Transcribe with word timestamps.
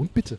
Und 0.00 0.14
bitte. 0.14 0.38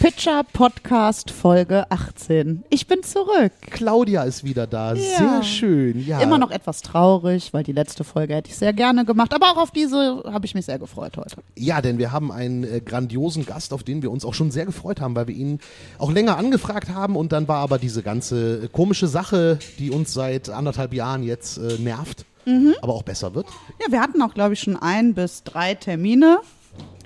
Pitcher 0.00 0.42
Podcast 0.52 1.30
Folge 1.30 1.88
18. 1.92 2.64
Ich 2.70 2.88
bin 2.88 3.04
zurück. 3.04 3.52
Claudia 3.70 4.24
ist 4.24 4.42
wieder 4.42 4.66
da. 4.66 4.94
Ja. 4.94 5.16
Sehr 5.18 5.42
schön. 5.44 6.04
Ja. 6.04 6.18
Immer 6.20 6.38
noch 6.38 6.50
etwas 6.50 6.82
traurig, 6.82 7.52
weil 7.52 7.62
die 7.62 7.70
letzte 7.70 8.02
Folge 8.02 8.34
hätte 8.34 8.50
ich 8.50 8.56
sehr 8.56 8.72
gerne 8.72 9.04
gemacht. 9.04 9.32
Aber 9.32 9.52
auch 9.52 9.58
auf 9.58 9.70
diese 9.70 10.24
habe 10.26 10.44
ich 10.44 10.56
mich 10.56 10.64
sehr 10.66 10.80
gefreut 10.80 11.16
heute. 11.16 11.36
Ja, 11.56 11.80
denn 11.80 11.98
wir 11.98 12.10
haben 12.10 12.32
einen 12.32 12.64
äh, 12.64 12.80
grandiosen 12.80 13.46
Gast, 13.46 13.72
auf 13.72 13.84
den 13.84 14.02
wir 14.02 14.10
uns 14.10 14.24
auch 14.24 14.34
schon 14.34 14.50
sehr 14.50 14.66
gefreut 14.66 15.00
haben, 15.00 15.14
weil 15.14 15.28
wir 15.28 15.36
ihn 15.36 15.60
auch 15.98 16.10
länger 16.10 16.36
angefragt 16.36 16.88
haben 16.88 17.14
und 17.14 17.30
dann 17.30 17.46
war 17.46 17.58
aber 17.58 17.78
diese 17.78 18.02
ganze 18.02 18.64
äh, 18.64 18.68
komische 18.68 19.06
Sache, 19.06 19.60
die 19.78 19.92
uns 19.92 20.12
seit 20.12 20.50
anderthalb 20.50 20.92
Jahren 20.94 21.22
jetzt 21.22 21.58
äh, 21.58 21.78
nervt, 21.78 22.24
Mhm. 22.46 22.74
aber 22.82 22.94
auch 22.94 23.04
besser 23.04 23.36
wird. 23.36 23.46
Ja, 23.86 23.92
wir 23.92 24.00
hatten 24.00 24.20
auch, 24.22 24.34
glaube 24.34 24.54
ich, 24.54 24.60
schon 24.60 24.76
ein 24.76 25.14
bis 25.14 25.44
drei 25.44 25.74
Termine. 25.74 26.38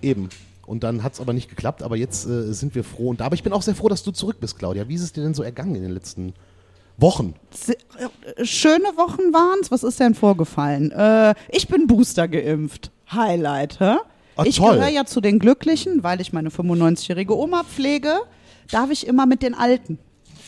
Eben. 0.01 0.31
Und 0.69 0.85
dann 0.85 1.03
hat 1.03 1.15
es 1.15 1.21
aber 1.21 1.33
nicht 1.33 1.49
geklappt, 1.49 1.83
aber 1.83 1.97
jetzt 1.97 2.27
äh, 2.27 2.53
sind 2.53 2.75
wir 2.75 2.85
froh. 2.85 3.09
Und 3.09 3.21
da, 3.21 3.25
aber 3.25 3.35
ich 3.35 3.43
bin 3.43 3.55
auch 3.55 3.63
sehr 3.63 3.75
froh, 3.75 3.89
dass 3.89 4.03
du 4.03 4.13
zurück 4.13 4.37
bist, 4.39 4.59
Claudia. 4.59 4.87
Wie 4.87 4.95
ist 4.95 5.03
es 5.03 5.13
dir 5.13 5.23
denn 5.23 5.33
so 5.33 5.43
ergangen 5.43 5.75
in 5.75 5.83
den 5.83 5.93
letzten 5.93 6.35
Wochen? 6.99 7.35
Äh, 7.67 8.45
schöne 8.45 8.85
Wochen 8.97 9.33
waren's. 9.33 9.71
Was 9.71 9.83
ist 9.83 9.99
denn 9.99 10.15
vorgefallen? 10.15 10.93
Äh, 10.93 11.35
ich 11.49 11.69
bin 11.69 11.87
Booster 11.87 12.29
geimpft. 12.29 12.91
Highlight, 13.11 13.81
hä? 13.81 13.97
Ah, 14.37 14.45
ich 14.45 14.59
gehöre 14.59 14.89
ja 14.89 15.07
zu 15.07 15.21
den 15.23 15.39
Glücklichen, 15.39 16.05
weil 16.05 16.21
ich 16.21 16.33
meine 16.35 16.51
95-jährige 16.51 17.37
Oma 17.37 17.65
pflege. 17.65 18.21
Darf 18.71 18.91
ich 18.91 19.07
immer 19.07 19.25
mit 19.25 19.43
den 19.43 19.55
Alten. 19.55 19.99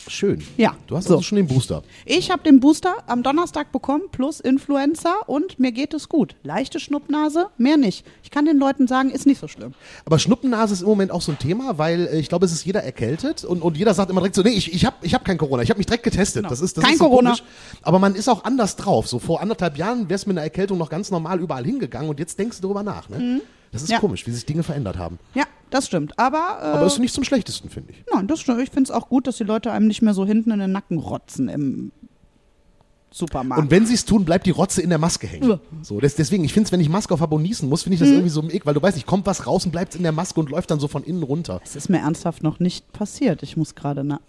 Schön. 0.09 0.43
Ja, 0.57 0.75
Du 0.87 0.97
hast 0.97 1.07
so. 1.09 1.15
also 1.15 1.23
schon 1.23 1.37
den 1.37 1.47
Booster. 1.47 1.83
Ich 2.05 2.31
habe 2.31 2.43
den 2.43 2.59
Booster 2.61 2.95
am 3.07 3.23
Donnerstag 3.23 3.71
bekommen, 3.73 4.05
plus 4.11 4.41
Influenza 4.41 5.15
und 5.27 5.59
mir 5.61 5.73
geht 5.73 5.95
es 5.95 6.09
gut. 6.09 6.35
Leichte 6.43 6.81
Schnuppnase, 6.81 7.49
mehr 7.59 7.77
nicht. 7.77 8.05
Ich 8.23 8.31
kann 8.31 8.45
den 8.45 8.59
Leuten 8.59 8.87
sagen, 8.89 9.11
ist 9.11 9.27
nicht 9.27 9.41
so 9.41 9.47
schlimm. 9.49 9.75
Aber 10.05 10.19
Schnuppennase 10.19 10.73
ist 10.75 10.81
im 10.83 10.89
Moment 10.89 11.11
auch 11.13 11.23
so 11.23 11.33
ein 11.33 11.39
Thema, 11.39 11.79
weil 11.79 12.07
äh, 12.07 12.19
ich 12.19 12.29
glaube, 12.29 12.47
es 12.47 12.53
ist 12.53 12.65
jeder 12.65 12.83
erkältet 12.83 13.45
und, 13.45 13.63
und 13.63 13.77
jeder 13.77 13.95
sagt 13.95 14.11
immer 14.11 14.21
direkt 14.21 14.35
so, 14.37 14.43
nee, 14.43 14.51
ich, 14.51 14.73
ich 14.73 14.85
habe 14.85 14.97
ich 15.03 15.15
hab 15.15 15.25
kein 15.25 15.39
Corona, 15.39 15.63
ich 15.63 15.71
habe 15.71 15.79
mich 15.79 15.87
direkt 15.87 16.05
getestet. 16.05 16.43
Genau. 16.43 16.49
Das 16.51 16.61
ist, 16.61 16.77
das 16.77 16.85
Kein 16.85 16.95
ist 16.95 16.99
so 16.99 17.05
Corona. 17.09 17.31
komisch. 17.31 17.43
Aber 17.83 17.99
man 17.99 18.15
ist 18.15 18.29
auch 18.29 18.45
anders 18.45 18.77
drauf. 18.77 19.07
So 19.09 19.19
vor 19.19 19.41
anderthalb 19.41 19.77
Jahren 19.77 20.09
wär's 20.09 20.27
mit 20.27 20.35
einer 20.37 20.43
Erkältung 20.45 20.79
noch 20.79 20.89
ganz 20.91 21.11
normal 21.11 21.41
überall 21.41 21.65
hingegangen 21.65 22.09
und 22.09 22.19
jetzt 22.19 22.39
denkst 22.39 22.57
du 22.59 22.63
darüber 22.63 22.83
nach. 22.83 23.09
Ne? 23.09 23.41
Das 23.73 23.83
ist 23.83 23.89
Mhm. 23.89 23.93
Ja. 23.95 24.01
komisch, 24.01 24.27
wie 24.27 24.31
sich 24.33 24.45
Dinge 24.47 24.63
verändert 24.63 24.99
haben. 24.99 25.19
Ja, 25.35 25.45
das 25.71 25.87
stimmt. 25.87 26.19
Aber, 26.19 26.59
äh, 26.61 26.67
Aber 26.67 26.87
ist 26.87 26.99
nicht 26.99 27.15
zum 27.15 27.25
Schlechtesten, 27.25 27.71
finde 27.71 27.93
ich. 27.93 28.05
nein, 28.13 28.27
das 28.27 28.41
stimmt. 28.41 28.61
Ich 28.61 28.71
finde 28.71 28.85
es 28.85 28.91
auch 28.91 29.09
gut, 29.09 29.27
dass 29.27 29.37
die 29.37 29.45
Leute 29.45 29.73
einem 29.73 29.87
nicht 29.87 30.03
mehr 30.03 30.15
so 30.15 30.27
hinten 30.27 30.51
in 30.51 30.59
den 30.59 30.73
Nacken 30.73 30.99
rotzen 30.99 31.49
im 31.49 31.93
Supermarkt. 33.13 33.63
Und 33.63 33.71
wenn 33.71 33.87
sie 33.87 33.95
es 33.95 34.05
tun, 34.05 34.25
bleibt 34.25 34.47
die 34.47 34.51
Rotze 34.51 34.83
in 34.83 34.89
der 34.89 34.99
Maske 34.99 35.27
hängen. 35.27 35.49
Ja. 35.49 35.61
So, 35.83 36.01
das, 36.01 36.15
deswegen, 36.15 36.45
ich 36.45 36.53
finde 36.53 36.67
es, 36.67 36.73
wenn 36.73 36.81
ich 36.81 36.89
Maske 36.89 37.13
auf 37.13 37.21
habe 37.21 37.35
und 37.35 37.43
niesen 37.43 37.69
muss, 37.69 37.83
finde 37.83 37.95
ich 37.95 38.01
das 38.01 38.09
irgendwie 38.09 38.29
so 38.29 38.41
im 38.41 38.51
Ick, 38.51 38.67
weil 38.67 38.75
du 38.75 38.83
weißt 38.83 38.97
nicht, 38.97 39.07
kommt 39.07 39.27
was 39.27 39.47
raus 39.47 39.65
und 39.65 39.73
bleibt 39.73 39.95
in 39.97 40.03
der 40.03 40.13
Maske 40.13 40.39
und 40.39 40.51
läuft 40.51 40.71
dann 40.71 40.79
so 40.79 40.87
von 40.87 41.03
innen 41.03 41.23
runter. 41.23 41.61
es 41.65 41.75
ist 41.75 41.89
mir 41.89 41.99
ernsthaft 41.99 42.43
noch 42.43 42.61
nicht 42.61 42.93
passiert. 42.93 43.43
Ich 43.43 43.57
muss 43.57 43.75
gerade 43.75 44.05
na. 44.05 44.21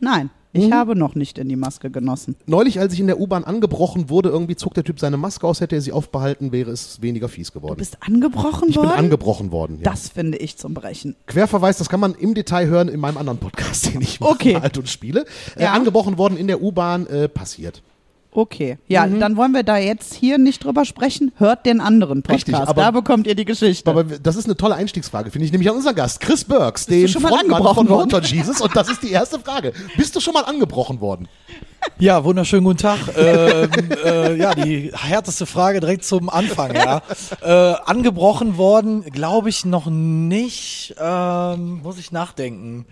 Nein, 0.00 0.30
ich 0.54 0.68
Mhm. 0.68 0.72
habe 0.74 0.96
noch 0.96 1.14
nicht 1.14 1.36
in 1.38 1.48
die 1.50 1.56
Maske 1.56 1.90
genossen. 1.90 2.36
Neulich, 2.46 2.80
als 2.80 2.94
ich 2.94 3.00
in 3.00 3.06
der 3.08 3.20
U-Bahn 3.20 3.44
angebrochen 3.44 4.08
wurde, 4.08 4.30
irgendwie 4.30 4.56
zog 4.56 4.72
der 4.72 4.84
Typ 4.84 4.98
seine 5.00 5.16
Maske 5.18 5.46
aus, 5.46 5.60
hätte 5.60 5.74
er 5.74 5.82
sie 5.82 5.92
aufbehalten, 5.92 6.52
wäre 6.52 6.70
es 6.70 7.02
weniger 7.02 7.28
fies 7.28 7.48
Du 7.52 7.60
geworden. 7.60 7.76
bist 7.76 7.98
angebrochen 8.00 8.68
Ich 8.70 8.76
worden? 8.76 8.88
bin 8.88 8.96
angebrochen 8.98 9.52
worden. 9.52 9.78
Ja. 9.82 9.90
das 9.90 10.08
finde 10.08 10.38
ich 10.38 10.56
zum 10.56 10.72
Brechen. 10.72 11.16
Querverweis, 11.26 11.76
das 11.78 11.88
kann 11.90 12.00
man 12.00 12.14
im 12.14 12.32
Detail 12.34 12.66
hören 12.68 12.88
in 12.88 13.00
meinem 13.00 13.18
anderen 13.18 13.38
Podcast, 13.38 13.86
den 13.92 14.00
ich 14.00 14.20
mache, 14.20 14.30
Okay. 14.30 14.54
Alt 14.56 14.78
und 14.78 14.88
spiele. 14.88 15.24
Äh, 15.56 15.64
Ja. 15.64 15.72
angebrochen 15.72 16.16
worden 16.16 16.38
in 16.38 16.46
der 16.46 16.62
U-Bahn, 16.62 17.06
äh, 17.08 17.28
passiert. 17.28 17.82
Okay, 18.36 18.78
ja, 18.88 19.06
Mhm. 19.06 19.20
dann 19.20 19.36
wollen 19.36 19.52
wir 19.52 19.62
da 19.62 19.76
jetzt 19.78 20.12
hier 20.12 20.38
nicht 20.38 20.64
drüber 20.64 20.84
sprechen. 20.84 21.30
Hört 21.36 21.64
den 21.66 21.80
anderen 21.80 22.22
Podcast, 22.24 22.48
Richtig, 22.48 22.68
aber- 22.68 22.82
da 22.82 22.90
bekommt 22.90 23.28
ihr 23.28 23.36
die 23.36 23.44
Geschichte. 23.44 23.88
Aber 23.88 24.02
das 24.02 24.34
ist 24.34 24.46
eine 24.46 24.56
tolle 24.56 24.74
Einstiegsfrage, 24.74 25.30
finde 25.30 25.46
ich, 25.46 25.52
nämlich 25.52 25.70
an 25.70 25.76
unseren 25.76 25.94
Gast, 25.94 26.20
Chris 26.20 26.42
Burks, 26.44 26.86
den 26.86 27.06
schon 27.06 27.22
mal 27.22 27.28
Frontmann 27.28 27.58
angebrochen 27.58 27.86
von? 27.86 27.96
Motor 27.98 28.22
Jesus. 28.22 28.60
Und 28.60 28.74
das 28.74 28.88
ist 28.90 29.04
die 29.04 29.12
erste 29.12 29.38
Frage. 29.38 29.72
Bist 29.96 30.16
du 30.16 30.20
schon 30.20 30.34
mal 30.34 30.42
angebrochen 30.44 31.00
worden? 31.00 31.28
Ja, 32.00 32.24
wunderschönen 32.24 32.64
guten 32.64 32.78
Tag. 32.78 32.98
ähm, 33.16 33.70
äh, 34.04 34.34
ja, 34.36 34.54
die 34.54 34.90
härteste 34.92 35.46
Frage 35.46 35.78
direkt 35.78 36.04
zum 36.04 36.28
Anfang, 36.28 36.74
ja. 36.74 37.02
Äh, 37.42 37.74
angebrochen 37.86 38.56
worden, 38.56 39.02
glaube 39.04 39.48
ich 39.48 39.64
noch 39.64 39.86
nicht. 39.86 40.94
Ähm, 40.98 41.80
muss 41.84 41.98
ich 41.98 42.10
nachdenken. 42.10 42.86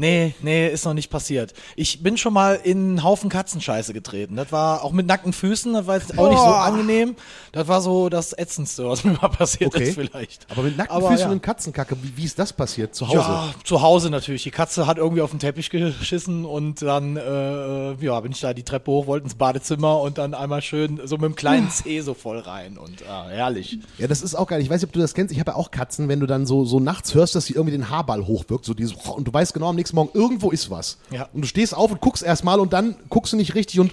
Nee, 0.00 0.34
nee, 0.40 0.66
ist 0.66 0.86
noch 0.86 0.94
nicht 0.94 1.10
passiert. 1.10 1.52
Ich 1.76 2.02
bin 2.02 2.16
schon 2.16 2.32
mal 2.32 2.54
in 2.54 2.78
einen 2.78 3.04
Haufen 3.04 3.28
Katzenscheiße 3.28 3.92
getreten. 3.92 4.34
Das 4.34 4.50
war 4.50 4.82
auch 4.82 4.92
mit 4.92 5.06
nackten 5.06 5.34
Füßen, 5.34 5.74
das 5.74 5.86
war 5.86 5.96
jetzt 5.96 6.18
auch 6.18 6.30
nicht 6.30 6.38
so 6.38 6.46
angenehm. 6.46 7.16
Das 7.52 7.68
war 7.68 7.82
so 7.82 8.08
das 8.08 8.32
Ätzendste, 8.32 8.88
was 8.88 9.04
mir 9.04 9.12
mal 9.12 9.28
passiert 9.28 9.74
Okay. 9.74 9.90
ist 9.90 9.96
vielleicht. 9.96 10.46
Aber 10.50 10.62
mit 10.62 10.78
nackten 10.78 10.96
Aber 10.96 11.10
Füßen 11.10 11.26
ja. 11.26 11.32
und 11.32 11.42
Katzenkacke, 11.42 11.98
wie, 12.02 12.16
wie 12.16 12.24
ist 12.24 12.38
das 12.38 12.54
passiert? 12.54 12.94
Zu 12.94 13.08
Hause? 13.08 13.18
Ja, 13.18 13.54
zu 13.62 13.82
Hause 13.82 14.08
natürlich. 14.08 14.42
Die 14.42 14.50
Katze 14.50 14.86
hat 14.86 14.96
irgendwie 14.96 15.20
auf 15.20 15.32
den 15.32 15.38
Teppich 15.38 15.68
geschissen 15.68 16.46
und 16.46 16.80
dann 16.80 17.18
äh, 17.18 17.92
ja, 18.02 18.18
bin 18.20 18.32
ich 18.32 18.40
da 18.40 18.54
die 18.54 18.62
Treppe 18.62 18.90
hoch, 18.90 19.06
wollte 19.06 19.24
ins 19.24 19.34
Badezimmer 19.34 20.00
und 20.00 20.16
dann 20.16 20.32
einmal 20.32 20.62
schön 20.62 20.98
so 21.04 21.16
mit 21.16 21.24
dem 21.24 21.34
kleinen 21.34 21.68
Zeh 21.70 22.00
so 22.00 22.14
voll 22.14 22.38
rein 22.38 22.78
und 22.78 23.06
ah, 23.06 23.26
herrlich. 23.28 23.78
Ja, 23.98 24.08
das 24.08 24.22
ist 24.22 24.34
auch 24.34 24.46
geil. 24.46 24.62
Ich 24.62 24.70
weiß 24.70 24.80
nicht, 24.80 24.88
ob 24.88 24.94
du 24.94 25.00
das 25.00 25.12
kennst. 25.12 25.30
Ich 25.30 25.40
habe 25.40 25.50
ja 25.50 25.56
auch 25.58 25.70
Katzen, 25.70 26.08
wenn 26.08 26.20
du 26.20 26.26
dann 26.26 26.46
so, 26.46 26.64
so 26.64 26.80
nachts 26.80 27.12
hörst, 27.12 27.34
dass 27.34 27.44
sie 27.44 27.52
irgendwie 27.52 27.72
den 27.72 27.90
Haarball 27.90 28.26
hochwirkt, 28.26 28.64
so 28.64 28.72
dieses, 28.72 28.94
und 28.94 29.28
du 29.28 29.32
weißt 29.34 29.52
genau, 29.52 29.68
am 29.68 29.76
nächsten 29.76 29.89
Morgen, 29.92 30.10
irgendwo 30.14 30.50
ist 30.50 30.70
was. 30.70 30.98
Ja. 31.10 31.28
Und 31.32 31.42
du 31.42 31.46
stehst 31.48 31.74
auf 31.74 31.90
und 31.90 32.00
guckst 32.00 32.22
erstmal 32.22 32.60
und 32.60 32.72
dann 32.72 32.96
guckst 33.08 33.32
du 33.32 33.36
nicht 33.36 33.54
richtig 33.54 33.80
und 33.80 33.92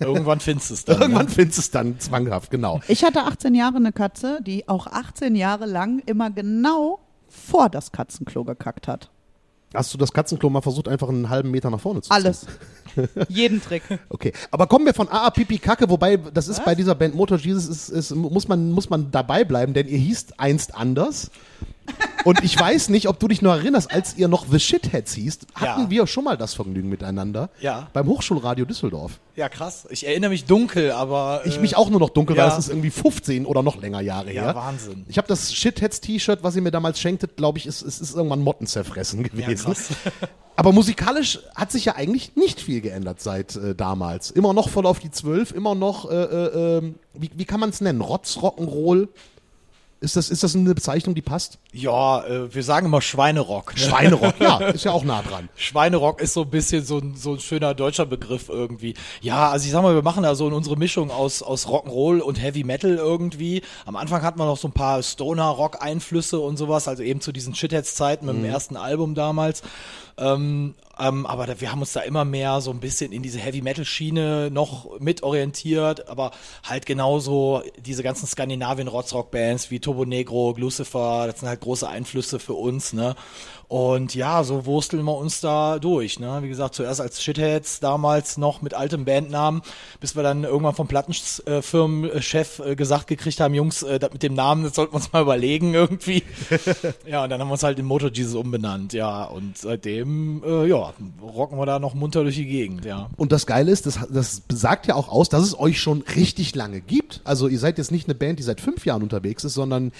Irgendwann 0.00 0.40
findest 0.40 0.70
du 0.70 0.74
es 0.74 0.84
dann. 0.84 1.00
irgendwann 1.00 1.26
ne? 1.26 1.32
findest 1.32 1.58
du 1.58 1.60
es 1.60 1.70
dann 1.70 2.00
zwanghaft, 2.00 2.50
genau. 2.50 2.80
Ich 2.88 3.04
hatte 3.04 3.22
18 3.22 3.54
Jahre 3.54 3.76
eine 3.76 3.92
Katze, 3.92 4.40
die 4.42 4.68
auch 4.68 4.86
18 4.86 5.36
Jahre 5.36 5.66
lang 5.66 6.00
immer 6.06 6.30
genau 6.30 6.98
vor 7.28 7.68
das 7.68 7.92
Katzenklo 7.92 8.44
gekackt 8.44 8.88
hat. 8.88 9.10
Hast 9.74 9.94
du 9.94 9.98
das 9.98 10.12
Katzenklo 10.12 10.50
mal 10.50 10.60
versucht, 10.60 10.86
einfach 10.86 11.08
einen 11.08 11.30
halben 11.30 11.50
Meter 11.50 11.70
nach 11.70 11.80
vorne 11.80 12.02
zu 12.02 12.10
ziehen? 12.10 12.14
Alles. 12.14 12.46
Jeden 13.28 13.62
Trick. 13.62 13.82
Okay, 14.10 14.32
aber 14.50 14.66
kommen 14.66 14.84
wir 14.84 14.92
von 14.92 15.08
AA 15.08 15.30
Pipi 15.30 15.58
Kacke, 15.58 15.88
wobei 15.88 16.18
das 16.18 16.48
ist 16.48 16.62
bei 16.64 16.74
dieser 16.74 16.94
Band 16.94 17.14
Motor 17.14 17.38
Jesus, 17.38 17.68
ist, 17.68 17.88
ist, 17.88 18.14
muss, 18.14 18.48
man, 18.48 18.72
muss 18.72 18.90
man 18.90 19.10
dabei 19.10 19.44
bleiben, 19.44 19.72
denn 19.72 19.88
ihr 19.88 19.96
hießt 19.98 20.38
einst 20.38 20.74
anders. 20.74 21.30
Und 22.24 22.44
ich 22.44 22.58
weiß 22.58 22.88
nicht, 22.90 23.08
ob 23.08 23.18
du 23.18 23.26
dich 23.26 23.42
noch 23.42 23.54
erinnerst, 23.56 23.90
als 23.92 24.16
ihr 24.16 24.28
noch 24.28 24.46
The 24.48 24.60
Shitheads 24.60 25.12
hießt, 25.14 25.46
hatten 25.56 25.82
Ja. 25.82 25.90
wir 25.90 26.06
schon 26.06 26.22
mal 26.22 26.36
das 26.36 26.54
Vergnügen 26.54 26.88
miteinander. 26.88 27.50
Ja. 27.60 27.88
Beim 27.92 28.06
Hochschulradio 28.06 28.64
Düsseldorf. 28.64 29.18
Ja, 29.34 29.48
krass. 29.48 29.86
Ich 29.90 30.06
erinnere 30.06 30.30
mich 30.30 30.44
dunkel, 30.44 30.92
aber. 30.92 31.42
Ich 31.46 31.56
äh, 31.56 31.60
mich 31.60 31.76
auch 31.76 31.90
nur 31.90 31.98
noch 31.98 32.10
dunkel, 32.10 32.36
ja. 32.36 32.44
weil 32.44 32.52
es 32.52 32.58
ist 32.58 32.68
irgendwie 32.68 32.90
15 32.90 33.44
oder 33.46 33.62
noch 33.64 33.80
länger 33.80 34.00
Jahre 34.00 34.32
Ja, 34.32 34.42
her. 34.44 34.54
Wahnsinn. 34.54 35.04
Ich 35.08 35.18
habe 35.18 35.26
das 35.26 35.52
Shitheads-T-Shirt, 35.52 36.40
was 36.42 36.54
ihr 36.54 36.62
mir 36.62 36.70
damals 36.70 37.00
schenktet, 37.00 37.36
glaube 37.36 37.58
ich, 37.58 37.66
ist, 37.66 37.82
ist, 37.82 38.00
ist 38.00 38.14
irgendwann 38.14 38.40
Motten 38.40 38.66
zerfressen 38.68 39.22
gewesen. 39.24 39.64
krass. 39.64 39.88
Aber 40.56 40.70
musikalisch 40.72 41.40
hat 41.54 41.72
sich 41.72 41.86
ja 41.86 41.96
eigentlich 41.96 42.36
nicht 42.36 42.60
viel 42.60 42.82
geändert 42.82 43.20
seit 43.20 43.56
äh, 43.56 43.74
damals. 43.74 44.30
Immer 44.30 44.52
noch 44.52 44.68
voll 44.68 44.84
auf 44.86 44.98
die 45.00 45.10
12, 45.10 45.52
immer 45.52 45.74
noch, 45.74 46.10
äh, 46.10 46.14
äh, 46.14 46.78
ähm, 46.78 46.94
wie, 47.14 47.30
wie 47.34 47.46
kann 47.46 47.58
man 47.58 47.70
es 47.70 47.80
nennen? 47.80 48.02
Rotz, 48.02 48.36
Rock'n'Roll? 48.36 49.08
Ist 50.02 50.16
das, 50.16 50.30
ist 50.30 50.42
das 50.42 50.56
eine 50.56 50.74
Bezeichnung, 50.74 51.14
die 51.14 51.22
passt? 51.22 51.60
Ja, 51.72 52.24
äh, 52.24 52.52
wir 52.52 52.64
sagen 52.64 52.86
immer 52.86 53.00
Schweinerock. 53.00 53.74
Ne? 53.74 53.80
Schweinerock, 53.82 54.34
ja, 54.40 54.58
ist 54.58 54.84
ja 54.84 54.90
auch 54.90 55.04
nah 55.04 55.22
dran. 55.22 55.48
Schweinerock 55.54 56.20
ist 56.20 56.34
so 56.34 56.42
ein 56.42 56.50
bisschen 56.50 56.84
so 56.84 56.98
ein, 56.98 57.14
so 57.14 57.34
ein 57.34 57.38
schöner 57.38 57.72
deutscher 57.72 58.04
Begriff 58.04 58.48
irgendwie. 58.48 58.94
Ja, 59.20 59.50
also 59.50 59.64
ich 59.64 59.70
sag 59.70 59.82
mal, 59.82 59.94
wir 59.94 60.02
machen 60.02 60.24
da 60.24 60.34
so 60.34 60.48
in 60.48 60.54
unsere 60.54 60.76
Mischung 60.76 61.12
aus, 61.12 61.40
aus 61.40 61.68
Rock'n'Roll 61.68 62.18
und 62.18 62.42
Heavy 62.42 62.64
Metal 62.64 62.96
irgendwie. 62.96 63.62
Am 63.86 63.94
Anfang 63.94 64.22
hatten 64.22 64.40
wir 64.40 64.46
noch 64.46 64.58
so 64.58 64.66
ein 64.66 64.72
paar 64.72 65.00
Stoner-Rock-Einflüsse 65.04 66.40
und 66.40 66.56
sowas, 66.56 66.88
also 66.88 67.04
eben 67.04 67.20
zu 67.20 67.30
diesen 67.30 67.54
Shitheads-Zeiten 67.54 68.26
mit 68.26 68.34
dem 68.34 68.44
ersten 68.44 68.76
Album 68.76 69.14
damals. 69.14 69.62
Ähm, 70.18 70.74
ähm, 70.98 71.26
aber 71.26 71.46
da, 71.46 71.60
wir 71.60 71.72
haben 71.72 71.80
uns 71.80 71.92
da 71.92 72.00
immer 72.00 72.24
mehr 72.24 72.60
so 72.60 72.70
ein 72.70 72.80
bisschen 72.80 73.12
in 73.12 73.22
diese 73.22 73.38
Heavy-Metal-Schiene 73.38 74.50
noch 74.50 75.00
mit 75.00 75.22
orientiert, 75.22 76.08
aber 76.08 76.32
halt 76.64 76.86
genauso 76.86 77.62
diese 77.84 78.02
ganzen 78.02 78.26
Skandinavien-Rotzrock-Bands 78.26 79.70
wie 79.70 79.80
Turbo 79.80 80.04
Negro, 80.04 80.54
Lucifer, 80.56 81.26
das 81.26 81.40
sind 81.40 81.48
halt 81.48 81.60
große 81.60 81.88
Einflüsse 81.88 82.38
für 82.38 82.54
uns, 82.54 82.92
ne? 82.92 83.14
Und 83.68 84.14
ja, 84.14 84.44
so 84.44 84.66
wursteln 84.66 85.04
wir 85.04 85.16
uns 85.16 85.40
da 85.40 85.78
durch. 85.78 86.20
Ne? 86.20 86.38
Wie 86.42 86.48
gesagt, 86.48 86.74
zuerst 86.74 87.00
als 87.00 87.22
Shitheads, 87.22 87.80
damals 87.80 88.36
noch 88.36 88.62
mit 88.62 88.74
altem 88.74 89.04
Bandnamen, 89.04 89.62
bis 90.00 90.14
wir 90.14 90.22
dann 90.22 90.44
irgendwann 90.44 90.74
vom 90.74 90.88
Plattenfirmenchef 90.88 92.58
äh, 92.60 92.76
gesagt 92.76 93.06
gekriegt 93.06 93.40
haben, 93.40 93.54
Jungs, 93.54 93.82
äh, 93.82 93.98
das 93.98 94.12
mit 94.12 94.22
dem 94.22 94.34
Namen, 94.34 94.64
das 94.64 94.74
sollten 94.74 94.92
wir 94.92 94.96
uns 94.96 95.12
mal 95.12 95.22
überlegen 95.22 95.74
irgendwie. 95.74 96.22
ja, 97.06 97.24
und 97.24 97.30
dann 97.30 97.40
haben 97.40 97.48
wir 97.48 97.52
uns 97.52 97.62
halt 97.62 97.78
in 97.78 97.86
Motor 97.86 98.10
Jesus 98.12 98.34
umbenannt, 98.34 98.92
ja. 98.92 99.24
Und 99.24 99.56
seitdem, 99.56 100.42
äh, 100.44 100.66
ja, 100.66 100.92
rocken 101.22 101.58
wir 101.58 101.66
da 101.66 101.78
noch 101.78 101.94
munter 101.94 102.22
durch 102.22 102.36
die 102.36 102.46
Gegend, 102.46 102.84
ja. 102.84 103.08
Und 103.16 103.32
das 103.32 103.46
Geile 103.46 103.70
ist, 103.70 103.86
das, 103.86 104.00
das 104.10 104.42
sagt 104.50 104.86
ja 104.86 104.94
auch 104.94 105.08
aus, 105.08 105.28
dass 105.28 105.42
es 105.42 105.58
euch 105.58 105.80
schon 105.80 106.02
richtig 106.14 106.54
lange 106.54 106.80
gibt. 106.80 107.20
Also 107.24 107.48
ihr 107.48 107.58
seid 107.58 107.78
jetzt 107.78 107.90
nicht 107.90 108.06
eine 108.06 108.14
Band, 108.14 108.38
die 108.38 108.42
seit 108.42 108.60
fünf 108.60 108.84
Jahren 108.84 109.02
unterwegs 109.02 109.44
ist, 109.44 109.54
sondern 109.54 109.92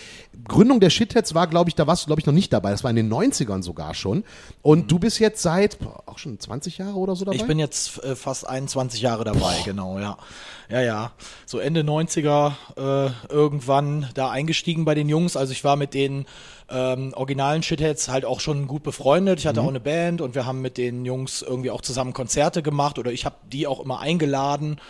Gründung 0.46 0.80
der 0.80 0.90
Shitheads 0.90 1.34
war, 1.34 1.46
glaube 1.46 1.70
ich, 1.70 1.74
da 1.74 1.86
warst 1.86 2.04
du, 2.04 2.06
glaube 2.06 2.20
ich, 2.20 2.26
noch 2.26 2.34
nicht 2.34 2.52
dabei. 2.52 2.70
Das 2.70 2.84
war 2.84 2.90
in 2.90 2.96
den 2.96 3.12
90ern 3.12 3.61
sogar 3.62 3.94
schon. 3.94 4.24
Und 4.62 4.90
du 4.90 4.98
bist 4.98 5.18
jetzt 5.18 5.42
seit 5.42 5.78
boah, 5.78 6.02
auch 6.06 6.18
schon 6.18 6.38
20 6.38 6.78
Jahre 6.78 6.96
oder 6.96 7.16
so 7.16 7.24
dabei? 7.24 7.36
Ich 7.36 7.46
bin 7.46 7.58
jetzt 7.58 8.02
äh, 8.04 8.14
fast 8.16 8.46
21 8.46 9.00
Jahre 9.00 9.24
dabei, 9.24 9.56
genau, 9.64 9.98
ja. 9.98 10.16
Ja, 10.68 10.80
ja. 10.80 11.12
So 11.46 11.58
Ende 11.58 11.82
90er 11.82 12.52
äh, 12.76 13.10
irgendwann 13.32 14.08
da 14.14 14.30
eingestiegen 14.30 14.84
bei 14.84 14.94
den 14.94 15.08
Jungs. 15.08 15.36
Also 15.36 15.52
ich 15.52 15.64
war 15.64 15.76
mit 15.76 15.92
denen 15.94 16.24
ähm, 16.70 17.12
originalen 17.14 17.62
Shitheads 17.62 18.08
halt 18.08 18.24
auch 18.24 18.40
schon 18.40 18.66
gut 18.66 18.82
befreundet. 18.82 19.38
Ich 19.38 19.46
hatte 19.46 19.60
Mhm. 19.60 19.66
auch 19.66 19.70
eine 19.70 19.80
Band 19.80 20.20
und 20.22 20.34
wir 20.34 20.46
haben 20.46 20.62
mit 20.62 20.78
den 20.78 21.04
Jungs 21.04 21.42
irgendwie 21.42 21.70
auch 21.70 21.82
zusammen 21.82 22.12
Konzerte 22.14 22.62
gemacht 22.62 22.98
oder 22.98 23.12
ich 23.12 23.24
habe 23.26 23.36
die 23.52 23.66
auch 23.66 23.80
immer 23.80 24.00
eingeladen. 24.00 24.80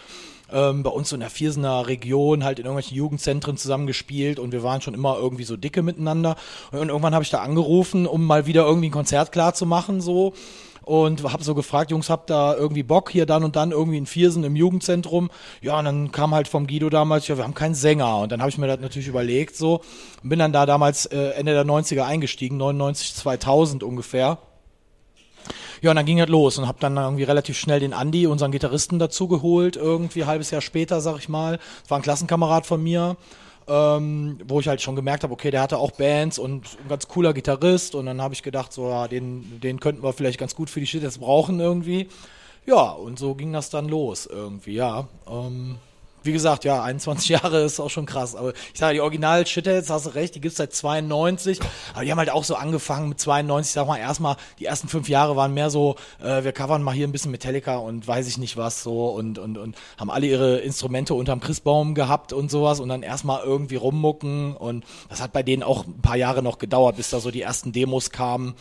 Ähm, 0.52 0.82
bei 0.82 0.90
uns 0.90 1.08
so 1.08 1.16
in 1.16 1.20
der 1.20 1.30
Viersener 1.30 1.86
Region 1.86 2.44
halt 2.44 2.58
in 2.58 2.66
irgendwelchen 2.66 2.96
Jugendzentren 2.96 3.56
zusammengespielt 3.56 4.38
und 4.38 4.52
wir 4.52 4.62
waren 4.62 4.80
schon 4.80 4.94
immer 4.94 5.16
irgendwie 5.18 5.44
so 5.44 5.56
dicke 5.56 5.82
miteinander. 5.82 6.36
Und 6.70 6.88
irgendwann 6.88 7.14
habe 7.14 7.24
ich 7.24 7.30
da 7.30 7.40
angerufen, 7.40 8.06
um 8.06 8.26
mal 8.26 8.46
wieder 8.46 8.64
irgendwie 8.64 8.88
ein 8.88 8.92
Konzert 8.92 9.32
klar 9.32 9.54
zu 9.54 9.66
machen 9.66 10.00
so 10.00 10.34
und 10.82 11.22
habe 11.32 11.44
so 11.44 11.54
gefragt, 11.54 11.90
Jungs, 11.90 12.10
habt 12.10 12.30
da 12.30 12.54
irgendwie 12.54 12.82
Bock 12.82 13.10
hier 13.10 13.26
dann 13.26 13.44
und 13.44 13.56
dann 13.56 13.70
irgendwie 13.70 13.98
in 13.98 14.06
Viersen 14.06 14.44
im 14.44 14.56
Jugendzentrum? 14.56 15.30
Ja, 15.60 15.78
und 15.78 15.84
dann 15.84 16.12
kam 16.12 16.34
halt 16.34 16.48
vom 16.48 16.66
Guido 16.66 16.90
damals, 16.90 17.28
ja, 17.28 17.36
wir 17.36 17.44
haben 17.44 17.54
keinen 17.54 17.74
Sänger 17.74 18.18
und 18.18 18.32
dann 18.32 18.40
habe 18.40 18.50
ich 18.50 18.58
mir 18.58 18.66
das 18.66 18.80
natürlich 18.80 19.08
überlegt 19.08 19.56
so 19.56 19.80
und 20.22 20.28
bin 20.28 20.38
dann 20.38 20.52
da 20.52 20.66
damals 20.66 21.06
äh, 21.06 21.30
Ende 21.30 21.52
der 21.52 21.64
90er 21.64 22.04
eingestiegen, 22.04 22.56
99 22.56 23.14
2000 23.14 23.82
ungefähr. 23.82 24.38
Ja, 25.82 25.90
und 25.90 25.96
dann 25.96 26.06
ging 26.06 26.20
es 26.20 26.28
los 26.28 26.58
und 26.58 26.68
habe 26.68 26.78
dann 26.80 26.96
irgendwie 26.96 27.24
relativ 27.24 27.58
schnell 27.58 27.80
den 27.80 27.92
Andi, 27.92 28.28
unseren 28.28 28.52
Gitarristen, 28.52 29.00
dazu 29.00 29.26
geholt, 29.26 29.74
irgendwie 29.74 30.24
halbes 30.24 30.52
Jahr 30.52 30.60
später, 30.60 31.00
sag 31.00 31.18
ich 31.18 31.28
mal. 31.28 31.58
Das 31.82 31.90
war 31.90 31.98
ein 31.98 32.02
Klassenkamerad 32.02 32.66
von 32.66 32.80
mir, 32.80 33.16
ähm, 33.66 34.38
wo 34.46 34.60
ich 34.60 34.68
halt 34.68 34.80
schon 34.80 34.94
gemerkt 34.94 35.24
habe, 35.24 35.32
okay, 35.32 35.50
der 35.50 35.60
hatte 35.60 35.78
auch 35.78 35.90
Bands 35.90 36.38
und 36.38 36.78
ein 36.84 36.88
ganz 36.88 37.08
cooler 37.08 37.32
Gitarrist 37.32 37.96
und 37.96 38.06
dann 38.06 38.22
habe 38.22 38.32
ich 38.32 38.44
gedacht, 38.44 38.72
so, 38.72 38.88
ja, 38.90 39.08
den, 39.08 39.60
den 39.60 39.80
könnten 39.80 40.04
wir 40.04 40.12
vielleicht 40.12 40.38
ganz 40.38 40.54
gut 40.54 40.70
für 40.70 40.78
die 40.78 40.86
Shit 40.86 41.02
jetzt 41.02 41.18
brauchen 41.18 41.58
irgendwie. 41.58 42.08
Ja, 42.64 42.92
und 42.92 43.18
so 43.18 43.34
ging 43.34 43.52
das 43.52 43.68
dann 43.68 43.88
los 43.88 44.26
irgendwie, 44.26 44.74
ja. 44.74 45.08
Ähm, 45.28 45.78
wie 46.22 46.32
gesagt, 46.32 46.64
ja, 46.64 46.82
21 46.82 47.28
Jahre 47.42 47.62
ist 47.62 47.80
auch 47.80 47.90
schon 47.90 48.06
krass. 48.06 48.34
Aber 48.34 48.52
ich 48.72 48.78
sage, 48.78 48.94
die 48.94 49.00
original 49.00 49.46
Shitheads, 49.46 49.90
hast 49.90 50.06
du 50.06 50.10
recht, 50.10 50.34
die 50.34 50.40
gibt's 50.40 50.58
seit 50.58 50.72
92. 50.72 51.60
Aber 51.94 52.04
die 52.04 52.10
haben 52.10 52.18
halt 52.18 52.30
auch 52.30 52.44
so 52.44 52.54
angefangen 52.54 53.08
mit 53.08 53.20
92. 53.20 53.70
Ich 53.70 53.74
sag 53.74 53.86
mal, 53.86 53.98
erstmal, 53.98 54.36
die 54.58 54.66
ersten 54.66 54.88
fünf 54.88 55.08
Jahre 55.08 55.36
waren 55.36 55.54
mehr 55.54 55.70
so, 55.70 55.96
äh, 56.20 56.44
wir 56.44 56.52
covern 56.52 56.82
mal 56.82 56.94
hier 56.94 57.06
ein 57.06 57.12
bisschen 57.12 57.30
Metallica 57.30 57.76
und 57.76 58.06
weiß 58.06 58.28
ich 58.28 58.38
nicht 58.38 58.56
was 58.56 58.82
so 58.82 59.10
und, 59.10 59.38
und, 59.38 59.58
und 59.58 59.76
haben 59.98 60.10
alle 60.10 60.26
ihre 60.26 60.58
Instrumente 60.58 61.14
unterm 61.14 61.40
Christbaum 61.40 61.94
gehabt 61.94 62.32
und 62.32 62.50
sowas 62.50 62.80
und 62.80 62.88
dann 62.88 63.02
erstmal 63.02 63.42
irgendwie 63.44 63.76
rummucken. 63.76 64.56
Und 64.56 64.84
das 65.08 65.20
hat 65.20 65.32
bei 65.32 65.42
denen 65.42 65.62
auch 65.62 65.86
ein 65.86 66.02
paar 66.02 66.16
Jahre 66.16 66.42
noch 66.42 66.58
gedauert, 66.58 66.96
bis 66.96 67.10
da 67.10 67.20
so 67.20 67.30
die 67.30 67.42
ersten 67.42 67.72
Demos 67.72 68.10
kamen. 68.10 68.54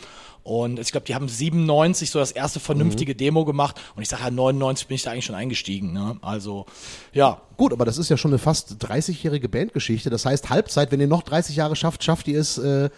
Und 0.44 0.80
ich 0.80 0.90
glaube, 0.90 1.06
die 1.06 1.14
haben 1.14 1.28
97 1.28 2.10
so 2.10 2.18
das 2.18 2.32
erste 2.32 2.58
vernünftige 2.58 3.14
Demo 3.14 3.44
gemacht. 3.44 3.80
Und 3.94 4.02
ich 4.02 4.08
sage 4.08 4.24
ja, 4.24 4.30
99 4.30 4.88
bin 4.88 4.96
ich 4.96 5.02
da 5.02 5.12
eigentlich 5.12 5.24
schon 5.24 5.36
eingestiegen. 5.36 5.92
Ne? 5.92 6.16
Also, 6.20 6.66
ja, 7.12 7.40
Gut, 7.62 7.72
aber 7.72 7.84
das 7.84 7.96
ist 7.96 8.08
ja 8.08 8.16
schon 8.16 8.32
eine 8.32 8.40
fast 8.40 8.84
30-jährige 8.84 9.48
Bandgeschichte. 9.48 10.10
Das 10.10 10.26
heißt, 10.26 10.50
Halbzeit, 10.50 10.90
wenn 10.90 10.98
ihr 10.98 11.06
noch 11.06 11.22
30 11.22 11.54
Jahre 11.54 11.76
schafft, 11.76 12.02
schafft 12.02 12.26
ihr 12.26 12.40
es, 12.40 12.58
äh, 12.58 12.90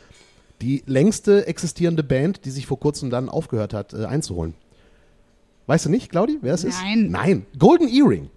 die 0.62 0.82
längste 0.86 1.46
existierende 1.46 2.02
Band, 2.02 2.46
die 2.46 2.50
sich 2.50 2.64
vor 2.64 2.80
kurzem 2.80 3.10
dann 3.10 3.28
aufgehört 3.28 3.74
hat, 3.74 3.92
äh, 3.92 4.06
einzuholen. 4.06 4.54
Weißt 5.66 5.84
du 5.84 5.90
nicht, 5.90 6.10
Claudi, 6.10 6.38
wer 6.40 6.54
es 6.54 6.64
ist? 6.64 6.80
Nein. 6.80 7.10
Nein. 7.10 7.46
Golden 7.58 7.88
Earring. 7.88 8.30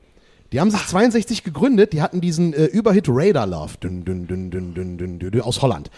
Die 0.53 0.61
haben 0.61 0.71
sich 0.71 0.85
62 0.85 1.43
gegründet, 1.43 1.91
die 1.91 2.01
hatten 2.01 2.21
diesen 2.21 2.53
äh, 2.53 2.65
Überhit 2.65 3.05
Radar 3.09 3.45
Love 3.45 3.73
dün, 3.83 4.05
dün, 4.05 4.27
dün, 4.27 4.49
dün, 4.49 4.73
dün, 4.73 4.97
dün, 4.97 5.19
dün, 5.19 5.31
dün, 5.31 5.41
aus 5.41 5.61
Holland. 5.61 5.91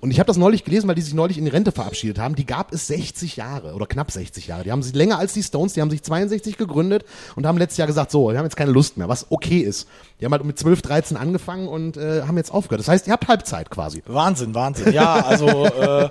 Und 0.00 0.12
ich 0.12 0.20
habe 0.20 0.28
das 0.28 0.36
neulich 0.36 0.64
gelesen, 0.64 0.86
weil 0.86 0.94
die 0.94 1.02
sich 1.02 1.14
neulich 1.14 1.38
in 1.38 1.44
die 1.44 1.50
Rente 1.50 1.72
verabschiedet 1.72 2.18
haben. 2.18 2.36
Die 2.36 2.46
gab 2.46 2.72
es 2.72 2.86
60 2.86 3.36
Jahre 3.36 3.74
oder 3.74 3.86
knapp 3.86 4.12
60 4.12 4.46
Jahre. 4.46 4.62
Die 4.62 4.70
haben 4.70 4.82
sich 4.82 4.94
länger 4.94 5.18
als 5.18 5.32
die 5.32 5.42
Stones, 5.42 5.72
die 5.72 5.80
haben 5.80 5.90
sich 5.90 6.04
62 6.04 6.56
gegründet 6.56 7.04
und 7.34 7.46
haben 7.46 7.58
letztes 7.58 7.78
Jahr 7.78 7.88
gesagt, 7.88 8.12
so, 8.12 8.30
wir 8.30 8.38
haben 8.38 8.44
jetzt 8.44 8.56
keine 8.56 8.70
Lust 8.70 8.96
mehr, 8.96 9.08
was 9.08 9.26
okay 9.30 9.58
ist. 9.58 9.88
Die 10.20 10.24
haben 10.24 10.32
halt 10.32 10.44
mit 10.44 10.58
12, 10.58 10.82
13 10.82 11.16
angefangen 11.16 11.66
und 11.66 11.96
äh, 11.96 12.22
haben 12.22 12.36
jetzt 12.36 12.52
aufgehört. 12.52 12.80
Das 12.80 12.88
heißt, 12.88 13.06
ihr 13.08 13.12
habt 13.12 13.26
Halbzeit 13.26 13.70
quasi. 13.70 14.02
Wahnsinn, 14.06 14.54
Wahnsinn. 14.54 14.92
Ja, 14.92 15.14
also, 15.14 15.46
äh, 15.66 16.08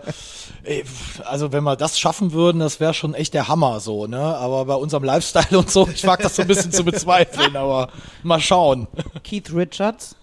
ey, 0.63 0.83
also 1.23 1.51
wenn 1.53 1.63
wir 1.63 1.75
das 1.75 1.97
schaffen 1.97 2.33
würden, 2.33 2.59
das 2.59 2.79
wäre 2.79 2.93
schon 2.93 3.13
echt 3.13 3.33
der 3.33 3.47
Hammer 3.47 3.79
so, 3.79 4.05
ne? 4.05 4.19
Aber 4.19 4.65
bei 4.65 4.75
unserem 4.75 5.03
Lifestyle 5.05 5.57
und 5.57 5.71
so, 5.71 5.87
ich 5.87 6.05
wag 6.05 6.17
das 6.17 6.35
so 6.35 6.41
ein 6.41 6.47
bisschen 6.47 6.71
zu 6.71 6.83
bezweifeln, 6.83 7.55
aber 7.55 7.84
mal 8.23 8.39
schauen. 8.39 8.87
Keith 9.23 9.51
Richards. 9.53 10.15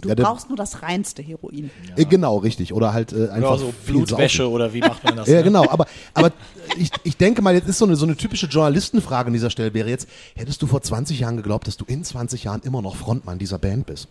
Du 0.00 0.10
Ja, 0.10 0.14
brauchst 0.14 0.48
nur 0.48 0.58
das 0.58 0.82
reinste 0.82 1.22
Heroin. 1.22 1.70
Äh, 1.96 2.04
genau, 2.04 2.36
richtig. 2.36 2.74
Oder 2.74 2.92
halt 2.92 3.12
äh, 3.12 3.28
einfach 3.30 3.52
Ja, 3.52 3.56
so 3.56 3.72
viel 3.72 3.94
Blutwäsche 3.94 4.42
saufen. 4.42 4.54
oder 4.54 4.74
wie 4.74 4.80
macht 4.80 5.02
man 5.04 5.16
das? 5.16 5.26
Ja, 5.28 5.36
ne? 5.38 5.44
genau, 5.44 5.66
aber, 5.70 5.86
aber 6.12 6.32
ich, 6.76 6.90
ich 7.02 7.16
denke 7.16 7.40
mal, 7.40 7.54
jetzt 7.54 7.66
ist 7.66 7.78
so 7.78 7.86
eine, 7.86 7.96
so 7.96 8.04
eine 8.04 8.14
typische 8.14 8.46
Journalistenfrage 8.46 9.28
an 9.28 9.32
dieser 9.32 9.48
Stelle 9.48 9.72
wäre 9.72 9.88
jetzt, 9.88 10.06
hättest 10.34 10.60
du 10.60 10.66
vor 10.66 10.82
20 10.82 11.20
Jahren 11.20 11.38
geglaubt, 11.38 11.66
dass 11.66 11.78
du 11.78 11.86
in 11.86 12.04
20 12.04 12.44
Jahren 12.44 12.60
immer 12.62 12.82
noch 12.82 12.94
Frontmann 12.94 13.38
dieser 13.38 13.58
Band 13.58 13.86
bist? 13.86 14.08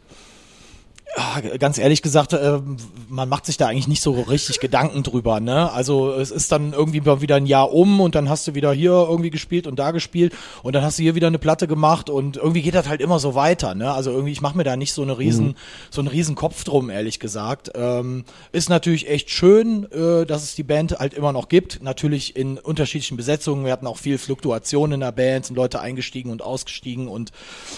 Ah, 1.17 1.39
ganz 1.39 1.77
ehrlich 1.77 2.01
gesagt, 2.01 2.33
äh, 2.33 2.59
man 3.07 3.29
macht 3.29 3.45
sich 3.45 3.55
da 3.55 3.67
eigentlich 3.67 3.87
nicht 3.87 4.01
so 4.01 4.11
richtig 4.11 4.59
Gedanken 4.59 5.01
drüber, 5.01 5.39
ne? 5.39 5.71
Also 5.71 6.11
es 6.11 6.29
ist 6.29 6.51
dann 6.51 6.73
irgendwie 6.73 6.99
mal 6.99 7.21
wieder 7.21 7.35
ein 7.35 7.45
Jahr 7.45 7.71
um 7.71 8.01
und 8.01 8.15
dann 8.15 8.27
hast 8.27 8.47
du 8.47 8.53
wieder 8.53 8.73
hier 8.73 8.91
irgendwie 8.91 9.29
gespielt 9.29 9.65
und 9.65 9.79
da 9.79 9.91
gespielt 9.91 10.33
und 10.61 10.75
dann 10.75 10.83
hast 10.83 10.99
du 10.99 11.03
hier 11.03 11.15
wieder 11.15 11.27
eine 11.27 11.39
Platte 11.39 11.67
gemacht 11.67 12.09
und 12.09 12.35
irgendwie 12.35 12.61
geht 12.61 12.75
das 12.75 12.89
halt 12.89 12.99
immer 12.99 13.19
so 13.19 13.33
weiter, 13.33 13.75
ne? 13.75 13.93
Also 13.93 14.11
irgendwie, 14.11 14.33
ich 14.33 14.41
mache 14.41 14.57
mir 14.57 14.65
da 14.65 14.75
nicht 14.75 14.91
so 14.91 15.03
eine 15.03 15.17
riesen, 15.17 15.55
so 15.89 16.01
einen 16.01 16.09
riesen 16.09 16.35
Kopf 16.35 16.65
drum, 16.65 16.89
ehrlich 16.89 17.21
gesagt. 17.21 17.71
Ähm, 17.75 18.25
ist 18.51 18.69
natürlich 18.69 19.07
echt 19.07 19.29
schön, 19.29 19.89
äh, 19.93 20.25
dass 20.25 20.43
es 20.43 20.55
die 20.55 20.63
Band 20.63 20.99
halt 20.99 21.13
immer 21.13 21.31
noch 21.31 21.47
gibt. 21.47 21.81
Natürlich 21.81 22.35
in 22.35 22.57
unterschiedlichen 22.57 23.15
Besetzungen. 23.15 23.63
Wir 23.63 23.71
hatten 23.71 23.87
auch 23.87 23.97
viel 23.97 24.17
Fluktuation 24.17 24.91
in 24.91 24.99
der 24.99 25.13
Band, 25.13 25.45
sind 25.45 25.55
Leute 25.55 25.79
eingestiegen 25.79 26.29
und 26.29 26.41
ausgestiegen 26.41 27.07
und 27.07 27.31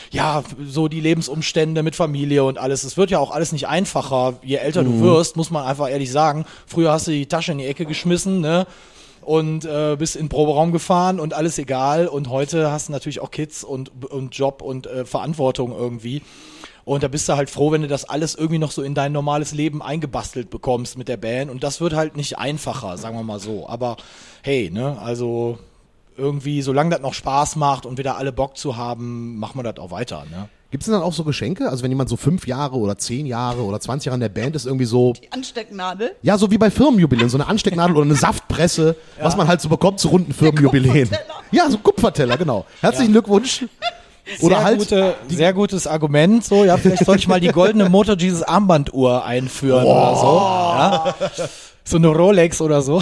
ja, 0.09 0.43
so 0.65 0.87
die 0.87 1.01
Lebensumstände 1.01 1.83
mit 1.83 1.95
Familie 1.95 2.43
und 2.43 2.57
alles. 2.57 2.83
Es 2.83 2.97
wird 2.97 3.11
ja 3.11 3.19
auch 3.19 3.26
alles 3.31 3.51
nicht 3.51 3.67
einfacher, 3.67 4.35
je 4.43 4.55
älter 4.55 4.83
du 4.83 5.01
wirst, 5.01 5.35
muss 5.35 5.51
man 5.51 5.65
einfach 5.65 5.89
ehrlich 5.89 6.11
sagen. 6.11 6.45
Früher 6.65 6.91
hast 6.91 7.07
du 7.07 7.11
die 7.11 7.25
Tasche 7.25 7.51
in 7.51 7.57
die 7.57 7.65
Ecke 7.65 7.85
geschmissen, 7.85 8.41
ne? 8.41 8.67
Und 9.21 9.65
äh, 9.65 9.97
bist 9.99 10.15
in 10.15 10.23
den 10.23 10.29
Proberaum 10.29 10.71
gefahren 10.71 11.19
und 11.19 11.33
alles 11.33 11.57
egal. 11.57 12.07
Und 12.07 12.29
heute 12.29 12.71
hast 12.71 12.87
du 12.87 12.93
natürlich 12.93 13.19
auch 13.19 13.29
Kids 13.29 13.63
und, 13.63 14.05
und 14.05 14.35
Job 14.35 14.61
und 14.61 14.87
äh, 14.87 15.03
Verantwortung 15.03 15.73
irgendwie. 15.77 16.21
Und 16.85 17.03
da 17.03 17.09
bist 17.09 17.27
du 17.27 17.35
halt 17.35 17.49
froh, 17.49 17.73
wenn 17.73 17.81
du 17.81 17.89
das 17.89 18.05
alles 18.05 18.35
irgendwie 18.35 18.59
noch 18.59 18.71
so 18.71 18.81
in 18.81 18.95
dein 18.95 19.11
normales 19.11 19.51
Leben 19.51 19.81
eingebastelt 19.81 20.49
bekommst 20.49 20.97
mit 20.97 21.09
der 21.09 21.17
Band. 21.17 21.51
Und 21.51 21.61
das 21.61 21.81
wird 21.81 21.93
halt 21.93 22.15
nicht 22.15 22.37
einfacher, 22.37 22.97
sagen 22.97 23.17
wir 23.17 23.23
mal 23.23 23.41
so. 23.41 23.67
Aber 23.67 23.97
hey, 24.41 24.69
ne, 24.71 24.97
also 25.01 25.59
irgendwie, 26.15 26.61
solange 26.61 26.91
das 26.91 27.01
noch 27.01 27.13
Spaß 27.13 27.57
macht 27.57 27.85
und 27.85 27.97
wieder 27.97 28.17
alle 28.17 28.31
Bock 28.31 28.55
zu 28.55 28.77
haben, 28.77 29.37
machen 29.37 29.59
wir 29.59 29.63
das 29.63 29.83
auch 29.83 29.91
weiter, 29.91 30.25
ne? 30.31 30.47
Gibt 30.69 30.83
es 30.83 30.85
denn 30.85 30.93
dann 30.93 31.03
auch 31.03 31.13
so 31.13 31.23
Geschenke? 31.23 31.69
Also 31.69 31.83
wenn 31.83 31.91
jemand 31.91 32.09
so 32.09 32.17
fünf 32.17 32.45
Jahre 32.45 32.75
oder 32.75 32.97
zehn 32.97 33.25
Jahre 33.25 33.63
oder 33.63 33.79
20 33.79 34.07
Jahre 34.07 34.15
in 34.15 34.21
der 34.21 34.29
Band 34.29 34.55
ist, 34.55 34.65
irgendwie 34.65 34.85
so, 34.85 35.13
Die 35.13 35.31
Anstecknadel. 35.31 36.15
ja, 36.21 36.37
so 36.37 36.51
wie 36.51 36.57
bei 36.57 36.69
Firmenjubiläen, 36.69 37.29
so 37.29 37.37
eine 37.37 37.47
Anstecknadel 37.47 37.95
oder 37.95 38.05
eine 38.05 38.15
Saftpresse, 38.19 38.95
was 39.21 39.37
man 39.37 39.47
halt 39.47 39.61
so 39.61 39.69
bekommt 39.69 39.99
zu 39.99 40.09
runden 40.09 40.33
Firmenjubiläen. 40.33 41.09
Kupferteller. 41.09 41.39
Ja, 41.51 41.69
so 41.69 41.77
Kupferteller, 41.77 42.37
genau. 42.37 42.65
Herzlichen 42.81 43.13
Glückwunsch. 43.13 43.65
Oder 44.41 44.57
sehr, 44.57 44.65
halt, 44.65 44.79
gute, 44.79 45.15
sehr 45.29 45.53
gutes 45.53 45.87
Argument. 45.87 46.43
So, 46.43 46.65
ja, 46.65 46.75
vielleicht 46.75 47.05
sollte 47.05 47.19
ich 47.21 47.29
mal 47.29 47.39
die 47.39 47.47
goldene 47.47 47.87
Motor 47.87 48.17
Jesus 48.17 48.43
Armbanduhr 48.43 49.23
einführen 49.23 49.85
oder 49.85 50.15
so. 50.17 50.25
Ja. 50.25 51.15
So 51.87 51.95
eine 51.95 52.07
Rolex 52.09 52.59
oder 52.59 52.81
so. 52.81 53.01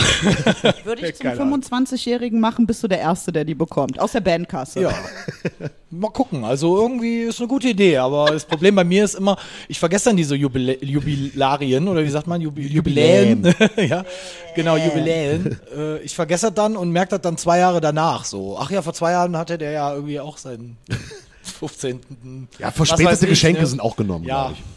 Würde 0.83 1.07
ich 1.07 1.15
zum 1.15 1.23
Keine 1.25 1.41
Ahnung. 1.41 1.59
25-Jährigen 1.61 2.39
machen, 2.39 2.67
bist 2.67 2.83
du 2.83 2.87
der 2.87 2.99
Erste, 2.99 3.31
der 3.31 3.43
die 3.43 3.55
bekommt. 3.55 3.97
Aus 3.99 4.11
der 4.11 4.19
Bandkasse. 4.19 4.81
Ja. 4.81 4.93
Mal 5.89 6.11
gucken. 6.11 6.43
Also 6.45 6.77
irgendwie 6.79 7.21
ist 7.21 7.39
eine 7.39 7.47
gute 7.47 7.69
Idee, 7.69 7.97
aber 7.97 8.25
das 8.31 8.45
Problem 8.45 8.75
bei 8.75 8.83
mir 8.83 9.03
ist 9.05 9.15
immer, 9.15 9.37
ich 9.67 9.79
vergesse 9.79 10.09
dann 10.09 10.17
diese 10.17 10.35
Jubilä 10.35 10.77
Jubilarien 10.81 11.87
oder 11.87 12.03
wie 12.03 12.09
sagt 12.09 12.27
man 12.27 12.41
Jubi 12.41 12.67
Jubiläen. 12.67 13.55
ja, 13.77 14.05
genau 14.55 14.77
Jubiläen. 14.77 15.59
Äh, 15.75 15.97
ich 16.03 16.13
vergesse 16.13 16.47
das 16.47 16.53
dann 16.53 16.77
und 16.77 16.91
merke 16.91 17.09
das 17.09 17.21
dann 17.21 17.37
zwei 17.37 17.57
Jahre 17.57 17.81
danach 17.81 18.23
so. 18.23 18.55
Ach 18.59 18.69
ja, 18.69 18.83
vor 18.83 18.93
zwei 18.93 19.13
Jahren 19.13 19.35
hatte 19.35 19.57
der 19.57 19.71
ja 19.71 19.93
irgendwie 19.95 20.19
auch 20.19 20.37
seinen 20.37 20.77
15. 21.41 22.49
ja, 22.59 22.69
verspätete 22.69 23.25
ich, 23.25 23.29
Geschenke 23.31 23.61
ne? 23.61 23.67
sind 23.67 23.79
auch 23.79 23.95
genommen, 23.95 24.25
Ja. 24.25 24.43
glaube 24.43 24.57
ich. 24.59 24.74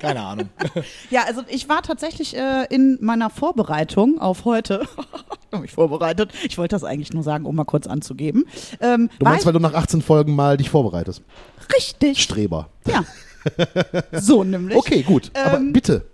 Keine 0.00 0.20
Ahnung. 0.20 0.48
Ja, 1.10 1.24
also 1.26 1.42
ich 1.48 1.68
war 1.68 1.82
tatsächlich 1.82 2.36
äh, 2.36 2.64
in 2.70 2.98
meiner 3.00 3.28
Vorbereitung 3.30 4.18
auf 4.20 4.44
heute, 4.44 4.86
hab 5.52 5.60
mich 5.60 5.72
vorbereitet, 5.72 6.32
ich 6.44 6.56
wollte 6.58 6.74
das 6.74 6.84
eigentlich 6.84 7.12
nur 7.12 7.22
sagen, 7.22 7.44
um 7.44 7.54
mal 7.54 7.64
kurz 7.64 7.86
anzugeben. 7.86 8.44
Ähm, 8.80 9.10
Du 9.18 9.24
meinst, 9.24 9.44
weil 9.46 9.52
du 9.52 9.58
nach 9.58 9.74
18 9.74 10.00
Folgen 10.02 10.34
mal 10.34 10.56
dich 10.56 10.70
vorbereitest? 10.70 11.22
ich, 11.68 11.74
richtig. 11.76 12.22
Streber. 12.22 12.68
Ja. 12.86 13.04
So 14.12 14.44
nämlich. 14.44 14.76
Okay, 14.76 15.02
gut. 15.02 15.30
Aber 15.34 15.58
Ähm, 15.58 15.72
bitte. 15.72 16.06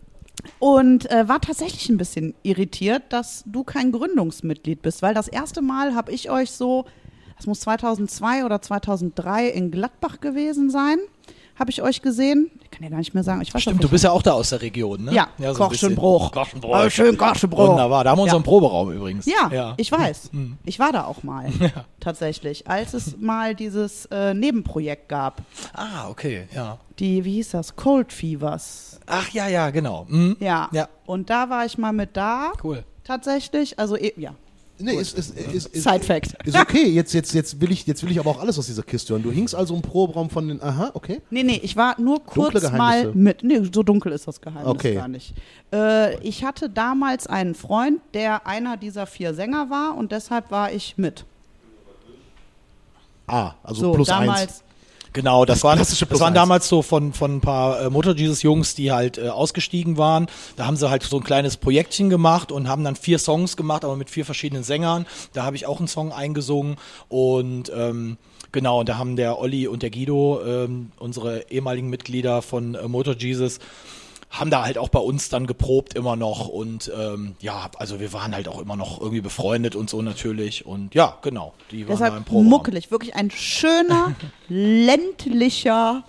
Und 0.58 1.10
äh, 1.10 1.28
war 1.28 1.40
tatsächlich 1.40 1.88
ein 1.88 1.98
bisschen 1.98 2.34
irritiert, 2.42 3.02
dass 3.10 3.42
du 3.46 3.64
kein 3.64 3.92
Gründungsmitglied 3.92 4.80
bist, 4.82 5.02
weil 5.02 5.12
das 5.14 5.28
erste 5.28 5.60
Mal 5.60 5.94
habe 5.94 6.10
ich 6.12 6.30
euch 6.30 6.50
so, 6.52 6.86
das 7.36 7.46
muss 7.46 7.60
2002 7.60 8.44
oder 8.44 8.62
2003 8.62 9.48
in 9.48 9.70
Gladbach 9.70 10.20
gewesen 10.20 10.70
sein, 10.70 10.98
habe 11.58 11.70
ich 11.70 11.82
euch 11.82 12.02
gesehen. 12.02 12.50
Ich 12.62 12.70
kann 12.70 12.82
ja 12.84 12.88
gar 12.90 12.98
nicht 12.98 13.14
mehr 13.14 13.22
sagen. 13.24 13.40
Ich 13.42 13.52
weiß 13.52 13.62
Stimmt, 13.62 13.82
du 13.82 13.88
bist 13.88 14.04
ja 14.04 14.10
auch 14.12 14.22
da 14.22 14.32
aus 14.32 14.50
der 14.50 14.62
Region, 14.62 15.04
ne? 15.04 15.12
Ja, 15.12 15.28
so 15.38 15.46
ein 15.46 15.54
Korschenbruch. 15.54 16.30
Korschenbruch. 16.32 16.70
Oh, 16.84 16.88
schön 16.90 17.16
Korschenbruch. 17.18 17.68
Wunderbar, 17.70 18.04
da 18.04 18.10
haben 18.10 18.18
wir 18.18 18.26
Ja. 18.26 18.32
unseren 18.34 18.42
Proberaum 18.44 18.92
übrigens. 18.92 19.26
Ja, 19.26 19.74
ich 19.76 19.90
weiß. 19.90 20.30
Ich 20.64 20.78
war 20.78 20.92
da 20.92 21.04
auch 21.04 21.22
mal, 21.22 21.50
tatsächlich, 22.00 22.68
als 22.68 22.94
es 22.94 23.16
mal 23.18 23.54
dieses 23.54 24.06
äh, 24.06 24.34
Nebenprojekt 24.34 25.08
gab. 25.08 25.42
Ah, 25.72 26.08
okay, 26.08 26.48
ja. 26.54 26.78
Die, 26.98 27.24
wie 27.24 27.34
hieß 27.34 27.50
das? 27.50 27.76
Cold 27.76 28.12
Fevers. 28.12 29.00
Ach 29.06 29.28
ja, 29.30 29.48
ja, 29.48 29.70
genau. 29.70 30.04
Mhm. 30.08 30.36
Ja. 30.40 30.68
Ja. 30.72 30.88
Und 31.06 31.30
da 31.30 31.48
war 31.50 31.64
ich 31.64 31.78
mal 31.78 31.92
mit 31.92 32.16
da, 32.16 32.52
Cool. 32.62 32.84
tatsächlich. 33.04 33.78
Also, 33.78 33.96
eh- 33.96 34.14
ja. 34.16 34.34
Nee, 34.80 34.94
ist, 34.94 35.18
ist, 35.18 35.36
ist, 35.36 35.66
ist, 35.66 35.82
Side 35.82 36.04
Fact. 36.04 36.34
Ist 36.44 36.56
okay, 36.56 36.86
jetzt, 36.86 37.12
jetzt, 37.12 37.34
jetzt, 37.34 37.60
will 37.60 37.72
ich, 37.72 37.86
jetzt 37.86 38.02
will 38.04 38.10
ich 38.12 38.20
aber 38.20 38.30
auch 38.30 38.40
alles 38.40 38.58
aus 38.58 38.66
dieser 38.66 38.82
Kiste 38.84 39.12
hören. 39.12 39.22
Du 39.22 39.32
hingst 39.32 39.54
also 39.54 39.74
im 39.74 39.82
Proberaum 39.82 40.30
von 40.30 40.46
den. 40.46 40.62
Aha, 40.62 40.90
okay. 40.94 41.20
Nee, 41.30 41.42
nee, 41.42 41.60
ich 41.62 41.76
war 41.76 42.00
nur 42.00 42.22
kurz 42.24 42.62
mal 42.70 43.12
mit. 43.12 43.42
Nee, 43.42 43.60
so 43.72 43.82
dunkel 43.82 44.12
ist 44.12 44.28
das 44.28 44.40
Geheimnis 44.40 44.68
Okay. 44.68 44.94
gar 44.94 45.08
nicht. 45.08 45.34
Äh, 45.72 46.18
ich 46.20 46.44
hatte 46.44 46.70
damals 46.70 47.26
einen 47.26 47.54
Freund, 47.54 48.00
der 48.14 48.46
einer 48.46 48.76
dieser 48.76 49.06
vier 49.06 49.34
Sänger 49.34 49.68
war 49.68 49.96
und 49.96 50.12
deshalb 50.12 50.50
war 50.50 50.70
ich 50.72 50.96
mit. 50.96 51.24
Ah, 53.26 53.54
also 53.62 53.80
So, 53.80 53.92
plus 53.92 54.08
damals. 54.08 54.40
eins. 54.40 54.64
Genau, 55.12 55.44
das, 55.44 55.58
Das 55.58 55.64
waren, 55.64 55.78
das 55.78 56.20
waren 56.20 56.34
damals 56.34 56.68
so 56.68 56.82
von, 56.82 57.12
von 57.12 57.36
ein 57.36 57.40
paar 57.40 57.80
äh, 57.80 57.90
Motor 57.90 58.14
Jesus 58.14 58.42
Jungs, 58.42 58.74
die 58.74 58.92
halt 58.92 59.18
äh, 59.18 59.28
ausgestiegen 59.28 59.96
waren. 59.96 60.26
Da 60.56 60.66
haben 60.66 60.76
sie 60.76 60.88
halt 60.90 61.02
so 61.02 61.16
ein 61.16 61.24
kleines 61.24 61.56
Projektchen 61.56 62.10
gemacht 62.10 62.52
und 62.52 62.68
haben 62.68 62.84
dann 62.84 62.96
vier 62.96 63.18
Songs 63.18 63.56
gemacht, 63.56 63.84
aber 63.84 63.96
mit 63.96 64.10
vier 64.10 64.24
verschiedenen 64.24 64.64
Sängern. 64.64 65.06
Da 65.32 65.44
habe 65.44 65.56
ich 65.56 65.66
auch 65.66 65.78
einen 65.78 65.88
Song 65.88 66.12
eingesungen 66.12 66.76
und 67.08 67.72
ähm, 67.74 68.18
genau, 68.52 68.80
und 68.80 68.88
da 68.88 68.98
haben 68.98 69.16
der 69.16 69.38
Olli 69.38 69.66
und 69.66 69.82
der 69.82 69.90
Guido, 69.90 70.40
ähm, 70.44 70.92
unsere 70.98 71.50
ehemaligen 71.50 71.88
Mitglieder 71.88 72.42
von 72.42 72.74
äh, 72.74 72.86
Motor 72.86 73.14
Jesus, 73.16 73.58
haben 74.30 74.50
da 74.50 74.64
halt 74.64 74.78
auch 74.78 74.88
bei 74.88 74.98
uns 74.98 75.28
dann 75.28 75.46
geprobt 75.46 75.94
immer 75.94 76.16
noch 76.16 76.48
und 76.48 76.92
ähm, 76.96 77.36
ja, 77.40 77.70
also 77.78 77.98
wir 77.98 78.12
waren 78.12 78.34
halt 78.34 78.48
auch 78.48 78.60
immer 78.60 78.76
noch 78.76 79.00
irgendwie 79.00 79.20
befreundet 79.20 79.74
und 79.74 79.88
so 79.88 80.02
natürlich 80.02 80.66
und 80.66 80.94
ja, 80.94 81.16
genau, 81.22 81.54
die 81.70 81.88
waren 81.88 81.98
da 81.98 82.06
im 82.06 82.12
Deshalb 82.12 82.24
Proberaum. 82.26 82.46
muckelig. 82.46 82.90
Wirklich 82.90 83.14
ein 83.14 83.30
schöner, 83.30 84.14
ländlicher 84.48 86.04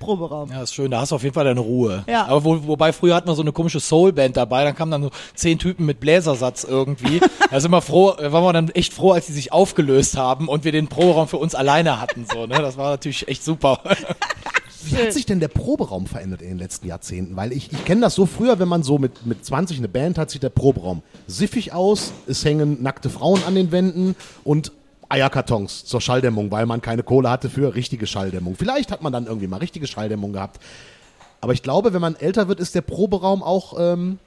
Proberaum. 0.00 0.50
Ja, 0.50 0.62
ist 0.62 0.74
schön, 0.74 0.90
da 0.90 1.00
hast 1.00 1.12
du 1.12 1.16
auf 1.16 1.22
jeden 1.22 1.34
Fall 1.34 1.44
deine 1.44 1.60
Ruhe. 1.60 2.04
Ja. 2.08 2.26
Aber 2.26 2.42
wo, 2.44 2.66
wobei 2.66 2.92
früher 2.92 3.14
hatten 3.14 3.28
wir 3.28 3.34
so 3.34 3.42
eine 3.42 3.52
komische 3.52 3.78
Soulband 3.78 4.36
dabei, 4.36 4.64
dann 4.64 4.74
kamen 4.74 4.90
dann 4.90 5.02
so 5.02 5.10
zehn 5.34 5.58
Typen 5.58 5.84
mit 5.84 6.00
Bläsersatz 6.00 6.64
irgendwie. 6.64 7.20
da 7.50 7.60
sind 7.60 7.70
wir 7.70 7.82
froh, 7.82 8.14
waren 8.18 8.42
wir 8.42 8.52
dann 8.54 8.70
echt 8.70 8.94
froh, 8.94 9.12
als 9.12 9.26
die 9.26 9.32
sich 9.32 9.52
aufgelöst 9.52 10.16
haben 10.16 10.48
und 10.48 10.64
wir 10.64 10.72
den 10.72 10.88
Proberaum 10.88 11.28
für 11.28 11.36
uns 11.36 11.54
alleine 11.54 12.00
hatten. 12.00 12.24
So, 12.30 12.46
ne? 12.46 12.56
Das 12.60 12.78
war 12.78 12.90
natürlich 12.90 13.28
echt 13.28 13.44
super. 13.44 13.80
Wie 14.84 14.96
hat 14.96 15.12
sich 15.12 15.26
denn 15.26 15.40
der 15.40 15.48
Proberaum 15.48 16.06
verändert 16.06 16.42
in 16.42 16.48
den 16.48 16.58
letzten 16.58 16.86
Jahrzehnten? 16.86 17.36
Weil 17.36 17.52
ich, 17.52 17.72
ich 17.72 17.84
kenne 17.84 18.00
das 18.00 18.14
so 18.14 18.26
früher, 18.26 18.58
wenn 18.58 18.68
man 18.68 18.82
so 18.82 18.98
mit, 18.98 19.26
mit 19.26 19.44
20 19.44 19.78
eine 19.78 19.88
Band 19.88 20.18
hat, 20.18 20.30
sieht 20.30 20.42
der 20.42 20.50
Proberaum 20.50 21.02
siffig 21.26 21.72
aus, 21.72 22.12
es 22.26 22.44
hängen 22.44 22.82
nackte 22.82 23.10
Frauen 23.10 23.42
an 23.44 23.54
den 23.54 23.72
Wänden 23.72 24.16
und 24.44 24.72
Eierkartons 25.08 25.84
zur 25.84 26.00
Schalldämmung, 26.00 26.50
weil 26.50 26.66
man 26.66 26.80
keine 26.80 27.02
Kohle 27.02 27.30
hatte 27.30 27.50
für 27.50 27.74
richtige 27.74 28.06
Schalldämmung. 28.06 28.56
Vielleicht 28.56 28.92
hat 28.92 29.02
man 29.02 29.12
dann 29.12 29.26
irgendwie 29.26 29.48
mal 29.48 29.58
richtige 29.58 29.86
Schalldämmung 29.86 30.32
gehabt. 30.32 30.60
Aber 31.40 31.52
ich 31.52 31.62
glaube, 31.62 31.92
wenn 31.92 32.00
man 32.00 32.16
älter 32.16 32.48
wird, 32.48 32.60
ist 32.60 32.74
der 32.74 32.82
Proberaum 32.82 33.42
auch 33.42 33.74
ähm, 33.78 34.18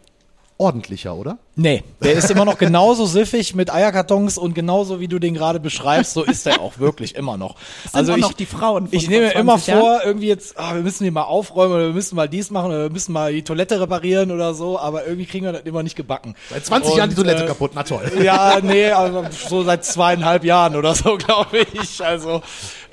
ordentlicher, 0.58 1.16
oder? 1.16 1.38
Nee, 1.56 1.84
der 2.02 2.14
ist 2.14 2.32
immer 2.32 2.46
noch 2.46 2.58
genauso 2.58 3.06
siffig 3.06 3.54
mit 3.54 3.72
Eierkartons 3.72 4.38
und 4.38 4.56
genauso 4.56 5.00
wie 5.00 5.08
du 5.08 5.20
den 5.20 5.34
gerade 5.34 5.60
beschreibst, 5.60 6.14
so 6.14 6.24
ist 6.24 6.48
er 6.48 6.62
auch 6.62 6.80
wirklich 6.80 7.16
immer 7.16 7.38
noch. 7.38 7.56
sind 7.92 8.10
auch 8.10 8.18
noch 8.18 8.34
die 8.34 8.46
Frauen 8.46 8.88
von 8.88 8.98
Ich 8.98 9.08
nehme 9.08 9.32
vor 9.32 9.40
immer 9.40 9.58
20 9.60 9.74
vor, 9.76 10.02
irgendwie 10.04 10.28
jetzt, 10.28 10.58
ah, 10.58 10.76
wir 10.76 10.82
müssen 10.82 11.04
die 11.04 11.12
mal 11.12 11.24
aufräumen 11.24 11.74
oder 11.74 11.88
wir 11.88 11.94
müssen 11.94 12.16
mal 12.16 12.28
dies 12.28 12.50
machen 12.50 12.68
oder 12.72 12.84
wir 12.84 12.90
müssen 12.90 13.14
mal 13.14 13.34
die 13.34 13.44
Toilette 13.44 13.80
reparieren 13.80 14.32
oder 14.32 14.54
so, 14.54 14.80
aber 14.80 15.06
irgendwie 15.06 15.26
kriegen 15.26 15.46
wir 15.46 15.52
das 15.54 15.64
immer 15.64 15.84
nicht 15.84 15.96
gebacken. 15.96 16.36
Seit 16.50 16.66
20 16.66 16.92
Und, 16.92 16.98
Jahren 16.98 17.10
die 17.10 17.16
Toilette 17.16 17.44
äh, 17.44 17.48
kaputt, 17.48 17.72
na 17.76 17.84
toll. 17.84 18.12
Ja, 18.24 18.60
nee, 18.64 18.90
also 18.90 19.26
so 19.48 19.64
seit 19.64 19.86
zweieinhalb 19.86 20.44
Jahren 20.44 20.76
oder 20.76 20.96
so, 20.96 21.18
glaube 21.18 21.66
ich. 21.74 22.04
Also, 22.04 22.42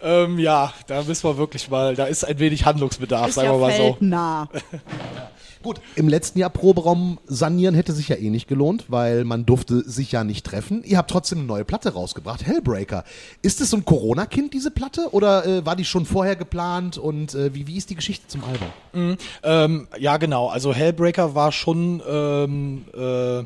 ähm, 0.02 0.38
ja, 0.38 0.72
da 0.86 1.02
müssen 1.02 1.28
wir 1.28 1.38
wirklich 1.38 1.70
mal, 1.70 1.94
da 1.94 2.06
ist 2.06 2.24
ein 2.24 2.38
wenig 2.38 2.64
Handlungsbedarf, 2.64 3.28
Ist 3.28 3.34
sagen 3.36 3.48
ja 3.48 3.54
wir 3.54 3.58
mal 3.58 3.72
so. 3.72 3.82
feldnah. 3.82 4.48
Gut, 5.62 5.80
im 5.94 6.08
letzten 6.08 6.38
Jahr 6.38 6.48
Proberaum 6.48 7.18
sanieren 7.26 7.74
hätte 7.74 7.92
sich 7.92 8.08
ja 8.08 8.16
eh 8.16 8.30
nicht 8.30 8.48
gelohnt, 8.48 8.86
weil 8.88 9.24
man 9.24 9.44
durfte 9.44 9.88
sich 9.88 10.10
ja 10.12 10.24
nicht 10.24 10.46
treffen. 10.46 10.82
Ihr 10.84 10.96
habt 10.96 11.10
trotzdem 11.10 11.38
eine 11.38 11.46
neue 11.46 11.64
Platte 11.66 11.92
rausgebracht, 11.92 12.46
Hellbreaker. 12.46 13.04
Ist 13.42 13.60
es 13.60 13.70
so 13.70 13.76
ein 13.76 13.84
Corona-Kind, 13.84 14.54
diese 14.54 14.70
Platte, 14.70 15.08
oder 15.12 15.44
äh, 15.44 15.66
war 15.66 15.76
die 15.76 15.84
schon 15.84 16.06
vorher 16.06 16.36
geplant 16.36 16.96
und 16.96 17.34
äh, 17.34 17.54
wie, 17.54 17.66
wie 17.66 17.76
ist 17.76 17.90
die 17.90 17.94
Geschichte 17.94 18.26
zum 18.26 18.42
Album? 18.44 19.16
Ähm, 19.42 19.88
ja, 19.98 20.16
genau. 20.16 20.48
Also 20.48 20.72
Hellbreaker 20.72 21.34
war 21.34 21.52
schon 21.52 22.02
ähm, 22.08 22.84
äh, 22.94 23.44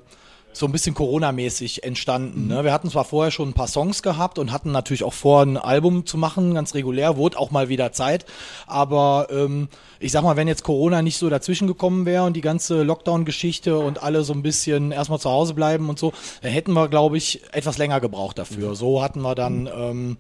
so 0.57 0.67
ein 0.67 0.73
bisschen 0.73 0.95
Corona-mäßig 0.95 1.85
entstanden. 1.85 2.47
Ne? 2.47 2.65
Wir 2.65 2.73
hatten 2.73 2.91
zwar 2.91 3.05
vorher 3.05 3.31
schon 3.31 3.51
ein 3.51 3.55
paar 3.55 3.69
Songs 3.69 4.03
gehabt 4.03 4.39
und 4.39 4.53
hatten 4.53 4.73
natürlich 4.73 5.05
auch 5.05 5.13
vor, 5.13 5.43
ein 5.43 5.57
Album 5.57 6.07
zu 6.07 6.17
machen, 6.17 6.55
ganz 6.55 6.75
regulär, 6.75 7.17
wurde 7.17 7.39
auch 7.39 7.51
mal 7.51 7.69
wieder 7.69 7.93
Zeit. 7.93 8.25
Aber 8.67 9.29
ähm, 9.31 9.69
ich 10.01 10.13
sag 10.13 10.23
mal, 10.23 10.37
wenn 10.37 10.49
jetzt 10.49 10.65
Corona 10.65 11.03
nicht 11.03 11.19
so 11.19 11.29
dazwischen 11.29 11.67
gekommen 11.67 12.07
wäre 12.07 12.25
und 12.25 12.35
die 12.35 12.41
ganze 12.41 12.83
Lockdown-Geschichte 12.83 13.79
und 13.79 14.03
alle 14.03 14.23
so 14.23 14.33
ein 14.33 14.43
bisschen 14.43 14.93
erstmal 14.93 15.19
zu 15.19 15.31
Hause 15.31 15.55
bleiben 15.55 15.89
und 15.89 15.99
so, 15.99 16.13
dann 16.43 16.53
hätten 16.53 16.73
wir, 16.73 16.89
glaube 16.89 17.17
ich, 17.17 17.43
etwas 17.53 17.79
länger 17.79 18.01
gebraucht 18.01 18.39
dafür. 18.39 18.75
So 18.75 19.03
hatten 19.03 19.23
wir 19.23 19.35
dann 19.35 19.69
ähm, 19.75 20.17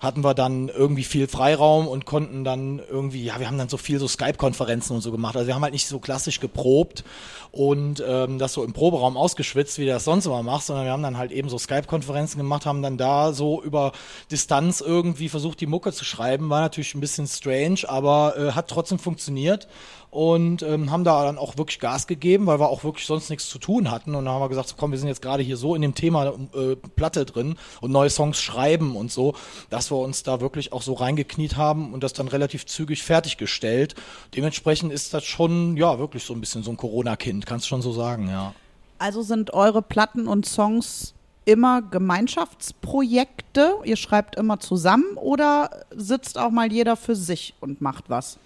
hatten 0.00 0.24
wir 0.24 0.32
dann 0.32 0.68
irgendwie 0.68 1.04
viel 1.04 1.28
Freiraum 1.28 1.86
und 1.86 2.06
konnten 2.06 2.42
dann 2.42 2.80
irgendwie, 2.90 3.22
ja, 3.22 3.38
wir 3.38 3.46
haben 3.46 3.58
dann 3.58 3.68
so 3.68 3.76
viel 3.76 3.98
so 3.98 4.08
Skype-Konferenzen 4.08 4.96
und 4.96 5.02
so 5.02 5.12
gemacht. 5.12 5.36
Also 5.36 5.46
wir 5.46 5.54
haben 5.54 5.62
halt 5.62 5.74
nicht 5.74 5.86
so 5.86 5.98
klassisch 5.98 6.40
geprobt 6.40 7.04
und 7.52 8.02
ähm, 8.06 8.38
das 8.38 8.54
so 8.54 8.64
im 8.64 8.72
Proberaum 8.72 9.18
ausgeschwitzt, 9.18 9.78
wie 9.78 9.84
du 9.84 9.92
das 9.92 10.04
sonst 10.04 10.24
immer 10.24 10.42
machst, 10.42 10.68
sondern 10.68 10.86
wir 10.86 10.92
haben 10.92 11.02
dann 11.02 11.18
halt 11.18 11.32
eben 11.32 11.50
so 11.50 11.58
Skype-Konferenzen 11.58 12.38
gemacht, 12.38 12.64
haben 12.64 12.80
dann 12.80 12.96
da 12.96 13.34
so 13.34 13.62
über 13.62 13.92
Distanz 14.30 14.80
irgendwie 14.80 15.28
versucht, 15.28 15.60
die 15.60 15.66
Mucke 15.66 15.92
zu 15.92 16.04
schreiben. 16.04 16.48
War 16.48 16.62
natürlich 16.62 16.94
ein 16.94 17.00
bisschen 17.00 17.26
strange, 17.26 17.80
aber 17.86 18.36
äh, 18.38 18.52
hat 18.52 18.68
trotzdem 18.68 18.98
funktioniert 18.98 19.68
und 20.10 20.62
ähm, 20.62 20.90
haben 20.90 21.04
da 21.04 21.24
dann 21.24 21.38
auch 21.38 21.56
wirklich 21.56 21.78
Gas 21.78 22.06
gegeben, 22.06 22.46
weil 22.46 22.58
wir 22.58 22.68
auch 22.68 22.82
wirklich 22.82 23.06
sonst 23.06 23.30
nichts 23.30 23.48
zu 23.48 23.58
tun 23.58 23.90
hatten. 23.90 24.14
Und 24.14 24.24
dann 24.24 24.34
haben 24.34 24.42
wir 24.42 24.48
gesagt, 24.48 24.68
so, 24.68 24.74
komm, 24.76 24.90
wir 24.90 24.98
sind 24.98 25.08
jetzt 25.08 25.22
gerade 25.22 25.42
hier 25.42 25.56
so 25.56 25.74
in 25.74 25.82
dem 25.82 25.94
Thema 25.94 26.34
äh, 26.52 26.76
Platte 26.96 27.24
drin 27.24 27.56
und 27.80 27.92
neue 27.92 28.10
Songs 28.10 28.40
schreiben 28.40 28.96
und 28.96 29.12
so, 29.12 29.34
dass 29.70 29.90
wir 29.90 29.98
uns 29.98 30.24
da 30.24 30.40
wirklich 30.40 30.72
auch 30.72 30.82
so 30.82 30.94
reingekniet 30.94 31.56
haben 31.56 31.94
und 31.94 32.02
das 32.02 32.12
dann 32.12 32.26
relativ 32.26 32.66
zügig 32.66 33.04
fertiggestellt. 33.04 33.94
Dementsprechend 34.34 34.92
ist 34.92 35.14
das 35.14 35.24
schon, 35.24 35.76
ja, 35.76 35.98
wirklich 35.98 36.24
so 36.24 36.34
ein 36.34 36.40
bisschen 36.40 36.64
so 36.64 36.72
ein 36.72 36.76
Corona-Kind, 36.76 37.46
kannst 37.46 37.68
schon 37.68 37.82
so 37.82 37.92
sagen, 37.92 38.28
ja. 38.28 38.52
Also 38.98 39.22
sind 39.22 39.54
eure 39.54 39.80
Platten 39.80 40.26
und 40.26 40.44
Songs 40.44 41.14
immer 41.44 41.82
Gemeinschaftsprojekte? 41.82 43.76
Ihr 43.84 43.96
schreibt 43.96 44.36
immer 44.36 44.60
zusammen 44.60 45.16
oder 45.16 45.70
sitzt 45.94 46.36
auch 46.36 46.50
mal 46.50 46.70
jeder 46.70 46.96
für 46.96 47.16
sich 47.16 47.54
und 47.60 47.80
macht 47.80 48.10
was? 48.10 48.38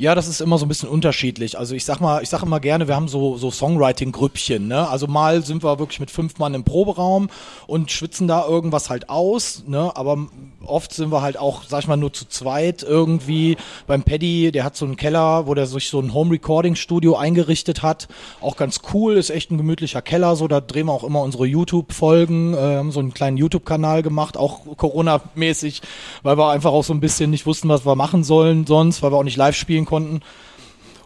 Ja, 0.00 0.14
das 0.14 0.28
ist 0.28 0.40
immer 0.40 0.58
so 0.58 0.64
ein 0.64 0.68
bisschen 0.68 0.88
unterschiedlich. 0.88 1.58
Also 1.58 1.74
ich 1.74 1.84
sag 1.84 1.98
mal, 1.98 2.22
ich 2.22 2.28
sage 2.28 2.46
immer 2.46 2.60
gerne, 2.60 2.86
wir 2.86 2.94
haben 2.94 3.08
so, 3.08 3.36
so 3.36 3.50
Songwriting-Grüppchen, 3.50 4.68
ne? 4.68 4.88
Also 4.88 5.08
mal 5.08 5.42
sind 5.42 5.64
wir 5.64 5.80
wirklich 5.80 5.98
mit 5.98 6.12
fünf 6.12 6.38
Mann 6.38 6.54
im 6.54 6.62
Proberaum 6.62 7.28
und 7.66 7.90
schwitzen 7.90 8.28
da 8.28 8.46
irgendwas 8.46 8.90
halt 8.90 9.10
aus, 9.10 9.64
ne? 9.66 9.90
Aber 9.96 10.28
oft 10.64 10.92
sind 10.92 11.10
wir 11.10 11.20
halt 11.20 11.36
auch, 11.36 11.64
sag 11.66 11.80
ich 11.80 11.88
mal, 11.88 11.96
nur 11.96 12.12
zu 12.12 12.28
zweit 12.28 12.84
irgendwie. 12.84 13.56
Beim 13.88 14.04
Paddy, 14.04 14.52
der 14.52 14.62
hat 14.62 14.76
so 14.76 14.84
einen 14.84 14.94
Keller, 14.94 15.48
wo 15.48 15.54
der 15.54 15.66
sich 15.66 15.88
so 15.88 15.98
ein 15.98 16.14
Home-Recording-Studio 16.14 17.16
eingerichtet 17.16 17.82
hat. 17.82 18.06
Auch 18.40 18.56
ganz 18.56 18.82
cool, 18.94 19.16
ist 19.16 19.30
echt 19.30 19.50
ein 19.50 19.58
gemütlicher 19.58 20.00
Keller, 20.00 20.36
so 20.36 20.46
da 20.46 20.60
drehen 20.60 20.86
wir 20.86 20.92
auch 20.92 21.02
immer 21.02 21.22
unsere 21.22 21.46
YouTube-Folgen, 21.46 22.54
äh, 22.54 22.76
haben 22.76 22.92
so 22.92 23.00
einen 23.00 23.14
kleinen 23.14 23.36
YouTube-Kanal 23.36 24.04
gemacht, 24.04 24.36
auch 24.36 24.60
Corona-mäßig, 24.76 25.82
weil 26.22 26.38
wir 26.38 26.50
einfach 26.50 26.70
auch 26.70 26.84
so 26.84 26.94
ein 26.94 27.00
bisschen 27.00 27.30
nicht 27.30 27.46
wussten, 27.46 27.68
was 27.68 27.84
wir 27.84 27.96
machen 27.96 28.22
sollen 28.22 28.64
sonst, 28.64 29.02
weil 29.02 29.10
wir 29.10 29.16
auch 29.16 29.24
nicht 29.24 29.36
live 29.36 29.56
spielen 29.56 29.87
konnten. 29.88 30.20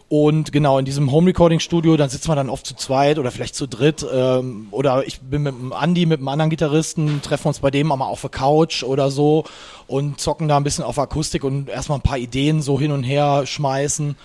Und 0.09 0.51
genau, 0.51 0.77
in 0.77 0.85
diesem 0.85 1.11
Home-Recording-Studio, 1.11 1.97
dann 1.97 2.07
sitzen 2.07 2.27
wir 2.27 2.35
dann 2.35 2.51
oft 2.51 2.67
zu 2.67 2.75
zweit 2.75 3.17
oder 3.17 3.31
vielleicht 3.31 3.55
zu 3.55 3.67
dritt. 3.67 4.05
Ähm, 4.13 4.67
oder 4.69 5.07
ich 5.07 5.21
bin 5.21 5.41
mit 5.41 5.55
dem 5.55 5.73
Andi, 5.73 6.05
mit 6.05 6.19
einem 6.19 6.27
anderen 6.27 6.51
Gitarristen, 6.51 7.23
treffen 7.23 7.47
uns 7.47 7.57
bei 7.57 7.71
dem 7.71 7.87
mal 7.87 7.99
auf 8.01 8.21
der 8.21 8.29
Couch 8.29 8.83
oder 8.83 9.09
so 9.09 9.45
und 9.87 10.19
zocken 10.21 10.47
da 10.47 10.57
ein 10.57 10.63
bisschen 10.63 10.83
auf 10.83 10.99
Akustik 10.99 11.43
und 11.43 11.67
erstmal 11.67 11.97
ein 11.97 12.03
paar 12.03 12.19
Ideen 12.19 12.61
so 12.61 12.79
hin 12.79 12.91
und 12.91 13.01
her 13.01 13.47
schmeißen. 13.47 14.15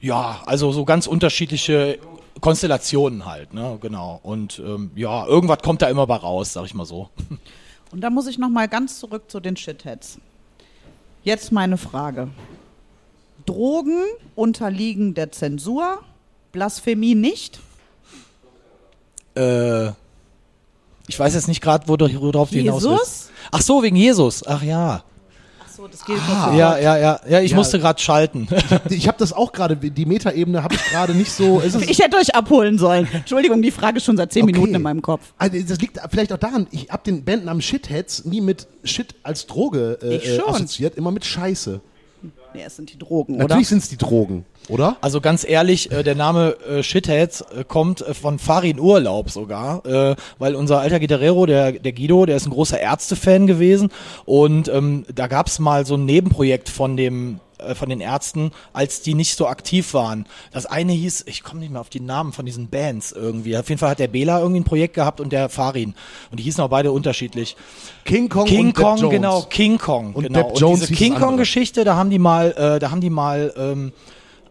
Ja, 0.00 0.40
also 0.46 0.72
so 0.72 0.86
ganz 0.86 1.06
unterschiedliche 1.06 1.98
Konstellationen 2.40 3.26
halt, 3.26 3.52
ne, 3.52 3.76
genau. 3.82 4.20
Und 4.22 4.62
ähm, 4.64 4.92
ja, 4.94 5.26
irgendwas 5.26 5.58
kommt 5.58 5.82
da 5.82 5.88
immer 5.88 6.06
bei 6.06 6.16
raus, 6.16 6.54
sag 6.54 6.64
ich 6.64 6.72
mal 6.72 6.86
so. 6.86 7.10
Und 7.92 8.00
da 8.00 8.08
muss 8.08 8.26
ich 8.28 8.38
noch 8.38 8.48
mal 8.48 8.66
ganz 8.66 8.98
zurück 8.98 9.30
zu 9.30 9.40
den 9.40 9.56
Shitheads. 9.58 10.18
Jetzt 11.22 11.52
meine 11.52 11.76
Frage. 11.76 12.28
Drogen 13.46 14.02
unterliegen 14.34 15.14
der 15.14 15.32
Zensur, 15.32 15.98
Blasphemie 16.52 17.14
nicht. 17.14 17.60
Äh, 19.36 19.88
ich 21.06 21.18
weiß 21.18 21.34
jetzt 21.34 21.48
nicht 21.48 21.60
gerade, 21.60 21.86
worauf 21.88 22.50
du 22.50 22.56
hinaus 22.56 22.82
willst. 22.84 23.00
Jesus? 23.00 23.30
Ach 23.50 23.60
so, 23.60 23.82
wegen 23.82 23.96
Jesus. 23.96 24.46
Ach 24.46 24.62
ja. 24.62 25.02
Ach 25.62 25.68
so, 25.76 25.86
das 25.88 26.04
gilt 26.04 26.20
Ah. 26.30 26.54
Ja, 26.56 26.78
ja, 26.78 26.96
ja, 26.96 27.20
ja, 27.28 27.40
ich 27.40 27.50
Ja. 27.50 27.56
musste 27.56 27.78
gerade 27.78 28.00
schalten. 28.00 28.48
Ich 28.88 29.06
habe 29.08 29.18
das 29.18 29.32
auch 29.32 29.52
gerade, 29.52 29.76
die 29.76 30.06
Metaebene 30.06 30.62
habe 30.62 30.76
ich 30.76 30.84
gerade 30.84 31.14
nicht 31.14 31.32
so. 31.32 31.60
Es 31.60 31.74
ist, 31.74 31.90
Ich 31.90 31.98
hätte 31.98 32.16
euch 32.16 32.34
abholen 32.34 32.78
sollen. 32.78 33.06
Entschuldigung, 33.12 33.60
die 33.60 33.72
Frage 33.72 33.98
ist 33.98 34.04
schon 34.04 34.16
seit 34.16 34.32
zehn 34.32 34.44
Okay. 34.44 34.52
Minuten 34.52 34.74
in 34.76 34.82
meinem 34.82 35.02
Kopf. 35.02 35.34
Also 35.36 35.58
das 35.60 35.78
liegt 35.80 36.00
vielleicht 36.10 36.32
auch 36.32 36.38
daran, 36.38 36.68
ich 36.70 36.88
habe 36.90 37.02
den 37.04 37.24
Bandnamen 37.24 37.60
Shitheads 37.60 38.24
nie 38.24 38.40
mit 38.40 38.66
Shit 38.84 39.14
als 39.24 39.46
Droge 39.46 39.98
äh, 40.00 40.16
Ich 40.16 40.26
äh, 40.28 40.36
schon. 40.38 40.54
assoziiert, 40.54 40.94
immer 40.94 41.10
mit 41.10 41.24
Scheiße. 41.26 41.80
Nee, 42.54 42.62
es 42.64 42.76
sind 42.76 42.92
die 42.92 42.98
Drogen, 42.98 43.34
oder? 43.34 43.44
Natürlich 43.44 43.68
sind 43.68 43.78
es 43.78 43.88
die 43.88 43.96
Drogen, 43.96 44.44
oder? 44.68 44.96
Also 45.00 45.20
ganz 45.20 45.44
ehrlich, 45.48 45.90
äh, 45.90 46.04
der 46.04 46.14
Name 46.14 46.56
äh, 46.68 46.82
Shitheads 46.82 47.40
äh, 47.40 47.64
kommt 47.66 48.00
äh, 48.00 48.14
von 48.14 48.38
Farin 48.38 48.78
Urlaub 48.78 49.30
sogar, 49.30 49.84
äh, 49.84 50.14
weil 50.38 50.54
unser 50.54 50.78
alter 50.78 51.00
Gitarrero, 51.00 51.46
der, 51.46 51.72
der 51.72 51.92
Guido, 51.92 52.26
der 52.26 52.36
ist 52.36 52.46
ein 52.46 52.50
großer 52.50 52.78
Ärzte-Fan 52.78 53.46
gewesen 53.48 53.90
und 54.24 54.68
ähm, 54.68 55.04
da 55.12 55.26
gab's 55.26 55.58
mal 55.58 55.84
so 55.84 55.96
ein 55.96 56.04
Nebenprojekt 56.04 56.68
von 56.68 56.96
dem 56.96 57.40
äh, 57.64 57.74
von 57.74 57.88
den 57.88 58.00
Ärzten, 58.00 58.52
als 58.72 59.02
die 59.02 59.14
nicht 59.14 59.36
so 59.36 59.46
aktiv 59.46 59.94
waren. 59.94 60.26
Das 60.52 60.66
eine 60.66 60.92
hieß, 60.92 61.24
ich 61.26 61.42
komme 61.42 61.60
nicht 61.60 61.72
mehr 61.72 61.80
auf 61.80 61.90
die 61.90 62.00
Namen 62.00 62.32
von 62.32 62.46
diesen 62.46 62.68
Bands 62.68 63.12
irgendwie. 63.12 63.56
Auf 63.56 63.68
jeden 63.68 63.78
Fall 63.78 63.90
hat 63.90 63.98
der 63.98 64.08
Bela 64.08 64.40
irgendwie 64.40 64.60
ein 64.60 64.64
Projekt 64.64 64.94
gehabt 64.94 65.20
und 65.20 65.32
der 65.32 65.48
Farin. 65.48 65.94
Und 66.30 66.38
die 66.38 66.42
hießen 66.44 66.62
auch 66.62 66.68
beide 66.68 66.92
unterschiedlich. 66.92 67.56
King 68.04 68.28
Kong 68.28 68.46
King 68.46 68.66
und 68.66 68.74
Kong, 68.74 68.98
Jones. 68.98 69.10
genau, 69.12 69.42
King 69.42 69.78
Kong, 69.78 70.12
Und 70.14 70.24
genau. 70.24 70.52
Jones 70.54 70.62
und 70.62 70.70
hieß 70.70 70.88
diese 70.88 70.94
King 70.98 71.12
das 71.12 71.16
andere. 71.16 71.28
Kong 71.30 71.36
Geschichte, 71.38 71.84
da 71.84 71.96
haben 71.96 72.10
die 72.10 72.18
mal, 72.18 72.52
äh, 72.52 72.78
da 72.78 72.90
haben 72.90 73.00
die 73.00 73.10
mal, 73.10 73.52
ähm, 73.56 73.92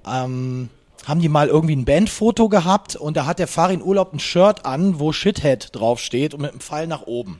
ähm, 0.07 0.69
haben 1.05 1.19
die 1.19 1.29
mal 1.29 1.47
irgendwie 1.47 1.75
ein 1.75 1.85
Bandfoto 1.85 2.49
gehabt 2.49 2.95
und 2.95 3.17
da 3.17 3.25
hat 3.25 3.39
der 3.39 3.47
Farin 3.47 3.81
Urlaub 3.81 4.13
ein 4.13 4.19
Shirt 4.19 4.65
an, 4.65 4.99
wo 4.99 5.11
Shithead 5.11 5.69
draufsteht 5.73 6.33
und 6.33 6.41
mit 6.41 6.51
einem 6.51 6.61
Pfeil 6.61 6.87
nach 6.87 7.03
oben. 7.03 7.39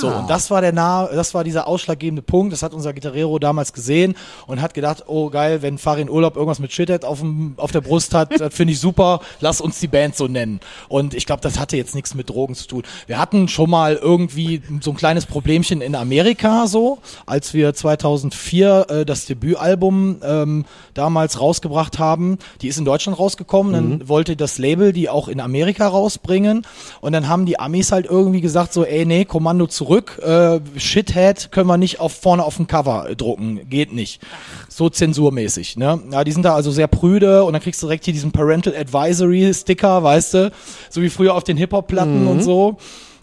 So, 0.00 0.08
und 0.08 0.30
das 0.30 0.50
war 0.50 0.60
der 0.60 0.72
nah, 0.72 1.06
das 1.06 1.34
war 1.34 1.44
dieser 1.44 1.66
ausschlaggebende 1.66 2.22
Punkt. 2.22 2.52
Das 2.52 2.62
hat 2.62 2.72
unser 2.72 2.92
Gitarrero 2.92 3.38
damals 3.38 3.72
gesehen 3.72 4.14
und 4.46 4.60
hat 4.60 4.74
gedacht, 4.74 5.04
oh 5.06 5.30
geil, 5.30 5.62
wenn 5.62 5.78
Farin 5.78 6.10
Urlaub 6.10 6.36
irgendwas 6.36 6.58
mit 6.58 6.72
Shithead 6.72 7.04
auf, 7.04 7.20
dem, 7.20 7.54
auf 7.56 7.72
der 7.72 7.80
Brust 7.80 8.14
hat, 8.14 8.40
das 8.40 8.54
finde 8.54 8.72
ich 8.72 8.80
super, 8.80 9.20
lass 9.40 9.60
uns 9.60 9.80
die 9.80 9.88
Band 9.88 10.16
so 10.16 10.28
nennen. 10.28 10.60
Und 10.88 11.14
ich 11.14 11.26
glaube, 11.26 11.40
das 11.42 11.58
hatte 11.58 11.76
jetzt 11.76 11.94
nichts 11.94 12.14
mit 12.14 12.28
Drogen 12.30 12.54
zu 12.54 12.66
tun. 12.66 12.82
Wir 13.06 13.18
hatten 13.18 13.48
schon 13.48 13.70
mal 13.70 13.96
irgendwie 13.96 14.62
so 14.80 14.90
ein 14.90 14.96
kleines 14.96 15.26
Problemchen 15.26 15.80
in 15.80 15.94
Amerika 15.94 16.66
so, 16.66 16.98
als 17.26 17.54
wir 17.54 17.74
2004 17.74 18.86
äh, 18.88 19.04
das 19.04 19.26
Debütalbum 19.26 20.18
ähm, 20.22 20.64
damals 20.94 21.40
rausgebracht 21.40 21.98
haben. 21.98 22.38
Die 22.62 22.68
ist 22.68 22.78
in 22.78 22.84
Deutschland 22.84 23.18
rausgekommen, 23.18 23.72
dann 23.72 24.08
wollte 24.08 24.36
das 24.36 24.58
Label 24.58 24.92
die 24.92 25.08
auch 25.08 25.28
in 25.28 25.40
Amerika 25.40 25.86
rausbringen 25.86 26.66
und 27.00 27.12
dann 27.12 27.28
haben 27.28 27.46
die 27.46 27.58
Amis 27.58 27.92
halt 27.92 28.06
irgendwie 28.06 28.40
gesagt 28.40 28.72
so, 28.72 28.84
ey 28.84 29.04
nee, 29.04 29.24
Kommando 29.24 29.67
zurück, 29.68 30.18
äh, 30.22 30.60
Shithead 30.76 31.50
können 31.50 31.68
wir 31.68 31.76
nicht 31.76 32.00
auf 32.00 32.12
vorne 32.12 32.44
auf 32.44 32.56
dem 32.56 32.66
Cover 32.66 33.08
drucken, 33.16 33.68
geht 33.68 33.92
nicht. 33.92 34.20
So 34.68 34.88
zensurmäßig, 34.88 35.76
ne? 35.76 36.00
Ja, 36.10 36.24
die 36.24 36.32
sind 36.32 36.44
da 36.44 36.54
also 36.54 36.70
sehr 36.70 36.88
prüde 36.88 37.44
und 37.44 37.52
dann 37.52 37.62
kriegst 37.62 37.82
du 37.82 37.86
direkt 37.86 38.04
hier 38.04 38.14
diesen 38.14 38.32
Parental 38.32 38.74
Advisory 38.76 39.52
Sticker, 39.54 40.02
weißt 40.02 40.34
du, 40.34 40.52
so 40.90 41.02
wie 41.02 41.10
früher 41.10 41.34
auf 41.34 41.44
den 41.44 41.56
Hip-Hop-Platten 41.56 42.26
und 42.26 42.42
so. 42.42 42.78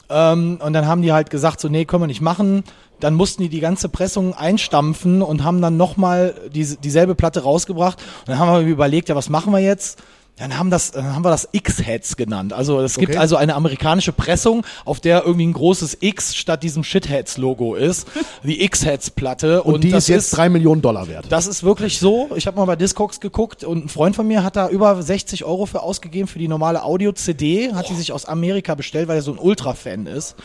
Ähm, 0.09 0.59
und 0.63 0.73
dann 0.73 0.87
haben 0.87 1.01
die 1.01 1.11
halt 1.11 1.29
gesagt, 1.29 1.59
so, 1.59 1.67
nee, 1.67 1.85
können 1.85 2.03
wir 2.03 2.07
nicht 2.07 2.21
machen. 2.21 2.63
Dann 2.99 3.13
mussten 3.13 3.43
die 3.43 3.49
die 3.49 3.59
ganze 3.59 3.89
Pressung 3.89 4.33
einstampfen 4.33 5.21
und 5.21 5.43
haben 5.43 5.61
dann 5.61 5.77
nochmal 5.77 6.35
diese, 6.53 6.77
dieselbe 6.77 7.15
Platte 7.15 7.43
rausgebracht. 7.43 7.99
Und 8.21 8.29
dann 8.29 8.39
haben 8.39 8.65
wir 8.65 8.71
überlegt, 8.71 9.09
ja, 9.09 9.15
was 9.15 9.29
machen 9.29 9.51
wir 9.51 9.59
jetzt? 9.59 10.01
Dann 10.37 10.57
haben, 10.57 10.69
das, 10.69 10.91
dann 10.91 11.15
haben 11.15 11.23
wir 11.23 11.29
das 11.29 11.47
X-Heads 11.53 12.17
genannt. 12.17 12.51
Also 12.51 12.81
es 12.81 12.97
gibt 12.97 13.11
Okay. 13.11 13.19
also 13.19 13.37
eine 13.37 13.55
amerikanische 13.55 14.11
Pressung, 14.11 14.65
auf 14.83 14.99
der 14.99 15.23
irgendwie 15.23 15.47
ein 15.47 15.53
großes 15.53 15.99
X 16.01 16.35
statt 16.35 16.61
diesem 16.61 16.83
Shitheads-Logo 16.83 17.75
ist. 17.75 18.05
Die 18.43 18.61
X-Heads-Platte. 18.63 19.63
Und, 19.63 19.85
die 19.85 19.91
ist 19.91 20.09
jetzt 20.09 20.31
drei 20.35 20.49
Millionen 20.49 20.81
Dollar 20.81 21.07
wert. 21.07 21.27
Das 21.29 21.47
ist 21.47 21.63
wirklich 21.63 21.99
so. 21.99 22.29
Ich 22.35 22.47
habe 22.47 22.57
mal 22.57 22.65
bei 22.65 22.75
Discogs 22.75 23.21
geguckt 23.21 23.63
und 23.63 23.85
ein 23.85 23.89
Freund 23.89 24.15
von 24.17 24.27
mir 24.27 24.43
hat 24.43 24.57
da 24.57 24.67
über 24.67 25.01
60 25.01 25.45
Euro 25.45 25.65
für 25.67 25.81
ausgegeben 25.81 26.27
für 26.27 26.39
die 26.39 26.49
normale 26.49 26.83
Audio-CD. 26.83 27.73
Hat 27.73 27.87
die 27.89 27.95
sich 27.95 28.11
aus 28.11 28.25
Amerika 28.25 28.75
bestellt, 28.75 29.07
weil 29.07 29.15
er 29.15 29.21
so 29.21 29.31
ein 29.31 29.39
Ultra-Fan 29.39 30.05
ist. 30.05 30.35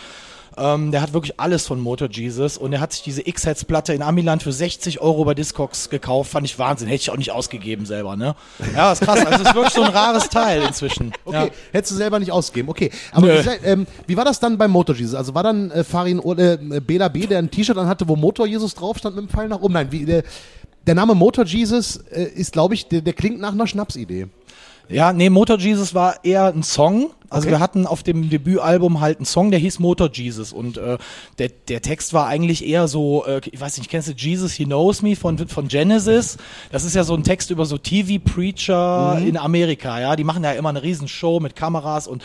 Ähm, 0.57 0.91
der 0.91 1.01
hat 1.01 1.13
wirklich 1.13 1.39
alles 1.39 1.67
von 1.67 1.81
Motor 1.81 2.09
Jesus 2.11 2.59
und 2.59 2.73
er 2.73 2.81
hat 2.81 2.93
sich 2.93 3.03
diese 3.03 3.27
X-Heads-Platte 3.27 3.95
in 3.95 4.03
Amiland 4.03 4.43
für 4.43 4.53
60 4.53 5.01
Euro 5.01 5.25
bei 5.25 5.35
Discogs 5.35 5.91
gekauft. 5.91 6.31
Fand 6.33 6.47
ich 6.47 6.59
Wahnsinn. 6.59 6.89
Hätte 6.89 7.03
ich 7.03 7.11
auch 7.11 7.17
nicht 7.17 7.31
ausgegeben 7.31 7.87
selber, 7.87 8.17
ne? 8.17 8.35
Ja, 8.75 8.93
ist 8.93 9.03
krass. 9.03 9.25
Also 9.25 9.43
es 9.43 9.49
ist 9.49 9.55
wirklich 9.55 9.73
so 9.75 9.83
ein 9.83 9.93
rares 9.93 10.29
Teil 10.29 10.63
inzwischen. 10.63 11.13
Okay, 11.25 11.47
Ja. 11.47 11.51
hättest 11.73 11.93
du 11.93 11.97
selber 11.97 12.19
nicht 12.19 12.33
ausgeben. 12.33 12.69
Okay, 12.69 12.91
aber 13.13 13.29
wie, 13.29 13.49
ähm, 13.65 13.87
wie 14.07 14.17
war 14.17 14.25
das 14.25 14.41
dann 14.41 14.59
beim 14.59 14.71
Motor 14.73 14.97
Jesus? 14.97 15.15
Also 15.15 15.35
war 15.35 15.43
dann 15.45 15.71
äh, 15.71 15.85
Farin 15.85 16.19
oder 16.19 16.55
äh, 16.55 16.81
Bela 16.81 17.09
B, 17.09 17.27
der 17.27 17.39
ein 17.39 17.51
T-Shirt 17.51 17.77
anhatte, 17.79 18.09
wo 18.09 18.17
Motor 18.17 18.47
Jesus 18.47 18.75
drauf 18.75 18.99
stand 18.99 19.15
mit 19.17 19.27
dem 19.27 19.29
Pfeil 19.29 19.49
nach 19.49 19.61
oben? 19.61 19.75
Nein, 19.75 19.93
wie, 19.93 20.05
der, 20.05 20.25
der 20.87 20.95
Name 20.97 21.15
Motor 21.15 21.45
Jesus 21.45 21.99
äh, 22.11 22.25
ist, 22.25 22.53
glaube 22.53 22.75
ich, 22.75 22.89
der, 22.89 23.01
der 23.03 23.13
klingt 23.13 23.39
nach 23.41 23.53
einer 23.53 23.67
Schnapsidee. 23.67 24.27
Ja, 24.89 25.13
nee, 25.13 25.31
Motor 25.31 25.59
Jesus 25.59 25.95
war 25.95 26.25
eher 26.25 26.47
ein 26.47 26.65
Song. 26.65 27.11
Also 27.31 27.47
Okay. 27.47 27.57
wir 27.57 27.61
hatten 27.61 27.87
auf 27.87 28.03
dem 28.03 28.29
Debütalbum 28.29 29.01
halt 29.01 29.19
einen 29.19 29.25
Song, 29.27 29.51
der 29.51 29.61
hieß 29.61 29.79
Motor 29.79 30.11
Jesus 30.13 30.53
und 30.53 30.77
äh, 30.77 30.99
der, 31.39 31.49
der 31.69 31.81
Text 31.81 32.13
war 32.13 32.27
eigentlich 32.27 32.67
eher 32.67 32.89
so, 32.89 33.25
äh, 33.25 33.41
ich 33.51 33.61
weiß 33.61 33.79
nicht, 33.79 33.89
kennst 33.91 34.09
du 34.09 34.13
Jesus 34.13 34.53
He 34.53 34.65
Knows 34.65 35.03
Me 35.03 35.17
von, 35.17 35.39
von 35.49 35.69
Genesis? 35.69 36.37
Das 36.73 36.85
ist 36.85 36.95
ja 36.95 37.05
so 37.05 37.15
ein 37.15 37.25
Text 37.25 37.51
über 37.51 37.65
so 37.67 37.79
TV-Preacher 37.79 39.19
in 39.25 39.37
Amerika, 39.37 40.01
ja, 40.01 40.17
die 40.17 40.25
machen 40.25 40.45
ja 40.45 40.53
immer 40.53 40.69
eine 40.71 40.83
riesen 40.83 41.09
Show 41.09 41.41
mit 41.41 41.57
Kameras 41.57 42.07
und 42.07 42.23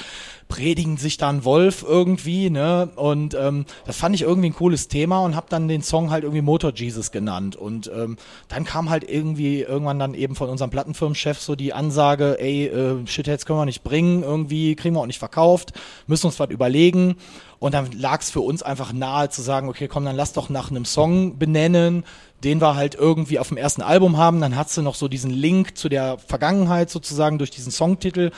predigen 0.47 0.97
sich 0.97 1.17
dann 1.17 1.43
Wolf 1.43 1.83
irgendwie, 1.87 2.51
ne? 2.51 2.89
Und 2.95 3.33
ähm, 3.33 3.65
das 3.87 3.97
fand 3.97 4.13
ich 4.13 4.21
irgendwie 4.21 4.49
ein 4.49 4.53
cooles 4.53 4.87
Thema 4.87 5.21
und 5.21 5.35
habe 5.35 5.47
dann 5.49 5.67
den 5.67 5.81
Song 5.81 6.11
halt 6.11 6.23
irgendwie 6.23 6.43
Motor 6.43 6.71
Jesus 6.73 7.11
genannt. 7.11 7.55
Und 7.55 7.89
ähm, 7.95 8.17
dann 8.47 8.63
kam 8.63 8.91
halt 8.91 9.09
irgendwie 9.09 9.61
irgendwann 9.61 9.97
dann 9.97 10.13
eben 10.13 10.35
von 10.35 10.47
unserem 10.49 10.69
Plattenfirmenchef 10.69 11.39
so 11.39 11.55
die 11.55 11.73
Ansage, 11.73 12.37
ey, 12.39 12.67
äh, 12.67 13.07
Shitheads 13.07 13.47
können 13.47 13.57
wir 13.57 13.65
nicht 13.65 13.83
bringen, 13.83 14.21
irgendwie 14.21 14.75
kriegen 14.75 14.94
wir 14.95 15.01
auch 15.01 15.07
nicht 15.07 15.19
verkauft, 15.19 15.73
müssen 16.07 16.27
uns 16.27 16.39
was 16.39 16.49
überlegen. 16.49 17.15
Und 17.59 17.73
dann 17.73 17.91
lag 17.93 18.21
es 18.21 18.29
für 18.29 18.41
uns 18.41 18.63
einfach 18.63 18.93
nahe 18.93 19.29
zu 19.29 19.41
sagen, 19.41 19.69
okay, 19.69 19.87
komm, 19.87 20.05
dann 20.05 20.15
lass 20.15 20.33
doch 20.33 20.49
nach 20.49 20.69
einem 20.69 20.85
Song 20.85 21.39
benennen, 21.39 22.03
den 22.43 22.61
wir 22.61 22.75
halt 22.75 22.95
irgendwie 22.95 23.39
auf 23.39 23.47
dem 23.47 23.57
ersten 23.57 23.81
Album 23.81 24.17
haben. 24.17 24.39
Dann 24.41 24.55
hat 24.55 24.69
sie 24.69 24.83
noch 24.83 24.95
so 24.95 25.07
diesen 25.07 25.31
Link 25.31 25.77
zu 25.77 25.89
der 25.89 26.17
Vergangenheit 26.19 26.89
sozusagen 26.89 27.37
durch 27.37 27.49
diesen 27.49 27.71
Songtitel 27.71 28.31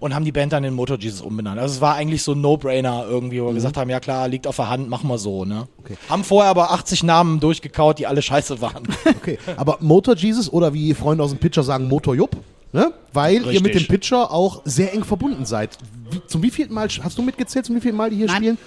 und 0.00 0.14
haben 0.14 0.24
die 0.24 0.32
Band 0.32 0.52
dann 0.52 0.64
in 0.64 0.74
Motor 0.74 0.98
Jesus 0.98 1.20
umbenannt. 1.20 1.60
Also 1.60 1.76
es 1.76 1.80
war 1.80 1.94
eigentlich 1.94 2.22
so 2.22 2.32
ein 2.32 2.40
No-Brainer 2.40 3.04
irgendwie, 3.08 3.40
wo 3.40 3.46
wir 3.46 3.54
gesagt 3.54 3.76
haben, 3.76 3.90
ja 3.90 4.00
klar, 4.00 4.26
liegt 4.26 4.46
auf 4.46 4.56
der 4.56 4.68
Hand, 4.68 4.88
machen 4.88 5.08
wir 5.08 5.18
so, 5.18 5.44
ne? 5.44 5.68
Okay. 5.84 5.96
Haben 6.08 6.24
vorher 6.24 6.50
aber 6.50 6.72
80 6.72 7.04
Namen 7.04 7.40
durchgekaut, 7.40 7.98
die 7.98 8.06
alle 8.06 8.22
scheiße 8.22 8.60
waren. 8.60 8.82
Okay, 9.22 9.38
aber 9.56 9.76
Motor 9.80 10.16
Jesus 10.16 10.52
oder 10.52 10.74
wie 10.74 10.94
Freunde 10.94 11.22
aus 11.22 11.30
dem 11.30 11.38
Pitcher 11.38 11.62
sagen, 11.62 11.86
Motor 11.86 12.14
Jupp, 12.14 12.36
ne? 12.72 12.92
Weil 13.12 13.34
ihr 13.46 13.60
mit 13.60 13.74
dem 13.74 13.78
Richtig. 13.78 13.88
Pitcher 13.88 14.30
auch 14.30 14.62
sehr 14.64 14.92
eng 14.94 15.04
verbunden 15.04 15.44
seid. 15.44 15.78
Wie, 16.10 16.20
zum 16.26 16.42
wievielten 16.42 16.74
Mal, 16.74 16.88
hast 17.02 17.18
du 17.18 17.22
mitgezählt, 17.22 17.66
zum 17.66 17.76
wievielten 17.76 17.96
Mal 17.96 18.10
die 18.10 18.16
hier 18.16 18.26
Nein. 18.26 18.36
spielen? 18.36 18.58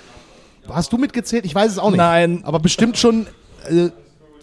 Hast 0.69 0.91
du 0.93 0.97
mitgezählt? 0.97 1.45
Ich 1.45 1.53
weiß 1.53 1.71
es 1.71 1.77
auch 1.79 1.89
nicht. 1.89 1.97
Nein. 1.97 2.41
Aber 2.43 2.59
bestimmt 2.59 2.97
schon 2.97 3.27
äh, 3.69 3.89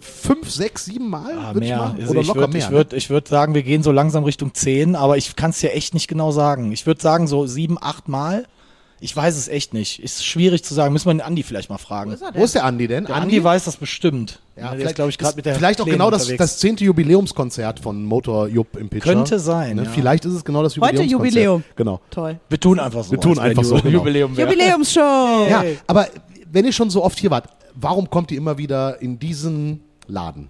fünf, 0.01 0.51
sechs, 0.51 0.85
sieben 0.85 1.09
Mal, 1.11 1.37
Ah, 1.38 1.55
würd 1.55 1.64
ich 1.64 1.70
mehr. 1.70 1.79
mal. 1.79 1.94
Also 1.98 2.11
Oder 2.11 2.20
ich 2.20 2.27
locker 2.27 2.40
würde 2.40 2.53
mehr. 2.53 2.62
ich 2.62 2.70
ne? 2.70 2.77
würd, 2.77 2.92
ich 2.92 3.11
würd 3.11 3.29
sagen, 3.29 3.55
wir 3.55 3.62
gehen 3.62 3.83
so 3.83 3.92
langsam 3.92 4.25
Richtung 4.25 4.55
10, 4.55 4.94
aber 4.96 5.16
ich 5.16 5.37
kann 5.37 5.51
es 5.51 5.59
dir 5.61 5.72
echt 5.72 5.94
nicht 5.94 6.09
genau 6.09 6.31
sagen. 6.31 6.72
Ich 6.72 6.87
würde 6.87 7.01
sagen 7.01 7.27
so 7.27 7.46
sieben, 7.46 7.79
acht 7.81 8.09
Mal. 8.09 8.46
Ich 9.03 9.17
weiß 9.17 9.37
es 9.37 9.49
echt 9.49 9.75
nicht. 9.75 10.01
Ist 10.01 10.25
schwierig 10.25 10.62
zu 10.62 10.75
sagen. 10.75 10.93
Müssen 10.93 11.07
wir 11.09 11.15
den 11.15 11.21
Andi 11.23 11.43
vielleicht 11.43 11.69
mal 11.71 11.79
fragen. 11.79 12.12
ist 12.12 12.23
er 12.23 12.35
Wo 12.35 12.45
ist 12.45 12.55
der 12.55 12.65
Andi 12.65 12.87
denn? 12.87 13.05
Der 13.07 13.17
Andi 13.17 13.43
weiß 13.43 13.65
das 13.65 13.77
bestimmt. 13.77 14.38
Ja, 14.57 14.75
der 14.77 14.87
ist, 14.87 14.95
glaube 14.95 15.11
ich, 15.11 15.19
gerade 15.19 15.35
mit 15.35 15.45
der 15.45 15.57
vielleicht 15.57 15.81
auch 15.81 15.85
Kleinen 15.87 15.99
genau 15.99 16.11
das, 16.11 16.23
unterwegs. 16.23 16.38
das 16.38 16.59
zehnte 16.59 16.85
Jubiläumskonzert 16.85 17.81
von 17.81 18.05
Motor 18.05 18.47
Jupp 18.47 18.77
im 18.77 18.88
Pitcher. 18.88 19.12
Könnte 19.12 19.41
sein, 19.41 19.77
Ne? 19.77 19.85
ja. 19.85 19.91
Vielleicht 19.91 20.25
ist 20.25 20.35
es 20.35 20.45
genau 20.45 20.62
das 20.62 20.77
Heute 20.77 21.03
Jubiläumskonzert. 21.03 21.35
Jubiläum. 21.35 21.65
Genau. 21.75 22.01
Toll. 22.11 22.38
Wir 22.49 22.61
tun 22.61 22.79
einfach 22.79 23.03
so. 23.03 23.11
Wir 23.11 23.21
tun 23.21 23.38
einfach 23.41 23.65
so, 23.65 23.75
genau. 23.77 23.88
Jubiläum 23.99 24.37
wäre. 24.37 24.49
Jubiläumsshow. 24.49 25.47
Ja, 25.51 25.65
aber 25.88 26.07
wenn 26.53 26.65
ihr 26.65 26.73
schon 26.73 26.88
so 26.91 27.03
oft 27.03 27.19
hier 27.19 27.31
wart, 27.33 27.49
warum 27.75 28.09
kommt 28.09 28.31
ihr 28.31 28.38
immer 28.38 28.57
wieder 28.59 29.03
in 29.03 29.19
diesen 29.19 29.81
Laden? 30.07 30.49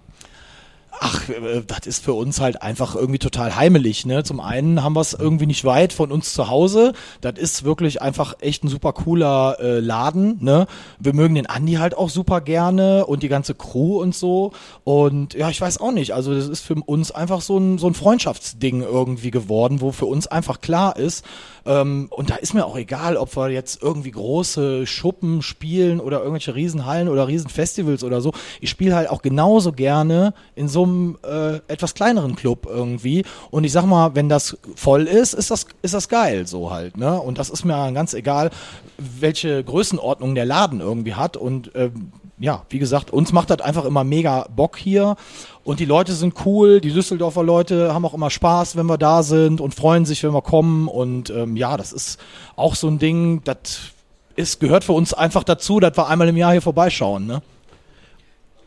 Ach, 1.05 1.27
äh, 1.27 1.61
das 1.67 1.85
ist 1.85 2.01
für 2.01 2.13
uns 2.13 2.39
halt 2.39 2.61
einfach 2.61 2.95
irgendwie 2.95 3.19
total 3.19 3.57
heimelig. 3.57 4.05
Ne? 4.05 4.23
Zum 4.23 4.39
einen 4.39 4.83
haben 4.83 4.95
wir 4.95 5.01
es 5.01 5.11
irgendwie 5.11 5.45
nicht 5.45 5.65
weit 5.65 5.91
von 5.91 6.13
uns 6.13 6.33
zu 6.33 6.47
Hause. 6.47 6.93
Das 7.19 7.33
ist 7.37 7.65
wirklich 7.65 8.01
einfach 8.01 8.35
echt 8.39 8.63
ein 8.63 8.69
super 8.69 8.93
cooler 8.93 9.57
äh, 9.59 9.79
Laden. 9.81 10.37
Ne? 10.39 10.65
Wir 10.99 11.13
mögen 11.13 11.35
den 11.35 11.45
Andi 11.45 11.73
halt 11.73 11.97
auch 11.97 12.09
super 12.09 12.39
gerne 12.39 13.05
und 13.05 13.21
die 13.21 13.27
ganze 13.27 13.53
Crew 13.53 14.01
und 14.01 14.15
so. 14.15 14.53
Und 14.85 15.33
ja, 15.33 15.49
ich 15.49 15.59
weiß 15.59 15.81
auch 15.81 15.91
nicht. 15.91 16.13
Also 16.13 16.33
das 16.33 16.47
ist 16.47 16.61
für 16.61 16.75
uns 16.75 17.11
einfach 17.11 17.41
so 17.41 17.57
ein, 17.57 17.79
so 17.79 17.87
ein 17.87 17.95
Freundschaftsding 17.95 18.81
irgendwie 18.81 19.31
geworden, 19.31 19.81
wo 19.81 19.91
für 19.91 20.05
uns 20.05 20.27
einfach 20.27 20.61
klar 20.61 20.95
ist. 20.95 21.25
Ähm, 21.65 22.07
und 22.11 22.29
da 22.29 22.35
ist 22.35 22.53
mir 22.53 22.65
auch 22.65 22.77
egal, 22.77 23.17
ob 23.17 23.35
wir 23.35 23.49
jetzt 23.49 23.83
irgendwie 23.83 24.11
große 24.11 24.87
Schuppen 24.87 25.41
spielen 25.41 25.99
oder 25.99 26.19
irgendwelche 26.19 26.55
Riesenhallen 26.55 27.09
oder 27.09 27.27
Riesenfestivals 27.27 28.05
oder 28.05 28.21
so. 28.21 28.31
Ich 28.61 28.69
spiele 28.69 28.95
halt 28.95 29.09
auch 29.09 29.21
genauso 29.21 29.73
gerne 29.73 30.33
in 30.55 30.69
so 30.69 30.83
einem 30.83 30.92
äh, 31.23 31.55
etwas 31.67 31.93
kleineren 31.93 32.35
Club 32.35 32.67
irgendwie. 32.69 33.23
Und 33.51 33.63
ich 33.63 33.71
sag 33.71 33.85
mal, 33.85 34.15
wenn 34.15 34.29
das 34.29 34.57
voll 34.75 35.03
ist, 35.03 35.33
ist 35.33 35.51
das, 35.51 35.65
ist 35.81 35.93
das 35.93 36.09
geil 36.09 36.47
so 36.47 36.71
halt. 36.71 36.97
Ne? 36.97 37.19
Und 37.19 37.37
das 37.37 37.49
ist 37.49 37.65
mir 37.65 37.91
ganz 37.91 38.13
egal, 38.13 38.49
welche 38.97 39.63
Größenordnung 39.63 40.35
der 40.35 40.45
Laden 40.45 40.79
irgendwie 40.79 41.15
hat. 41.15 41.37
Und 41.37 41.71
ähm, 41.75 42.11
ja, 42.39 42.63
wie 42.69 42.79
gesagt, 42.79 43.11
uns 43.11 43.31
macht 43.31 43.49
das 43.49 43.61
einfach 43.61 43.85
immer 43.85 44.03
mega 44.03 44.47
Bock 44.55 44.77
hier. 44.77 45.15
Und 45.63 45.79
die 45.79 45.85
Leute 45.85 46.13
sind 46.13 46.33
cool, 46.45 46.81
die 46.81 46.91
Düsseldorfer 46.91 47.43
Leute 47.43 47.93
haben 47.93 48.05
auch 48.05 48.13
immer 48.13 48.29
Spaß, 48.29 48.75
wenn 48.75 48.85
wir 48.85 48.97
da 48.97 49.23
sind 49.23 49.61
und 49.61 49.73
freuen 49.75 50.05
sich, 50.05 50.23
wenn 50.23 50.33
wir 50.33 50.41
kommen. 50.41 50.87
Und 50.87 51.29
ähm, 51.29 51.55
ja, 51.55 51.77
das 51.77 51.93
ist 51.93 52.19
auch 52.55 52.75
so 52.75 52.87
ein 52.87 52.99
Ding, 52.99 53.41
das 53.43 53.93
ist, 54.35 54.59
gehört 54.59 54.83
für 54.83 54.93
uns 54.93 55.13
einfach 55.13 55.43
dazu, 55.43 55.79
dass 55.79 55.95
wir 55.97 56.07
einmal 56.07 56.27
im 56.27 56.37
Jahr 56.37 56.51
hier 56.51 56.61
vorbeischauen. 56.61 57.25
Ne? 57.25 57.41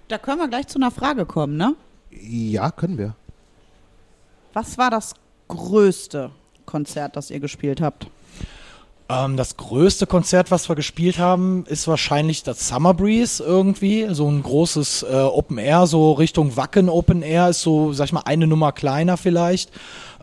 Da 0.09 0.19
können 0.19 0.39
wir 0.39 0.49
gleich 0.49 0.69
zu 0.69 0.79
einer 0.79 0.91
Frage 0.91 1.27
kommen, 1.27 1.57
ne? 1.57 1.75
Ja, 2.21 2.71
können 2.71 2.99
wir. 2.99 3.15
Was 4.53 4.79
war 4.79 4.91
das 4.91 5.15
größte 5.49 6.31
Konzert, 6.65 7.17
das 7.17 7.31
ihr 7.31 7.41
gespielt 7.41 7.81
habt? 7.81 8.09
Ähm, 9.09 9.37
das 9.37 9.57
größte 9.57 10.07
Konzert, 10.07 10.51
was 10.51 10.69
wir 10.69 10.75
gespielt 10.75 11.19
haben, 11.19 11.65
ist 11.67 11.87
wahrscheinlich 11.87 12.43
das 12.43 12.69
Summer 12.69 12.93
Breeze 12.93 13.43
irgendwie. 13.43 14.09
So 14.11 14.29
ein 14.29 14.43
großes 14.43 15.05
äh, 15.05 15.15
Open 15.15 15.59
Air, 15.59 15.87
so 15.87 16.13
Richtung 16.13 16.57
Wacken 16.57 16.89
Open 16.89 17.23
Air, 17.23 17.51
ist 17.51 17.63
so, 17.63 17.93
sag 17.93 18.07
ich 18.07 18.13
mal, 18.13 18.23
eine 18.25 18.47
Nummer 18.47 18.73
kleiner 18.73 19.17
vielleicht. 19.17 19.71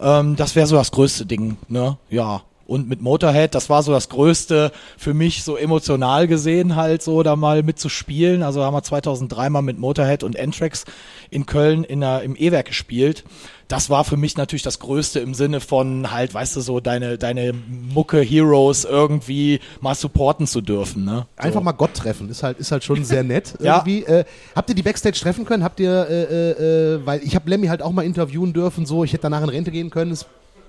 Ähm, 0.01 0.35
das 0.35 0.55
wäre 0.55 0.67
so 0.67 0.75
das 0.75 0.91
größte 0.91 1.25
Ding, 1.25 1.57
ne? 1.69 1.97
Ja. 2.09 2.41
Und 2.65 2.87
mit 2.87 3.01
Motorhead, 3.01 3.53
das 3.55 3.69
war 3.69 3.83
so 3.83 3.91
das 3.91 4.07
Größte 4.07 4.71
für 4.97 5.13
mich 5.13 5.43
so 5.43 5.57
emotional 5.57 6.27
gesehen 6.27 6.77
halt 6.77 7.03
so 7.03 7.21
da 7.21 7.35
mal 7.35 7.61
mitzuspielen. 7.61 8.41
Also 8.41 8.63
haben 8.63 8.73
wir 8.73 8.83
2003 8.83 9.49
mal 9.49 9.61
mit 9.61 9.79
Motorhead 9.79 10.23
und 10.23 10.39
Anthrax 10.39 10.85
in 11.29 11.45
Köln 11.45 11.83
in 11.83 11.99
der, 11.99 12.23
im 12.23 12.35
E-Werk 12.37 12.67
gespielt. 12.67 13.25
Das 13.67 13.89
war 13.89 14.03
für 14.03 14.17
mich 14.17 14.37
natürlich 14.37 14.61
das 14.61 14.79
Größte 14.79 15.19
im 15.19 15.33
Sinne 15.33 15.59
von 15.59 16.11
halt, 16.11 16.33
weißt 16.33 16.55
du, 16.55 16.61
so 16.61 16.79
deine, 16.79 17.17
deine 17.17 17.53
Mucke-Heroes 17.53 18.85
irgendwie 18.85 19.59
mal 19.81 19.95
supporten 19.95 20.47
zu 20.47 20.61
dürfen. 20.61 21.03
Ne? 21.05 21.25
So. 21.37 21.43
Einfach 21.43 21.61
mal 21.61 21.71
Gott 21.71 21.93
treffen, 21.95 22.29
ist 22.29 22.43
halt, 22.43 22.59
ist 22.59 22.71
halt 22.71 22.83
schon 22.83 23.03
sehr 23.03 23.23
nett. 23.23 23.53
Ja. 23.63 23.77
irgendwie. 23.77 24.03
Äh, 24.03 24.25
habt 24.55 24.69
ihr 24.69 24.75
die 24.75 24.81
Backstage 24.81 25.19
treffen 25.19 25.45
können? 25.45 25.63
Habt 25.63 25.79
ihr, 25.79 26.07
äh, 26.09 26.23
äh, 26.23 26.95
äh, 26.95 27.05
weil 27.05 27.21
ich 27.23 27.35
habe 27.35 27.49
Lemmy 27.49 27.67
halt 27.67 27.81
auch 27.81 27.91
mal 27.91 28.03
interviewen 28.03 28.51
dürfen, 28.51 28.85
so, 28.85 29.03
ich 29.03 29.13
hätte 29.13 29.23
danach 29.23 29.41
in 29.41 29.49
Rente 29.49 29.71
gehen 29.71 29.89
können, 29.89 30.11
ist 30.11 30.25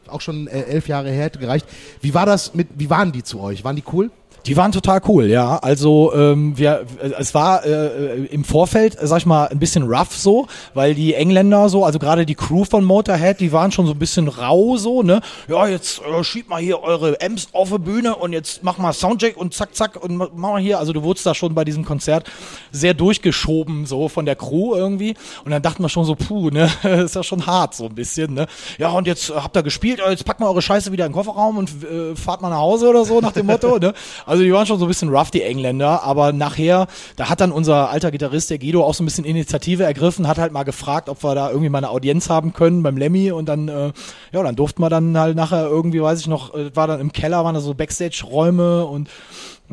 auch 0.08 0.20
schon 0.20 0.46
äh, 0.46 0.62
elf 0.62 0.88
Jahre 0.88 1.10
her, 1.10 1.24
hätte 1.24 1.38
gereicht. 1.38 1.66
Wie 2.00 2.14
war 2.14 2.26
das 2.26 2.54
mit, 2.54 2.68
wie 2.74 2.90
waren 2.90 3.12
die 3.12 3.22
zu 3.22 3.40
euch? 3.40 3.64
Waren 3.64 3.76
die 3.76 3.84
cool? 3.92 4.10
Die 4.46 4.56
waren 4.58 4.72
total 4.72 5.00
cool, 5.08 5.26
ja. 5.26 5.56
Also 5.58 6.12
ähm, 6.14 6.56
wir, 6.58 6.84
es 7.18 7.32
war 7.34 7.64
äh, 7.64 8.26
im 8.26 8.44
Vorfeld, 8.44 9.00
äh, 9.00 9.06
sag 9.06 9.18
ich 9.18 9.26
mal, 9.26 9.46
ein 9.48 9.58
bisschen 9.58 9.84
rough 9.84 10.14
so, 10.14 10.46
weil 10.74 10.94
die 10.94 11.14
Engländer 11.14 11.68
so, 11.70 11.84
also 11.84 11.98
gerade 11.98 12.26
die 12.26 12.34
Crew 12.34 12.64
von 12.64 12.84
Motorhead, 12.84 13.40
die 13.40 13.52
waren 13.52 13.72
schon 13.72 13.86
so 13.86 13.92
ein 13.92 13.98
bisschen 13.98 14.28
rau 14.28 14.76
so, 14.76 15.02
ne? 15.02 15.22
Ja, 15.48 15.66
jetzt 15.66 16.00
äh, 16.02 16.22
schiebt 16.22 16.50
mal 16.50 16.60
hier 16.60 16.82
eure 16.82 17.16
Amps 17.22 17.48
auf 17.52 17.70
die 17.70 17.78
Bühne 17.78 18.16
und 18.16 18.34
jetzt 18.34 18.62
mach 18.62 18.76
mal 18.76 18.92
Soundcheck 18.92 19.36
und 19.38 19.54
zack, 19.54 19.74
zack 19.74 20.02
und 20.02 20.16
ma- 20.16 20.28
mach 20.34 20.50
mal 20.52 20.60
hier. 20.60 20.78
Also 20.78 20.92
du 20.92 21.02
wurdest 21.02 21.24
da 21.24 21.34
schon 21.34 21.54
bei 21.54 21.64
diesem 21.64 21.84
Konzert 21.86 22.30
sehr 22.70 22.92
durchgeschoben 22.92 23.86
so 23.86 24.08
von 24.10 24.26
der 24.26 24.36
Crew 24.36 24.74
irgendwie 24.74 25.14
und 25.46 25.52
dann 25.52 25.62
dachten 25.62 25.82
wir 25.82 25.88
schon 25.88 26.04
so, 26.04 26.14
puh, 26.16 26.50
ne, 26.50 26.68
ist 27.04 27.14
ja 27.14 27.22
schon 27.22 27.46
hart 27.46 27.74
so 27.74 27.86
ein 27.86 27.94
bisschen, 27.94 28.34
ne? 28.34 28.46
Ja 28.76 28.90
und 28.90 29.06
jetzt 29.06 29.30
äh, 29.30 29.34
habt 29.36 29.56
ihr 29.56 29.62
gespielt, 29.62 30.00
jetzt 30.06 30.26
packt 30.26 30.40
mal 30.40 30.48
eure 30.48 30.60
Scheiße 30.60 30.92
wieder 30.92 31.06
in 31.06 31.12
den 31.12 31.16
Kofferraum 31.16 31.56
und 31.56 31.70
äh, 31.82 32.14
fahrt 32.14 32.42
mal 32.42 32.50
nach 32.50 32.58
Hause 32.58 32.90
oder 32.90 33.06
so 33.06 33.20
nach 33.22 33.32
dem 33.32 33.46
Motto, 33.46 33.78
ne? 33.78 33.94
Also 34.26 34.33
die 34.42 34.52
waren 34.52 34.66
schon 34.66 34.78
so 34.78 34.84
ein 34.86 34.88
bisschen 34.88 35.08
rough, 35.08 35.30
die 35.30 35.42
Engländer, 35.42 36.02
aber 36.02 36.32
nachher, 36.32 36.86
da 37.16 37.28
hat 37.28 37.40
dann 37.40 37.52
unser 37.52 37.90
alter 37.90 38.10
Gitarrist, 38.10 38.50
der 38.50 38.58
Guido, 38.58 38.84
auch 38.84 38.94
so 38.94 39.02
ein 39.02 39.06
bisschen 39.06 39.24
Initiative 39.24 39.84
ergriffen, 39.84 40.26
hat 40.26 40.38
halt 40.38 40.52
mal 40.52 40.64
gefragt, 40.64 41.08
ob 41.08 41.22
wir 41.22 41.34
da 41.34 41.50
irgendwie 41.50 41.68
mal 41.68 41.78
eine 41.78 41.90
Audienz 41.90 42.28
haben 42.28 42.52
können 42.52 42.82
beim 42.82 42.96
Lemmy 42.96 43.30
und 43.30 43.46
dann, 43.48 43.68
äh, 43.68 43.92
ja, 44.32 44.42
dann 44.42 44.56
durften 44.56 44.82
wir 44.82 44.90
dann 44.90 45.16
halt 45.18 45.36
nachher 45.36 45.66
irgendwie, 45.66 46.02
weiß 46.02 46.20
ich 46.20 46.26
noch, 46.26 46.54
äh, 46.54 46.74
war 46.74 46.86
dann 46.86 47.00
im 47.00 47.12
Keller, 47.12 47.44
waren 47.44 47.54
da 47.54 47.60
so 47.60 47.74
Backstage-Räume 47.74 48.84
und 48.84 49.08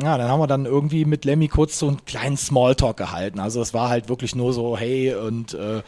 ja, 0.02 0.18
dann 0.18 0.30
haben 0.30 0.40
wir 0.40 0.48
dann 0.48 0.66
irgendwie 0.66 1.06
mit 1.06 1.26
Lemmy 1.26 1.48
kurz 1.50 1.78
so 1.78 1.88
einen 1.88 2.06
kleinen 2.06 2.38
Smalltalk 2.38 2.96
gehalten. 2.96 3.40
Also 3.40 3.62
es 3.62 3.74
war 3.74 3.90
halt 3.90 4.08
wirklich 4.08 4.36
nur 4.36 4.54
so, 4.54 4.78
hey 4.78 5.14
und 5.14 5.54
äh, 5.54 5.82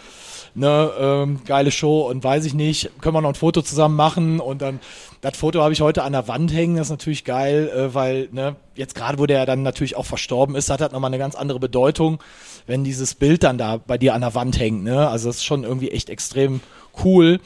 ne, 0.56 0.92
ähm, 1.00 1.42
geile 1.46 1.72
Show 1.72 2.10
und 2.10 2.24
weiß 2.24 2.46
ich 2.46 2.54
nicht, 2.54 2.90
können 3.02 3.16
wir 3.16 3.22
noch 3.22 3.30
ein 3.30 3.36
Foto 3.36 3.62
zusammen 3.62 3.96
machen 3.96 4.40
und 4.40 4.62
dann 4.62 4.80
das 5.24 5.38
Foto 5.38 5.62
habe 5.62 5.72
ich 5.72 5.80
heute 5.80 6.04
an 6.04 6.12
der 6.12 6.28
Wand 6.28 6.54
hängen, 6.54 6.76
das 6.76 6.88
ist 6.88 6.92
natürlich 6.92 7.24
geil, 7.24 7.72
äh, 7.74 7.94
weil 7.96 8.28
ne, 8.34 8.58
jetzt 8.76 8.94
gerade 8.94 9.18
wo 9.18 9.26
der 9.26 9.46
dann 9.46 9.64
natürlich 9.64 9.96
auch 9.96 10.06
verstorben 10.06 10.56
ist, 10.56 10.70
hat 10.70 10.82
das 10.82 10.92
nochmal 10.92 11.10
eine 11.10 11.18
ganz 11.18 11.34
andere 11.34 11.60
Bedeutung, 11.60 12.22
wenn 12.68 12.84
dieses 12.84 13.16
Bild 13.16 13.42
dann 13.44 13.58
da 13.58 13.78
bei 13.78 13.98
dir 13.98 14.14
an 14.16 14.22
der 14.22 14.36
Wand 14.36 14.60
hängt, 14.60 14.84
ne? 14.84 15.08
Also 15.08 15.30
das 15.30 15.38
ist 15.38 15.46
schon 15.46 15.64
irgendwie 15.64 15.92
echt 15.92 16.10
extrem 16.10 16.60
cool. 17.06 17.40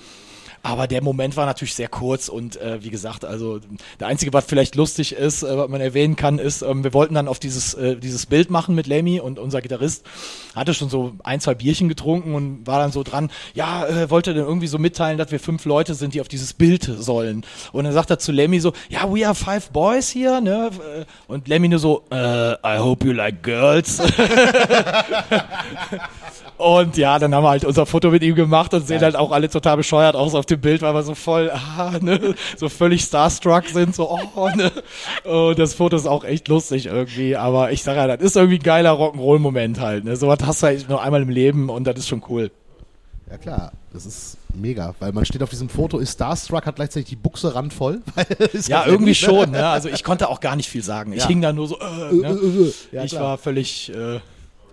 Aber 0.67 0.85
der 0.85 1.01
Moment 1.01 1.37
war 1.37 1.45
natürlich 1.45 1.75
sehr 1.75 1.87
kurz 1.87 2.27
und 2.27 2.57
äh, 2.57 2.83
wie 2.83 2.89
gesagt, 2.89 3.23
also 3.23 3.61
der 4.01 4.07
einzige, 4.07 4.33
was 4.33 4.43
vielleicht 4.43 4.75
lustig 4.75 5.13
ist, 5.13 5.41
äh, 5.43 5.57
was 5.57 5.69
man 5.69 5.79
erwähnen 5.79 6.17
kann, 6.17 6.39
ist, 6.39 6.61
ähm, 6.61 6.83
wir 6.83 6.93
wollten 6.93 7.13
dann 7.13 7.29
auf 7.29 7.39
dieses 7.39 7.73
äh, 7.73 7.95
dieses 7.95 8.25
Bild 8.25 8.49
machen 8.49 8.75
mit 8.75 8.85
Lemmy 8.85 9.21
und 9.21 9.39
unser 9.39 9.61
Gitarrist 9.61 10.03
hatte 10.55 10.73
schon 10.73 10.89
so 10.89 11.13
ein, 11.23 11.39
zwei 11.39 11.55
Bierchen 11.55 11.87
getrunken 11.87 12.35
und 12.35 12.67
war 12.67 12.79
dann 12.79 12.91
so 12.91 13.03
dran, 13.03 13.31
ja, 13.53 13.87
äh, 13.87 14.09
wollte 14.09 14.33
dann 14.33 14.43
irgendwie 14.43 14.67
so 14.67 14.77
mitteilen, 14.77 15.17
dass 15.17 15.31
wir 15.31 15.39
fünf 15.39 15.63
Leute 15.63 15.93
sind, 15.93 16.13
die 16.13 16.19
auf 16.19 16.27
dieses 16.27 16.53
Bild 16.53 16.83
sollen. 16.83 17.45
Und 17.71 17.85
dann 17.85 17.93
sagt 17.93 18.09
er 18.09 18.19
zu 18.19 18.33
Lemmy 18.33 18.59
so, 18.59 18.73
ja, 18.89 19.09
we 19.09 19.25
are 19.25 19.35
five 19.35 19.69
boys 19.69 20.13
here, 20.13 20.41
ne? 20.41 20.69
Äh, 20.99 21.05
Und 21.27 21.47
Lemmy 21.47 21.69
nur 21.69 21.79
so, 21.79 22.03
äh, 22.11 22.51
I 22.55 22.77
hope 22.77 23.07
you 23.07 23.13
like 23.13 23.41
girls. 23.41 24.01
Und 26.57 26.97
ja, 26.97 27.19
dann 27.19 27.35
haben 27.35 27.43
wir 27.43 27.49
halt 27.49 27.65
unser 27.65 27.85
Foto 27.85 28.09
mit 28.09 28.23
ihm 28.23 28.33
gemacht 28.33 28.73
und 28.73 28.87
sehen 28.87 29.01
halt 29.01 29.15
auch 29.15 29.31
alle 29.31 29.47
total 29.47 29.77
bescheuert 29.77 30.15
aus 30.15 30.33
auf 30.33 30.47
dem 30.47 30.59
Bild, 30.59 30.81
weil 30.81 30.93
wir 30.95 31.03
so 31.03 31.13
voll, 31.13 31.51
ah, 31.77 31.91
ne, 32.01 32.33
so 32.57 32.67
völlig 32.67 33.03
starstruck 33.03 33.65
sind, 33.67 33.93
so, 33.95 34.09
oh, 34.35 34.49
ne. 34.55 34.71
Und 35.23 35.59
das 35.59 35.75
Foto 35.75 35.95
ist 35.95 36.07
auch 36.07 36.23
echt 36.23 36.47
lustig 36.47 36.87
irgendwie, 36.87 37.35
aber 37.35 37.71
ich 37.71 37.83
sage 37.83 37.99
ja, 37.99 38.07
das 38.17 38.21
ist 38.25 38.35
irgendwie 38.37 38.57
ein 38.57 38.63
geiler 38.63 38.93
Rock'n'Roll-Moment 38.93 39.79
halt, 39.79 40.03
ne. 40.05 40.15
Sowas 40.15 40.39
hast 40.45 40.63
du 40.63 40.67
halt 40.67 40.89
nur 40.89 41.01
einmal 41.01 41.21
im 41.21 41.29
Leben 41.29 41.69
und 41.69 41.85
das 41.85 41.97
ist 41.99 42.07
schon 42.07 42.23
cool. 42.27 42.49
Ja 43.29 43.37
klar, 43.37 43.71
das 43.93 44.05
ist 44.05 44.37
mega, 44.55 44.95
weil 44.99 45.11
man 45.11 45.25
steht 45.25 45.43
auf 45.43 45.49
diesem 45.51 45.69
Foto, 45.69 45.99
ist 45.99 46.13
Starstruck, 46.13 46.65
hat 46.65 46.77
gleichzeitig 46.77 47.09
die 47.09 47.15
Buchse 47.17 47.53
randvoll. 47.53 48.01
Ist 48.53 48.67
Ja, 48.69 48.85
irgendwie 48.87 49.13
schon, 49.13 49.51
ne. 49.51 49.67
Also 49.67 49.89
ich 49.89 50.03
konnte 50.03 50.29
auch 50.29 50.39
gar 50.39 50.55
nicht 50.55 50.69
viel 50.69 50.81
sagen. 50.81 51.11
Ich 51.13 51.19
Ja. 51.23 51.27
hing 51.27 51.41
da 51.41 51.51
nur 51.53 51.67
so, 51.67 51.77
äh, 51.79 51.83
Äh, 52.09 52.13
ne. 52.13 52.27
äh, 52.29 52.63
äh, 52.67 52.73
ja, 52.93 53.03
ich 53.03 53.13
war 53.13 53.37
völlig, 53.37 53.89
äh, 53.93 54.19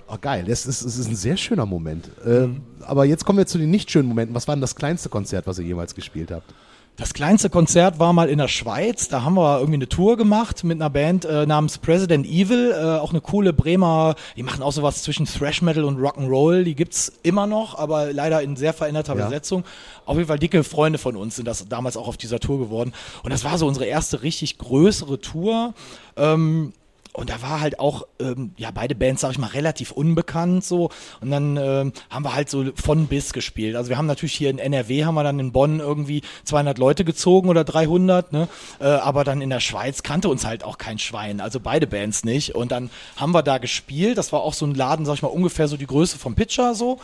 Oh, 0.09 0.17
geil, 0.21 0.45
das 0.47 0.67
ist, 0.67 0.85
das 0.85 0.97
ist 0.99 1.09
ein 1.09 1.17
sehr 1.17 1.37
schöner 1.37 1.67
Moment. 1.67 2.11
Ähm, 2.27 2.63
aber 2.83 3.05
jetzt 3.05 3.25
kommen 3.25 3.39
wir 3.39 3.47
zu 3.47 3.59
den 3.59 3.71
nicht 3.71 3.91
schönen 3.91 4.09
Momenten. 4.09 4.35
Was 4.35 4.47
war 4.47 4.55
denn 4.55 4.61
das 4.61 4.77
kleinste 4.77 5.09
Konzert, 5.09 5.47
was 5.47 5.59
ihr 5.59 5.65
jemals 5.65 5.95
gespielt 5.95 6.31
habt? 6.31 6.53
Das 6.97 7.13
kleinste 7.13 7.51
Konzert 7.51 7.99
war 7.99 8.13
mal 8.13 8.29
in 8.29 8.39
der 8.39 8.47
Schweiz. 8.47 9.09
Da 9.09 9.25
haben 9.25 9.35
wir 9.35 9.57
irgendwie 9.59 9.79
eine 9.79 9.89
Tour 9.89 10.17
gemacht 10.17 10.63
mit 10.63 10.81
einer 10.81 10.91
Band 10.91 11.25
äh, 11.25 11.45
namens 11.45 11.79
President 11.79 12.25
Evil. 12.25 12.71
Äh, 12.71 12.99
auch 13.01 13.11
eine 13.11 13.21
coole 13.21 13.53
Bremer. 13.53 14.15
Die 14.37 14.45
machen 14.45 14.63
auch 14.63 14.71
sowas 14.71 15.03
zwischen 15.03 15.27
Thrash 15.27 15.61
Metal 15.61 15.83
und 15.83 15.99
Rock'n'Roll. 15.99 16.63
Die 16.63 16.77
gibt's 16.77 17.13
immer 17.25 17.49
noch, 17.49 17.77
aber 17.77 18.13
leider 18.13 18.43
in 18.43 18.55
sehr 18.55 18.73
veränderter 18.73 19.17
Ja. 19.17 19.25
Besetzung. 19.25 19.65
Auf 20.07 20.17
jeden 20.19 20.29
Fall 20.29 20.39
dicke 20.39 20.63
Freunde 20.63 21.01
von 21.01 21.17
uns 21.17 21.35
sind 21.35 21.49
das 21.49 21.67
damals 21.67 21.97
auch 21.97 22.07
auf 22.07 22.17
dieser 22.17 22.39
Tour 22.39 22.61
geworden. 22.61 22.93
Und 23.25 23.33
das 23.33 23.43
war 23.43 23.59
so 23.59 23.67
unsere 23.67 23.87
erste 23.87 24.23
richtig 24.23 24.59
größere 24.59 25.21
Tour. 25.21 25.75
Ähm, 26.17 26.75
und 27.17 27.31
da 27.31 27.41
war 27.43 27.61
halt 27.61 27.79
auch, 27.79 28.09
ähm, 28.19 28.51
ja, 28.57 28.73
beide 28.73 28.97
Bands, 28.97 29.21
sag 29.21 29.31
ich 29.31 29.39
mal, 29.39 29.47
relativ 29.47 29.93
unbekannt 29.93 30.65
so. 30.65 30.91
Und 31.21 31.31
dann 31.31 31.57
ähm, 31.57 31.93
haben 32.11 32.25
wir 32.25 32.35
halt 32.35 32.51
so 32.51 32.65
von 32.75 33.07
bis 33.07 33.33
gespielt. 33.33 33.77
Also 33.77 33.89
wir 33.89 33.97
haben 33.97 34.07
natürlich 34.07 34.35
hier 34.35 34.51
in 34.51 34.59
NRW, 34.59 35.05
haben 35.05 35.15
wir 35.15 35.23
dann 35.23 35.39
in 35.39 35.53
Bonn 35.53 35.79
irgendwie 35.79 36.23
200 36.43 36.77
Leute 36.77 37.05
gezogen 37.05 37.49
oder 37.49 37.63
300, 37.63 38.33
ne? 38.33 38.49
Äh, 38.81 38.87
aber 38.87 39.23
dann 39.23 39.43
in 39.43 39.51
der 39.51 39.61
Schweiz 39.61 40.03
kannte 40.03 40.29
uns 40.29 40.45
halt 40.45 40.65
auch 40.65 40.77
kein 40.77 40.99
Schwein. 40.99 41.41
Also 41.41 41.61
beide 41.61 41.87
Bands 41.87 42.25
nicht. 42.25 42.57
Und 42.57 42.73
dann 42.73 42.91
haben 43.15 43.31
wir 43.31 43.45
da 43.45 43.59
gespielt. 43.59 44.19
Das 44.19 44.33
war 44.33 44.41
auch 44.41 44.55
so 44.55 44.67
ein 44.67 44.75
Laden, 44.75 45.07
sag 45.07 45.15
ich 45.15 45.23
mal, 45.23 45.29
ungefähr 45.29 45.69
so 45.69 45.77
die 45.77 45.87
Größe 45.87 46.19
vom 46.19 46.35
Pitcher 46.35 46.75
so. 46.75 46.99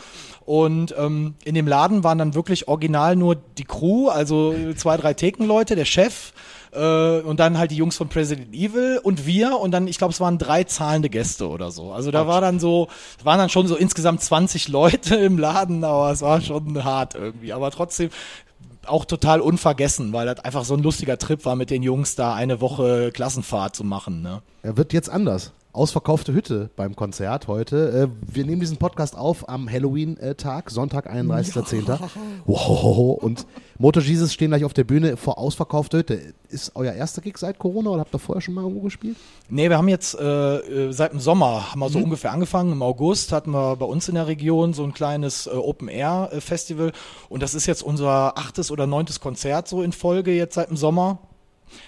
Und 0.45 0.93
ähm, 0.97 1.35
in 1.45 1.55
dem 1.55 1.67
Laden 1.67 2.03
waren 2.03 2.17
dann 2.17 2.35
wirklich 2.35 2.67
original 2.67 3.15
nur 3.15 3.35
die 3.57 3.63
Crew, 3.63 4.09
also 4.09 4.53
zwei, 4.75 4.97
drei 4.97 5.13
Thekenleute, 5.13 5.77
der 5.77 5.85
Chef, 5.85 6.33
äh, 6.71 7.19
und 7.21 7.39
dann 7.39 7.57
halt 7.57 7.71
die 7.71 7.75
Jungs 7.75 7.97
von 7.97 8.09
President 8.09 8.53
Evil 8.53 8.99
und 9.03 9.25
wir 9.25 9.59
und 9.59 9.71
dann, 9.71 9.87
ich 9.87 9.97
glaube, 9.97 10.13
es 10.13 10.19
waren 10.19 10.37
drei 10.37 10.63
zahlende 10.63 11.09
Gäste 11.09 11.49
oder 11.49 11.71
so. 11.71 11.91
Also 11.91 12.11
da 12.11 12.27
war 12.27 12.41
dann 12.41 12.59
so, 12.59 12.87
waren 13.23 13.39
dann 13.39 13.49
schon 13.49 13.67
so 13.67 13.75
insgesamt 13.75 14.21
20 14.21 14.67
Leute 14.67 15.15
im 15.15 15.37
Laden, 15.37 15.83
aber 15.83 16.11
es 16.11 16.21
war 16.21 16.41
schon 16.41 16.83
hart 16.83 17.15
irgendwie. 17.15 17.53
Aber 17.53 17.71
trotzdem 17.71 18.09
auch 18.85 19.05
total 19.05 19.41
unvergessen, 19.41 20.11
weil 20.13 20.25
das 20.25 20.39
einfach 20.39 20.65
so 20.65 20.73
ein 20.73 20.83
lustiger 20.83 21.17
Trip 21.17 21.45
war, 21.45 21.55
mit 21.55 21.69
den 21.69 21.83
Jungs 21.83 22.15
da 22.15 22.33
eine 22.33 22.61
Woche 22.61 23.11
Klassenfahrt 23.13 23.75
zu 23.75 23.83
machen. 23.83 24.21
Ne? 24.21 24.41
Er 24.63 24.77
wird 24.77 24.93
jetzt 24.93 25.09
anders. 25.09 25.51
Ausverkaufte 25.73 26.33
Hütte 26.33 26.69
beim 26.75 26.97
Konzert 26.97 27.47
heute. 27.47 28.09
Äh, 28.11 28.33
wir 28.35 28.45
nehmen 28.45 28.59
diesen 28.59 28.75
Podcast 28.75 29.17
auf 29.17 29.47
am 29.47 29.71
Halloween-Tag, 29.71 30.69
Sonntag, 30.69 31.09
31.10. 31.09 31.99
Wow. 32.45 33.23
Und 33.23 33.45
Motor 33.77 34.03
Jesus 34.03 34.33
stehen 34.33 34.49
gleich 34.49 34.65
auf 34.65 34.73
der 34.73 34.83
Bühne 34.83 35.15
vor 35.15 35.37
ausverkaufter 35.37 35.99
Hütte. 35.99 36.33
Ist 36.49 36.73
euer 36.75 36.91
erster 36.91 37.21
Gig 37.21 37.37
seit 37.37 37.57
Corona 37.57 37.91
oder 37.91 38.01
habt 38.01 38.13
ihr 38.13 38.19
vorher 38.19 38.41
schon 38.41 38.53
mal 38.53 38.61
irgendwo 38.63 38.81
gespielt? 38.81 39.15
Nee, 39.49 39.69
wir 39.69 39.77
haben 39.77 39.87
jetzt 39.87 40.19
äh, 40.19 40.57
äh, 40.57 40.91
seit 40.91 41.13
dem 41.13 41.21
Sommer 41.21 41.71
haben 41.71 41.79
wir 41.79 41.89
so 41.89 41.99
ungefähr 41.99 42.33
angefangen. 42.33 42.73
Im 42.73 42.81
August 42.81 43.31
hatten 43.31 43.51
wir 43.51 43.77
bei 43.77 43.85
uns 43.85 44.09
in 44.09 44.15
der 44.15 44.27
Region 44.27 44.73
so 44.73 44.83
ein 44.83 44.93
kleines 44.93 45.47
äh, 45.47 45.51
Open 45.51 45.87
Air 45.87 46.29
äh, 46.33 46.41
Festival 46.41 46.91
und 47.29 47.41
das 47.41 47.53
ist 47.53 47.65
jetzt 47.65 47.81
unser 47.81 48.37
achtes 48.37 48.71
oder 48.71 48.87
neuntes 48.87 49.21
Konzert 49.21 49.69
so 49.69 49.81
in 49.81 49.93
Folge 49.93 50.33
jetzt 50.33 50.55
seit 50.55 50.69
dem 50.69 50.77
Sommer. 50.77 51.19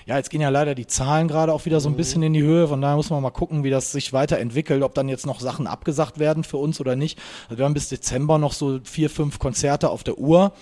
Ja, 0.06 0.18
jetzt 0.18 0.30
gehen 0.30 0.42
ja 0.42 0.50
leider 0.50 0.76
die 0.76 0.88
Zahlen 0.88 1.28
gerade 1.28 1.54
auch 1.54 1.66
wieder 1.66 1.80
so 1.80 1.90
ein 1.90 1.96
bisschen 1.96 2.24
in 2.24 2.34
die 2.34 2.44
Höhe. 2.44 2.68
Von 2.68 2.82
daher 2.82 2.96
muss 2.96 3.10
man 3.10 3.22
mal 3.22 3.32
gucken, 3.32 3.64
wie 3.64 3.70
das 3.70 3.92
sich 3.92 4.14
weiterentwickelt, 4.14 4.84
ob 4.84 4.94
dann 4.94 5.10
jetzt 5.10 5.26
noch 5.26 5.40
Sachen 5.40 5.68
abgesagt 5.68 6.20
werden 6.20 6.44
für 6.44 6.58
uns 6.58 6.80
oder 6.80 6.96
nicht. 6.96 7.20
Also 7.50 7.60
wir 7.60 7.66
haben 7.66 7.74
bis 7.74 7.90
Dezember 7.90 8.38
noch 8.38 8.54
so 8.54 8.80
vier, 8.84 9.10
fünf 9.10 9.40
Konzerte 9.40 9.90
auf 9.90 10.04
der 10.04 10.18
Uhr. 10.18 10.54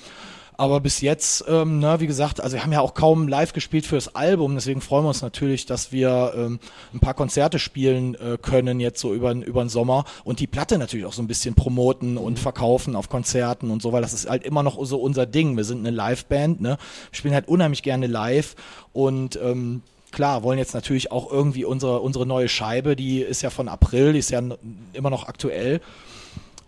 Aber 0.57 0.79
bis 0.79 1.01
jetzt, 1.01 1.45
ähm, 1.47 1.79
na, 1.79 1.99
wie 1.99 2.07
gesagt, 2.07 2.41
also 2.41 2.55
wir 2.55 2.63
haben 2.63 2.71
ja 2.71 2.81
auch 2.81 2.93
kaum 2.93 3.27
live 3.27 3.53
gespielt 3.53 3.85
für 3.85 3.95
das 3.95 4.15
Album, 4.15 4.53
deswegen 4.55 4.81
freuen 4.81 5.05
wir 5.05 5.09
uns 5.09 5.21
natürlich, 5.21 5.65
dass 5.65 5.91
wir 5.91 6.33
ähm, 6.35 6.59
ein 6.93 6.99
paar 6.99 7.13
Konzerte 7.13 7.57
spielen 7.57 8.15
äh, 8.15 8.37
können 8.41 8.79
jetzt 8.79 8.99
so 8.99 9.13
über, 9.13 9.31
über 9.31 9.63
den 9.63 9.69
Sommer 9.69 10.05
und 10.23 10.39
die 10.39 10.47
Platte 10.47 10.77
natürlich 10.77 11.05
auch 11.05 11.13
so 11.13 11.21
ein 11.21 11.27
bisschen 11.27 11.55
promoten 11.55 12.17
und 12.17 12.37
verkaufen 12.37 12.95
auf 12.95 13.09
Konzerten 13.09 13.71
und 13.71 13.81
so, 13.81 13.91
weil 13.91 14.01
das 14.01 14.13
ist 14.13 14.29
halt 14.29 14.43
immer 14.43 14.63
noch 14.63 14.83
so 14.85 14.99
unser 14.99 15.25
Ding. 15.25 15.57
Wir 15.57 15.63
sind 15.63 15.79
eine 15.79 15.95
Liveband, 15.95 16.61
ne? 16.61 16.77
Wir 17.09 17.17
spielen 17.17 17.33
halt 17.33 17.47
unheimlich 17.47 17.81
gerne 17.83 18.07
live 18.07 18.55
und 18.93 19.39
ähm, 19.41 19.81
klar, 20.11 20.43
wollen 20.43 20.59
jetzt 20.59 20.73
natürlich 20.73 21.11
auch 21.11 21.31
irgendwie 21.31 21.65
unsere, 21.65 22.01
unsere 22.01 22.25
neue 22.25 22.49
Scheibe, 22.49 22.95
die 22.95 23.21
ist 23.21 23.41
ja 23.41 23.49
von 23.49 23.67
April, 23.67 24.13
die 24.13 24.19
ist 24.19 24.29
ja 24.29 24.41
immer 24.93 25.09
noch 25.09 25.27
aktuell. 25.27 25.81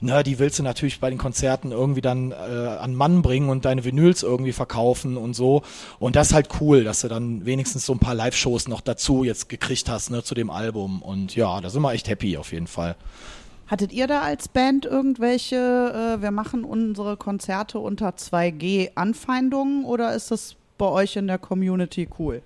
Na, 0.05 0.21
die 0.21 0.37
willst 0.37 0.59
du 0.59 0.63
natürlich 0.63 0.99
bei 0.99 1.09
den 1.09 1.17
Konzerten 1.17 1.71
irgendwie 1.71 2.01
dann 2.01 2.31
äh, 2.31 2.35
an 2.35 2.93
Mann 2.93 3.21
bringen 3.21 3.47
und 3.47 3.63
deine 3.63 3.85
Vinyls 3.85 4.21
irgendwie 4.21 4.51
verkaufen 4.51 5.15
und 5.15 5.33
so. 5.33 5.61
Und 5.97 6.17
das 6.17 6.27
ist 6.27 6.33
halt 6.33 6.49
cool, 6.59 6.83
dass 6.83 7.01
du 7.01 7.07
dann 7.07 7.45
wenigstens 7.45 7.85
so 7.85 7.93
ein 7.93 7.99
paar 7.99 8.13
Live-Shows 8.13 8.67
noch 8.67 8.81
dazu 8.81 9.23
jetzt 9.23 9.47
gekriegt 9.47 9.87
hast, 9.87 10.11
ne, 10.11 10.21
zu 10.21 10.35
dem 10.35 10.49
Album. 10.49 11.01
Und 11.01 11.37
ja, 11.37 11.61
da 11.61 11.69
sind 11.69 11.81
wir 11.81 11.93
echt 11.93 12.09
happy 12.09 12.35
auf 12.35 12.51
jeden 12.51 12.67
Fall. 12.67 12.97
Hattet 13.67 13.93
ihr 13.93 14.07
da 14.07 14.21
als 14.21 14.49
Band 14.49 14.85
irgendwelche, 14.85 15.55
äh, 15.55 16.21
wir 16.21 16.31
machen 16.31 16.65
unsere 16.65 17.15
Konzerte 17.15 17.79
unter 17.79 18.09
2G 18.09 18.91
Anfeindungen 18.95 19.85
oder 19.85 20.13
ist 20.13 20.31
das 20.31 20.57
bei 20.77 20.87
euch 20.87 21.15
in 21.15 21.27
der 21.27 21.37
Community 21.37 22.09
cool? 22.19 22.41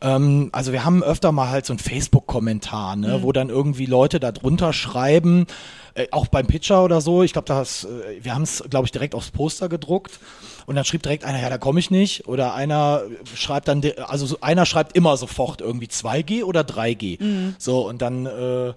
Ähm, 0.00 0.50
also 0.52 0.72
wir 0.72 0.84
haben 0.84 1.02
öfter 1.02 1.30
mal 1.30 1.48
halt 1.48 1.64
so 1.64 1.72
ein 1.72 1.78
Facebook-Kommentar, 1.78 2.96
ne, 2.96 3.22
wo 3.22 3.30
dann 3.30 3.50
irgendwie 3.50 3.86
Leute 3.86 4.18
da 4.18 4.32
drunter 4.32 4.72
schreiben, 4.72 5.46
äh, 5.94 6.06
auch 6.10 6.26
beim 6.28 6.46
Pitcher 6.46 6.82
oder 6.84 7.00
so. 7.00 7.22
Ich 7.22 7.32
glaube, 7.32 7.46
das, 7.46 7.84
äh, 7.84 8.22
wir 8.22 8.34
haben 8.34 8.42
es, 8.42 8.62
glaube 8.70 8.86
ich, 8.86 8.92
direkt 8.92 9.14
aufs 9.14 9.30
Poster 9.30 9.68
gedruckt. 9.68 10.18
Und 10.66 10.76
dann 10.76 10.84
schrieb 10.84 11.02
direkt 11.02 11.24
einer, 11.24 11.40
ja, 11.40 11.50
da 11.50 11.58
komme 11.58 11.80
ich 11.80 11.90
nicht. 11.90 12.28
Oder 12.28 12.54
einer 12.54 13.02
schreibt 13.34 13.68
dann, 13.68 13.82
also 14.06 14.26
so, 14.26 14.38
einer 14.40 14.64
schreibt 14.66 14.96
immer 14.96 15.16
sofort 15.16 15.60
irgendwie 15.60 15.86
2G 15.86 16.44
oder 16.44 16.62
3G. 16.62 17.18
So, 17.58 17.86
und 17.88 18.00
dann, 18.00 18.26
äh, 18.26 18.72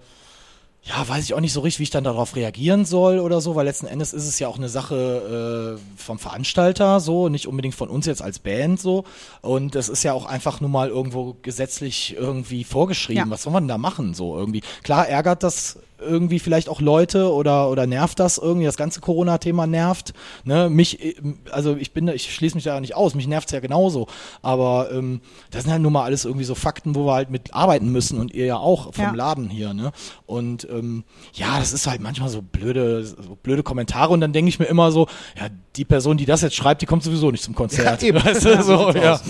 ja, 0.88 1.08
weiß 1.08 1.24
ich 1.24 1.34
auch 1.34 1.40
nicht 1.40 1.54
so 1.54 1.62
richtig, 1.62 1.80
wie 1.80 1.84
ich 1.84 1.90
dann 1.90 2.04
darauf 2.04 2.36
reagieren 2.36 2.86
soll 2.86 3.20
oder 3.20 3.42
so, 3.42 3.56
weil 3.56 3.66
letzten 3.66 3.88
Endes 3.88 4.14
ist 4.14 4.28
es 4.28 4.38
ja 4.38 4.48
auch 4.48 4.58
eine 4.58 4.70
Sache 4.70 5.80
äh, 5.80 6.00
vom 6.00 6.20
Veranstalter 6.20 7.00
so, 7.00 7.28
nicht 7.28 7.48
unbedingt 7.48 7.74
von 7.74 7.90
uns 7.90 8.06
jetzt 8.06 8.22
als 8.22 8.38
Band 8.38 8.80
so. 8.80 9.04
Und 9.42 9.74
das 9.74 9.90
ist 9.90 10.04
ja 10.04 10.14
auch 10.14 10.26
einfach 10.26 10.62
nur 10.62 10.70
mal 10.70 10.90
irgendwo 10.90 11.38
gesetzlich 11.42 12.16
irgendwie 12.16 12.64
vorgeschrieben. 12.64 13.26
Ja. 13.26 13.30
Was 13.32 13.44
soll 13.44 13.54
man 13.54 13.68
da 13.68 13.80
machen 13.80 14.14
so 14.14 14.38
irgendwie? 14.38 14.62
Klar 14.84 15.08
ärgert 15.08 15.42
das 15.42 15.80
irgendwie 16.00 16.40
vielleicht 16.40 16.70
auch 16.70 16.82
Leute 16.82 17.32
oder 17.32 17.70
oder 17.70 17.88
nervt 17.88 18.20
das 18.20 18.38
irgendwie 18.38 18.66
das 18.66 18.78
ganze 18.78 19.00
Corona-Thema 19.02 19.68
nervt 19.68 20.14
ne? 20.44 20.70
Mich 20.70 21.04
äh, 21.04 21.16
also 21.52 21.76
ich 21.76 21.94
bin 21.94 22.08
ich 22.08 22.34
schließe 22.34 22.56
mich 22.56 22.64
da 22.64 22.80
nicht 22.80 22.96
aus 22.96 23.16
mich 23.16 23.28
nervt's 23.28 23.52
ja 23.52 23.60
genauso. 23.60 24.08
Aber 24.42 24.92
ähm, 24.92 25.22
das 25.52 25.64
sind 25.64 25.72
halt 25.72 25.82
nun 25.82 25.94
mal 25.94 26.04
alles 26.04 26.26
irgendwie 26.26 26.46
so 26.46 26.56
Fakten 26.56 26.96
wo 26.96 27.06
wir 27.06 27.14
halt 27.14 27.30
mit 27.30 27.54
arbeiten 27.54 27.92
müssen 27.92 28.20
und 28.20 28.34
ihr 28.34 28.46
ja 28.46 28.58
auch 28.58 28.94
vom 28.94 29.06
Ja. 29.06 29.12
Laden 29.14 29.50
hier 29.50 29.74
ne? 29.74 29.92
Und 30.26 30.68
ähm, 30.70 31.04
ja 31.34 31.60
das 31.60 31.74
ist 31.74 31.88
halt 31.88 32.02
manchmal 32.02 32.30
so 32.30 32.42
blöde 32.42 33.06
so 33.06 33.38
blöde 33.42 33.64
Kommentare 33.64 34.12
und 34.14 34.22
dann 34.22 34.34
denke 34.34 34.50
ich 34.50 34.60
mir 34.60 34.66
immer 34.66 34.92
so 34.92 35.08
ja 35.40 35.48
die 35.76 35.86
Person 35.86 36.18
die 36.18 36.26
das 36.26 36.42
jetzt 36.42 36.56
schreibt 36.56 36.82
die 36.82 36.86
kommt 36.86 37.04
sowieso 37.04 37.32
nicht 37.32 37.44
zum 37.44 37.56
Konzert. 37.56 38.02
Ja, 38.02 38.08
eben. 38.10 38.24
weißt 38.26 38.46
du 38.46 38.50
Ja, 38.50 38.64
so 38.64 38.92
ja. 38.92 39.22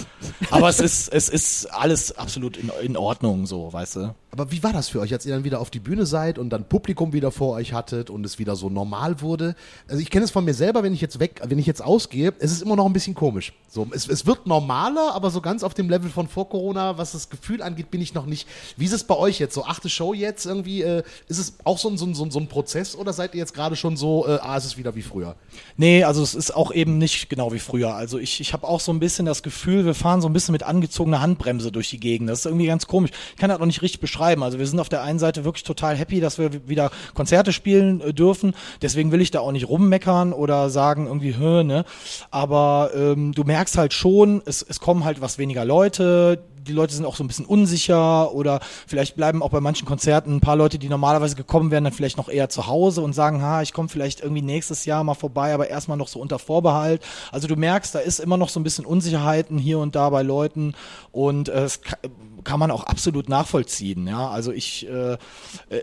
aber 0.51 0.69
es 0.69 0.79
ist 0.79 1.09
es 1.09 1.29
ist 1.29 1.67
alles 1.67 2.17
absolut 2.17 2.57
in, 2.57 2.71
in 2.81 2.97
Ordnung 2.97 3.45
so 3.45 3.71
weißt 3.71 3.97
du? 3.97 4.15
Aber 4.31 4.51
wie 4.51 4.61
war 4.63 4.73
das 4.73 4.89
für 4.89 4.99
euch, 4.99 5.13
als 5.13 5.25
ihr 5.25 5.33
dann 5.33 5.45
wieder 5.45 5.61
auf 5.61 5.69
die 5.69 5.79
Bühne 5.79 6.05
seid 6.05 6.37
und 6.37 6.49
dann 6.55 6.67
Publikum 6.67 7.13
wieder 7.13 7.31
vor 7.31 7.55
euch 7.55 7.73
hattet 7.73 8.09
und 8.09 8.25
es 8.25 8.39
wieder 8.39 8.55
so 8.55 8.69
normal 8.69 9.21
wurde? 9.21 9.55
Also 9.87 10.01
ich 10.01 10.09
kenne 10.09 10.25
es 10.25 10.31
von 10.31 10.45
mir 10.45 10.53
selber, 10.53 10.83
wenn 10.83 10.93
ich 10.93 11.01
jetzt 11.01 11.19
weg, 11.19 11.41
wenn 11.43 11.59
ich 11.59 11.65
jetzt 11.65 11.83
ausgehe, 11.83 12.33
es 12.39 12.51
ist 12.51 12.61
immer 12.61 12.75
noch 12.75 12.85
ein 12.85 12.93
bisschen 12.93 13.13
komisch. 13.13 13.53
So, 13.67 13.87
es, 13.91 14.07
es 14.07 14.25
wird 14.25 14.47
normaler, 14.47 15.13
aber 15.13 15.29
so 15.29 15.41
ganz 15.41 15.63
auf 15.63 15.73
dem 15.73 15.89
Level 15.89 16.09
von 16.09 16.27
vor 16.27 16.49
Corona, 16.49 16.97
was 16.97 17.11
das 17.11 17.29
Gefühl 17.29 17.61
angeht, 17.61 17.91
bin 17.91 18.01
ich 18.01 18.13
noch 18.13 18.25
nicht. 18.25 18.47
Wie 18.77 18.85
ist 18.85 18.93
es 18.93 19.03
bei 19.03 19.15
euch 19.15 19.39
jetzt? 19.39 19.53
So 19.53 19.65
achte 19.65 19.89
Show 19.89 20.13
jetzt 20.13 20.45
irgendwie, 20.45 20.81
äh, 20.81 21.03
ist 21.27 21.39
es 21.39 21.55
auch 21.65 21.77
so 21.77 21.89
ein, 21.89 21.97
so, 21.97 22.05
ein, 22.05 22.13
so, 22.13 22.39
ein, 22.39 22.47
Prozess 22.47 22.95
oder 22.95 23.11
seid 23.11 23.33
ihr 23.33 23.39
jetzt 23.39 23.53
gerade 23.53 23.75
schon 23.75 23.97
so, 23.97 24.25
äh, 24.27 24.39
ah, 24.41 24.55
es 24.55 24.65
ist 24.65 24.77
wieder 24.77 24.95
wie 24.95 25.01
früher? 25.01 25.35
Nee, 25.75 26.03
also 26.03 26.23
es 26.23 26.35
ist 26.35 26.55
auch 26.55 26.71
eben 26.71 26.97
nicht 26.97 27.29
genau 27.29 27.51
wie 27.51 27.59
früher. 27.59 27.93
Also 27.95 28.17
ich, 28.17 28.39
ich 28.39 28.53
habe 28.53 28.67
auch 28.67 28.79
so 28.79 28.93
ein 28.93 28.99
bisschen 28.99 29.25
das 29.25 29.43
Gefühl, 29.43 29.85
wir 29.85 29.93
fahren 29.93 30.21
so 30.21 30.29
ein 30.29 30.33
bisschen 30.33 30.53
mit 30.53 30.63
angezogener 30.63 31.21
Handbremse 31.21 31.71
durch 31.71 31.89
die 31.89 31.99
Gegend. 31.99 32.29
Das 32.29 32.39
ist 32.39 32.45
irgendwie 32.45 32.67
ganz 32.67 32.87
komisch. 32.87 33.11
Ich 33.31 33.37
kann 33.37 33.49
das 33.49 33.59
noch 33.59 33.65
nicht 33.65 33.81
richtig 33.81 33.99
beschreiben. 33.99 34.43
Also 34.43 34.57
wir 34.59 34.67
sind 34.67 34.79
auf 34.79 34.89
der 34.89 35.03
einen 35.03 35.19
Seite 35.19 35.43
wirklich 35.43 35.63
total 35.63 35.97
happy, 35.97 36.21
dass 36.21 36.37
wir 36.37 36.44
wieder 36.67 36.91
Konzerte 37.13 37.53
spielen 37.53 38.01
äh, 38.01 38.13
dürfen. 38.13 38.53
Deswegen 38.81 39.11
will 39.11 39.21
ich 39.21 39.31
da 39.31 39.39
auch 39.39 39.51
nicht 39.51 39.69
rummeckern 39.69 40.33
oder 40.33 40.69
sagen 40.69 41.07
irgendwie, 41.07 41.37
hö, 41.37 41.63
ne. 41.63 41.85
Aber 42.31 42.91
ähm, 42.95 43.33
du 43.33 43.43
merkst 43.43 43.77
halt 43.77 43.93
schon, 43.93 44.41
es, 44.45 44.61
es 44.61 44.79
kommen 44.79 45.05
halt 45.05 45.21
was 45.21 45.37
weniger 45.37 45.65
Leute 45.65 46.43
die 46.67 46.73
Leute 46.73 46.93
sind 46.93 47.05
auch 47.05 47.15
so 47.15 47.23
ein 47.23 47.27
bisschen 47.27 47.45
unsicher 47.45 48.33
oder 48.33 48.59
vielleicht 48.87 49.15
bleiben 49.15 49.43
auch 49.43 49.49
bei 49.49 49.61
manchen 49.61 49.85
Konzerten 49.85 50.35
ein 50.35 50.41
paar 50.41 50.55
Leute, 50.55 50.79
die 50.79 50.89
normalerweise 50.89 51.35
gekommen 51.35 51.71
wären, 51.71 51.83
dann 51.83 51.93
vielleicht 51.93 52.17
noch 52.17 52.29
eher 52.29 52.49
zu 52.49 52.67
Hause 52.67 53.01
und 53.01 53.13
sagen, 53.13 53.41
ha, 53.41 53.61
ich 53.61 53.73
komme 53.73 53.89
vielleicht 53.89 54.21
irgendwie 54.21 54.41
nächstes 54.41 54.85
Jahr 54.85 55.03
mal 55.03 55.13
vorbei, 55.13 55.53
aber 55.53 55.69
erstmal 55.69 55.97
noch 55.97 56.07
so 56.07 56.19
unter 56.19 56.39
Vorbehalt. 56.39 57.01
Also 57.31 57.47
du 57.47 57.55
merkst, 57.55 57.95
da 57.95 57.99
ist 57.99 58.19
immer 58.19 58.37
noch 58.37 58.49
so 58.49 58.59
ein 58.59 58.63
bisschen 58.63 58.85
Unsicherheiten 58.85 59.57
hier 59.57 59.79
und 59.79 59.95
da 59.95 60.09
bei 60.09 60.23
Leuten 60.23 60.73
und 61.11 61.49
äh, 61.49 61.63
es 61.63 61.81
kann 62.45 62.59
man 62.59 62.71
auch 62.71 62.83
absolut 62.83 63.27
nachvollziehen. 63.27 64.07
Ja, 64.07 64.29
also 64.29 64.51
ich, 64.51 64.87
äh, 64.87 65.17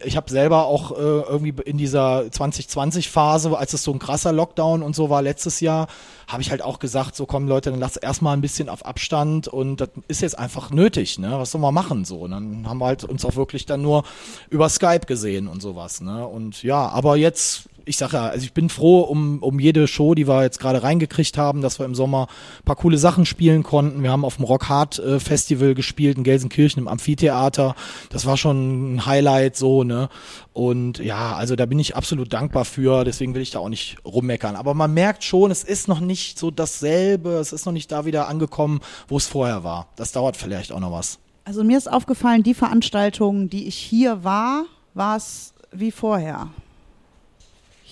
ich 0.05 0.17
habe 0.17 0.31
selber 0.31 0.67
auch 0.67 0.93
äh, 0.93 0.95
irgendwie 0.95 1.55
in 1.65 1.77
dieser 1.77 2.21
2020-Phase, 2.23 3.57
als 3.57 3.75
es 3.75 3.83
so 3.83 3.93
ein 3.93 3.99
krasser 3.99 4.33
Lockdown 4.33 4.83
und 4.83 4.97
so 4.97 5.11
war 5.11 5.21
letztes 5.21 5.61
Jahr, 5.61 5.89
habe 6.27 6.41
ich 6.41 6.51
halt 6.51 6.63
auch 6.63 6.79
gesagt, 6.79 7.15
so 7.17 7.27
komm 7.27 7.47
Leute, 7.47 7.71
dann 7.71 7.81
lasst 7.81 8.03
erstmal 8.03 8.35
ein 8.35 8.41
bisschen 8.41 8.69
auf 8.69 8.87
Abstand 8.87 9.49
und 9.49 9.81
das 9.81 9.91
ist 10.09 10.23
jetzt 10.23 10.39
einfach 10.39 10.71
nötig, 10.71 11.19
ne? 11.19 11.33
Was 11.39 11.51
soll 11.51 11.61
man 11.61 11.75
machen 11.75 12.05
so? 12.05 12.21
Und 12.21 12.31
dann 12.31 12.69
haben 12.69 12.79
wir 12.79 12.87
halt 12.87 13.05
uns 13.05 13.25
auch 13.25 13.37
wirklich 13.37 13.67
dann 13.67 13.83
nur 13.83 14.05
über 14.49 14.69
Skype 14.69 15.07
gesehen 15.07 15.49
und 15.49 15.61
sowas, 15.61 16.01
ne? 16.01 16.27
Und 16.27 16.63
ja, 16.63 16.89
aber 16.89 17.17
jetzt 17.17 17.69
ich 17.85 17.97
sage 17.97 18.17
ja, 18.17 18.27
also 18.27 18.45
ich 18.45 18.53
bin 18.53 18.69
froh 18.69 19.01
um, 19.01 19.39
um 19.41 19.59
jede 19.59 19.87
Show, 19.87 20.15
die 20.15 20.29
wir 20.29 20.43
jetzt 20.43 20.61
gerade 20.61 20.83
reingekriegt 20.83 21.39
haben, 21.39 21.61
dass 21.61 21.79
wir 21.79 21.87
im 21.87 21.95
Sommer 21.95 22.29
paar 22.65 22.77
coole 22.77 22.99
Sachen 22.99 23.27
spielen 23.27 23.63
konnten. 23.63 24.03
Wir 24.03 24.11
haben 24.11 24.25
auf 24.25 24.37
dem 24.37 24.45
Rock 24.45 24.69
Hard 24.69 24.99
äh, 24.99 25.21
Festival 25.21 25.75
gespielt 25.75 26.17
in 26.17 26.25
Gelsenkirchen 26.25 26.83
im 26.83 26.89
Amphitheater. 26.89 27.75
Das 28.11 28.27
war 28.27 28.37
schon 28.37 28.95
ein 28.95 29.07
Highlight 29.07 29.57
so, 29.57 29.85
ne? 29.85 30.09
Und 30.53 30.99
ja, 30.99 31.35
also 31.35 31.57
da 31.57 31.67
bin 31.67 31.79
ich 31.79 31.97
absolut 31.97 32.33
dankbar 32.33 32.65
für, 32.65 33.05
deswegen 33.05 33.35
will 33.35 33.43
ich 33.43 33.53
da 33.53 33.59
auch 33.59 33.69
nicht 33.69 33.97
rummeckern. 34.05 34.57
Aber 34.57 34.75
man 34.75 34.93
merkt 34.93 35.25
schon, 35.25 35.51
es 35.51 35.65
ist 35.65 35.89
noch 35.89 36.01
nicht 36.01 36.39
so 36.39 36.51
dasselbe, 36.51 37.31
es 37.31 37.53
ist 37.53 37.65
noch 37.65 37.73
nicht 37.73 37.91
da 37.91 38.05
wieder 38.05 38.29
angekommen, 38.29 38.81
wo 39.09 39.17
es 39.17 39.27
vorher 39.27 39.65
war. 39.65 39.89
Das 39.97 40.13
dauert 40.13 40.37
vielleicht 40.37 40.73
auch 40.73 40.81
noch 40.81 40.93
was. 40.93 41.19
Also 41.45 41.65
mir 41.65 41.79
ist 41.79 41.91
aufgefallen, 41.91 42.43
die 42.43 42.55
Veranstaltungen, 42.55 43.51
die 43.51 43.67
ich 43.67 43.77
hier 43.77 44.23
war, 44.23 44.67
war 44.95 45.17
es 45.17 45.55
wie 45.73 45.91
vorher. 45.91 46.51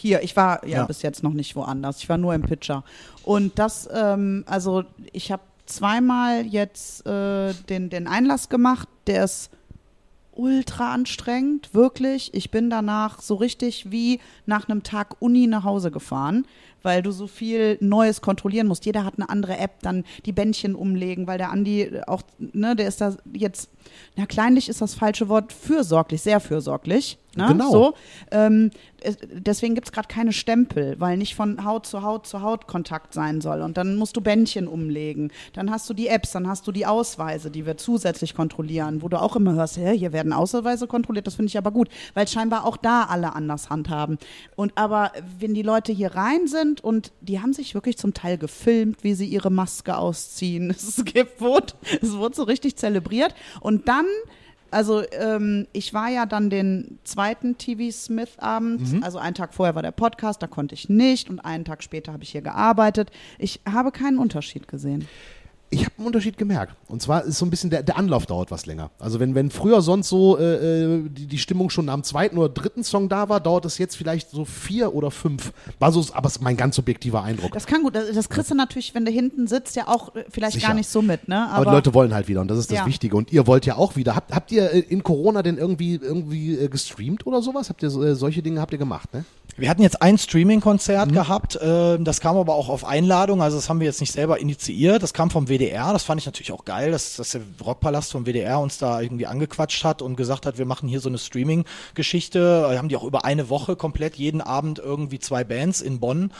Hier, 0.00 0.22
ich 0.22 0.34
war 0.34 0.66
ja, 0.66 0.78
Ja. 0.78 0.84
bis 0.86 1.02
jetzt 1.02 1.22
noch 1.22 1.34
nicht 1.34 1.54
woanders. 1.56 1.98
Ich 1.98 2.08
war 2.08 2.16
nur 2.16 2.34
im 2.34 2.40
Pitcher. 2.42 2.84
Und 3.22 3.58
das, 3.58 3.86
ähm, 3.92 4.44
also 4.46 4.84
ich 5.12 5.30
habe 5.30 5.42
zweimal 5.66 6.46
jetzt 6.46 7.06
äh, 7.06 7.52
den, 7.68 7.90
den 7.90 8.08
Einlass 8.08 8.48
gemacht, 8.48 8.88
der 9.06 9.24
ist 9.24 9.50
ultra 10.32 10.94
anstrengend, 10.94 11.74
wirklich. 11.74 12.32
Ich 12.32 12.50
bin 12.50 12.70
danach 12.70 13.20
so 13.20 13.34
richtig 13.34 13.90
wie 13.90 14.20
nach 14.46 14.68
einem 14.68 14.82
Tag 14.82 15.16
Uni 15.20 15.46
nach 15.46 15.64
Hause 15.64 15.90
gefahren, 15.90 16.46
weil 16.82 17.02
du 17.02 17.10
so 17.10 17.26
viel 17.26 17.76
Neues 17.80 18.22
kontrollieren 18.22 18.66
musst. 18.66 18.86
Jeder 18.86 19.04
hat 19.04 19.14
eine 19.18 19.28
andere 19.28 19.58
App, 19.58 19.82
dann 19.82 20.04
die 20.24 20.32
Bändchen 20.32 20.74
umlegen, 20.74 21.26
weil 21.26 21.36
der 21.36 21.50
Andi 21.50 21.90
auch, 22.06 22.22
ne, 22.38 22.74
der 22.74 22.88
ist 22.88 23.02
da 23.02 23.16
jetzt, 23.34 23.68
na 24.16 24.24
kleinlich 24.24 24.68
ist 24.70 24.80
das 24.80 24.94
falsche 24.94 25.28
Wort, 25.28 25.52
fürsorglich, 25.52 26.22
sehr 26.22 26.40
fürsorglich. 26.40 27.18
Ne? 27.36 27.46
Genau. 27.48 27.70
So. 27.70 27.94
Ähm, 28.32 28.70
es, 29.02 29.16
deswegen 29.32 29.74
gibt's 29.74 29.92
gerade 29.92 30.08
keine 30.08 30.32
Stempel, 30.32 30.98
weil 30.98 31.16
nicht 31.16 31.34
von 31.34 31.64
Haut 31.64 31.86
zu 31.86 32.02
Haut 32.02 32.26
zu 32.26 32.42
Haut 32.42 32.66
Kontakt 32.66 33.14
sein 33.14 33.40
soll. 33.40 33.62
Und 33.62 33.76
dann 33.76 33.96
musst 33.96 34.16
du 34.16 34.20
Bändchen 34.20 34.66
umlegen. 34.66 35.32
Dann 35.52 35.70
hast 35.70 35.88
du 35.88 35.94
die 35.94 36.08
Apps, 36.08 36.32
dann 36.32 36.48
hast 36.48 36.66
du 36.66 36.72
die 36.72 36.86
Ausweise, 36.86 37.50
die 37.50 37.66
wir 37.66 37.76
zusätzlich 37.76 38.34
kontrollieren, 38.34 39.02
wo 39.02 39.08
du 39.08 39.20
auch 39.20 39.36
immer 39.36 39.54
hörst, 39.54 39.76
hä, 39.76 39.96
hier 39.96 40.12
werden 40.12 40.32
Ausweise 40.32 40.86
kontrolliert, 40.86 41.26
das 41.26 41.36
finde 41.36 41.48
ich 41.48 41.58
aber 41.58 41.70
gut, 41.70 41.88
weil 42.14 42.26
scheinbar 42.26 42.66
auch 42.66 42.76
da 42.76 43.04
alle 43.04 43.34
anders 43.34 43.70
handhaben. 43.70 44.18
Und 44.56 44.76
aber 44.76 45.12
wenn 45.38 45.54
die 45.54 45.62
Leute 45.62 45.92
hier 45.92 46.14
rein 46.14 46.46
sind 46.46 46.82
und 46.82 47.12
die 47.20 47.40
haben 47.40 47.52
sich 47.52 47.74
wirklich 47.74 47.96
zum 47.96 48.12
Teil 48.12 48.38
gefilmt, 48.38 49.04
wie 49.04 49.14
sie 49.14 49.26
ihre 49.26 49.50
Maske 49.50 49.96
ausziehen. 49.96 50.74
Es 50.90 51.04
gibt, 51.04 51.40
es 52.02 52.16
wurde 52.16 52.34
so 52.34 52.42
richtig 52.42 52.76
zelebriert. 52.76 53.34
Und 53.60 53.86
dann 53.86 54.06
also 54.70 55.02
ähm, 55.12 55.66
ich 55.72 55.92
war 55.94 56.09
ja 56.09 56.26
dann 56.26 56.50
den 56.50 56.98
zweiten 57.04 57.59
TV 57.59 57.90
Smith 57.92 58.38
Abend, 58.38 59.02
also 59.02 59.18
einen 59.18 59.35
Tag 59.35 59.54
vorher 59.54 59.74
war 59.74 59.83
der 59.83 59.90
Podcast, 59.92 60.42
da 60.42 60.46
konnte 60.46 60.74
ich 60.74 60.88
nicht 60.88 61.28
und 61.30 61.40
einen 61.40 61.64
Tag 61.64 61.83
später 61.83 62.12
habe 62.12 62.22
ich 62.22 62.30
hier 62.30 62.42
gearbeitet. 62.42 63.11
Ich 63.38 63.61
habe 63.70 63.90
keinen 63.92 64.18
Unterschied 64.18 64.68
gesehen. 64.68 65.06
Ich 65.72 65.85
habe 65.85 65.92
einen 65.98 66.06
Unterschied 66.09 66.37
gemerkt. 66.37 66.74
Und 66.88 67.00
zwar 67.00 67.24
ist 67.24 67.38
so 67.38 67.46
ein 67.46 67.50
bisschen, 67.50 67.70
der, 67.70 67.85
der 67.85 67.96
Anlauf 67.96 68.26
dauert 68.26 68.50
was 68.50 68.66
länger. 68.66 68.90
Also 68.98 69.20
wenn, 69.20 69.37
wenn 69.37 69.50
früher 69.50 69.83
sonst 69.83 70.09
so 70.09 70.37
äh, 70.37 70.83
äh, 70.85 71.09
die, 71.09 71.26
die 71.28 71.38
Stimmung 71.38 71.70
schon 71.70 71.88
am 71.88 72.02
zweiten 72.02 72.38
oder 72.38 72.48
dritten 72.48 72.83
Song 72.83 73.09
da 73.09 73.28
war, 73.28 73.38
dauert 73.38 73.64
es 73.66 73.78
jetzt 73.78 73.96
vielleicht 73.96 74.30
so 74.30 74.44
vier 74.44 74.94
oder 74.94 75.12
fünf. 75.12 75.52
War 75.78 75.92
so, 75.92 76.04
aber 76.12 76.26
es 76.26 76.37
ist 76.37 76.42
mein 76.42 76.56
ganz 76.56 76.74
subjektiver 76.74 77.22
Eindruck. 77.22 77.52
Das 77.52 77.66
kann 77.66 77.83
gut, 77.85 77.94
das 77.94 78.11
das 78.12 78.28
kriegst 78.28 78.50
du 78.50 78.56
natürlich, 78.56 78.96
wenn 78.96 79.04
du 79.04 79.12
hinten 79.12 79.46
sitzt, 79.46 79.76
ja 79.76 79.87
auch 79.87 80.14
äh, 80.16 80.24
vielleicht 80.28 80.54
Sicher. 80.54 80.68
gar 80.68 80.74
nicht 80.74 80.88
so 80.88 81.02
mit, 81.02 81.28
ne? 81.28 81.48
Aber, 81.50 81.64
die 81.66 81.70
Leute 81.70 81.94
wollen 81.94 82.12
halt 82.14 82.26
wieder 82.26 82.40
und 82.40 82.48
das 82.48 82.59
ist 82.59 82.70
das 82.72 82.78
Ja. 82.78 82.87
Wichtige. 82.87 83.16
Und 83.16 83.33
ihr 83.33 83.46
wollt 83.46 83.64
ja 83.64 83.76
auch 83.76 83.94
wieder. 83.94 84.16
Habt, 84.16 84.35
habt 84.35 84.50
ihr 84.50 84.72
äh, 84.72 84.80
in 84.80 85.04
Corona 85.04 85.44
denn 85.44 85.56
irgendwie, 85.56 85.94
irgendwie 85.94 86.68
gestreamt 86.68 87.26
oder 87.26 87.42
sowas? 87.42 87.68
Habt 87.68 87.85
ihr 87.85 87.88
äh, 87.90 88.16
solche 88.16 88.42
Dinge 88.42 88.61
habt 88.61 88.72
ihr 88.72 88.78
gemacht, 88.78 89.14
ne? 89.14 89.24
Wir 89.56 89.68
hatten 89.68 89.83
jetzt 89.83 90.00
ein 90.00 90.16
Streaming-Konzert 90.16 91.12
gehabt, 91.12 91.56
äh, 91.56 91.98
das 91.98 92.20
kam 92.20 92.37
aber 92.37 92.54
auch 92.54 92.68
auf 92.68 92.85
Einladung, 92.85 93.42
also 93.42 93.56
das 93.59 93.68
haben 93.68 93.80
wir 93.80 93.87
jetzt 93.87 94.00
nicht 94.00 94.12
selber 94.12 94.40
initiiert, 94.40 95.02
das 95.02 95.12
kam 95.12 95.28
vom 95.30 95.48
WDR, 95.48 95.59
das 95.92 96.02
fand 96.04 96.20
ich 96.20 96.26
natürlich 96.26 96.52
auch 96.52 96.64
geil, 96.64 96.90
dass, 96.90 97.16
dass 97.16 97.30
der 97.30 97.42
Rockpalast 97.64 98.12
vom 98.12 98.24
WDR 98.24 98.60
uns 98.60 98.78
da 98.78 99.00
irgendwie 99.00 99.26
angequatscht 99.26 99.84
hat 99.84 100.02
und 100.02 100.16
gesagt 100.16 100.46
hat, 100.46 100.58
wir 100.58 100.66
machen 100.66 100.88
hier 100.88 101.00
so 101.00 101.08
eine 101.08 101.18
Streaming-Geschichte, 101.18 102.66
Wir 102.70 102.78
haben 102.78 102.88
die 102.88 102.96
auch 102.96 103.04
über 103.04 103.24
eine 103.24 103.48
Woche 103.48 103.76
komplett, 103.76 104.16
jeden 104.16 104.40
Abend 104.40 104.78
irgendwie 104.78 105.18
zwei 105.18 105.44
Bands 105.44 105.80
in 105.80 106.00
Bonn. 106.00 106.32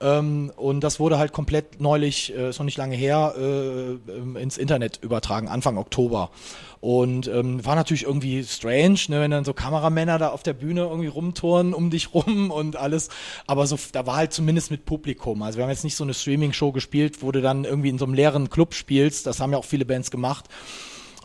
Ähm, 0.00 0.52
und 0.56 0.80
das 0.80 1.00
wurde 1.00 1.18
halt 1.18 1.32
komplett 1.32 1.80
neulich, 1.80 2.34
äh, 2.34 2.50
ist 2.50 2.58
noch 2.58 2.64
nicht 2.64 2.78
lange 2.78 2.96
her, 2.96 3.34
äh, 3.36 4.12
ähm, 4.12 4.36
ins 4.36 4.58
Internet 4.58 5.00
übertragen, 5.02 5.48
Anfang 5.48 5.76
Oktober. 5.76 6.30
Und 6.80 7.26
ähm, 7.26 7.64
war 7.64 7.74
natürlich 7.74 8.04
irgendwie 8.04 8.44
strange, 8.44 8.98
ne, 9.08 9.20
wenn 9.20 9.32
dann 9.32 9.44
so 9.44 9.52
Kameramänner 9.52 10.18
da 10.18 10.28
auf 10.28 10.44
der 10.44 10.52
Bühne 10.52 10.82
irgendwie 10.82 11.08
rumturnen 11.08 11.74
um 11.74 11.90
dich 11.90 12.14
rum 12.14 12.50
und 12.52 12.76
alles. 12.76 13.08
Aber 13.46 13.66
so, 13.66 13.78
da 13.92 14.06
war 14.06 14.16
halt 14.16 14.32
zumindest 14.32 14.70
mit 14.70 14.84
Publikum. 14.84 15.42
Also 15.42 15.58
wir 15.58 15.64
haben 15.64 15.70
jetzt 15.70 15.84
nicht 15.84 15.96
so 15.96 16.04
eine 16.04 16.14
Streaming-Show 16.14 16.72
gespielt, 16.72 17.22
wo 17.22 17.32
du 17.32 17.42
dann 17.42 17.64
irgendwie 17.64 17.88
in 17.88 17.98
so 17.98 18.04
einem 18.04 18.14
leeren 18.14 18.50
Club 18.50 18.74
spielst. 18.74 19.26
Das 19.26 19.40
haben 19.40 19.52
ja 19.52 19.58
auch 19.58 19.64
viele 19.64 19.84
Bands 19.84 20.10
gemacht. 20.10 20.46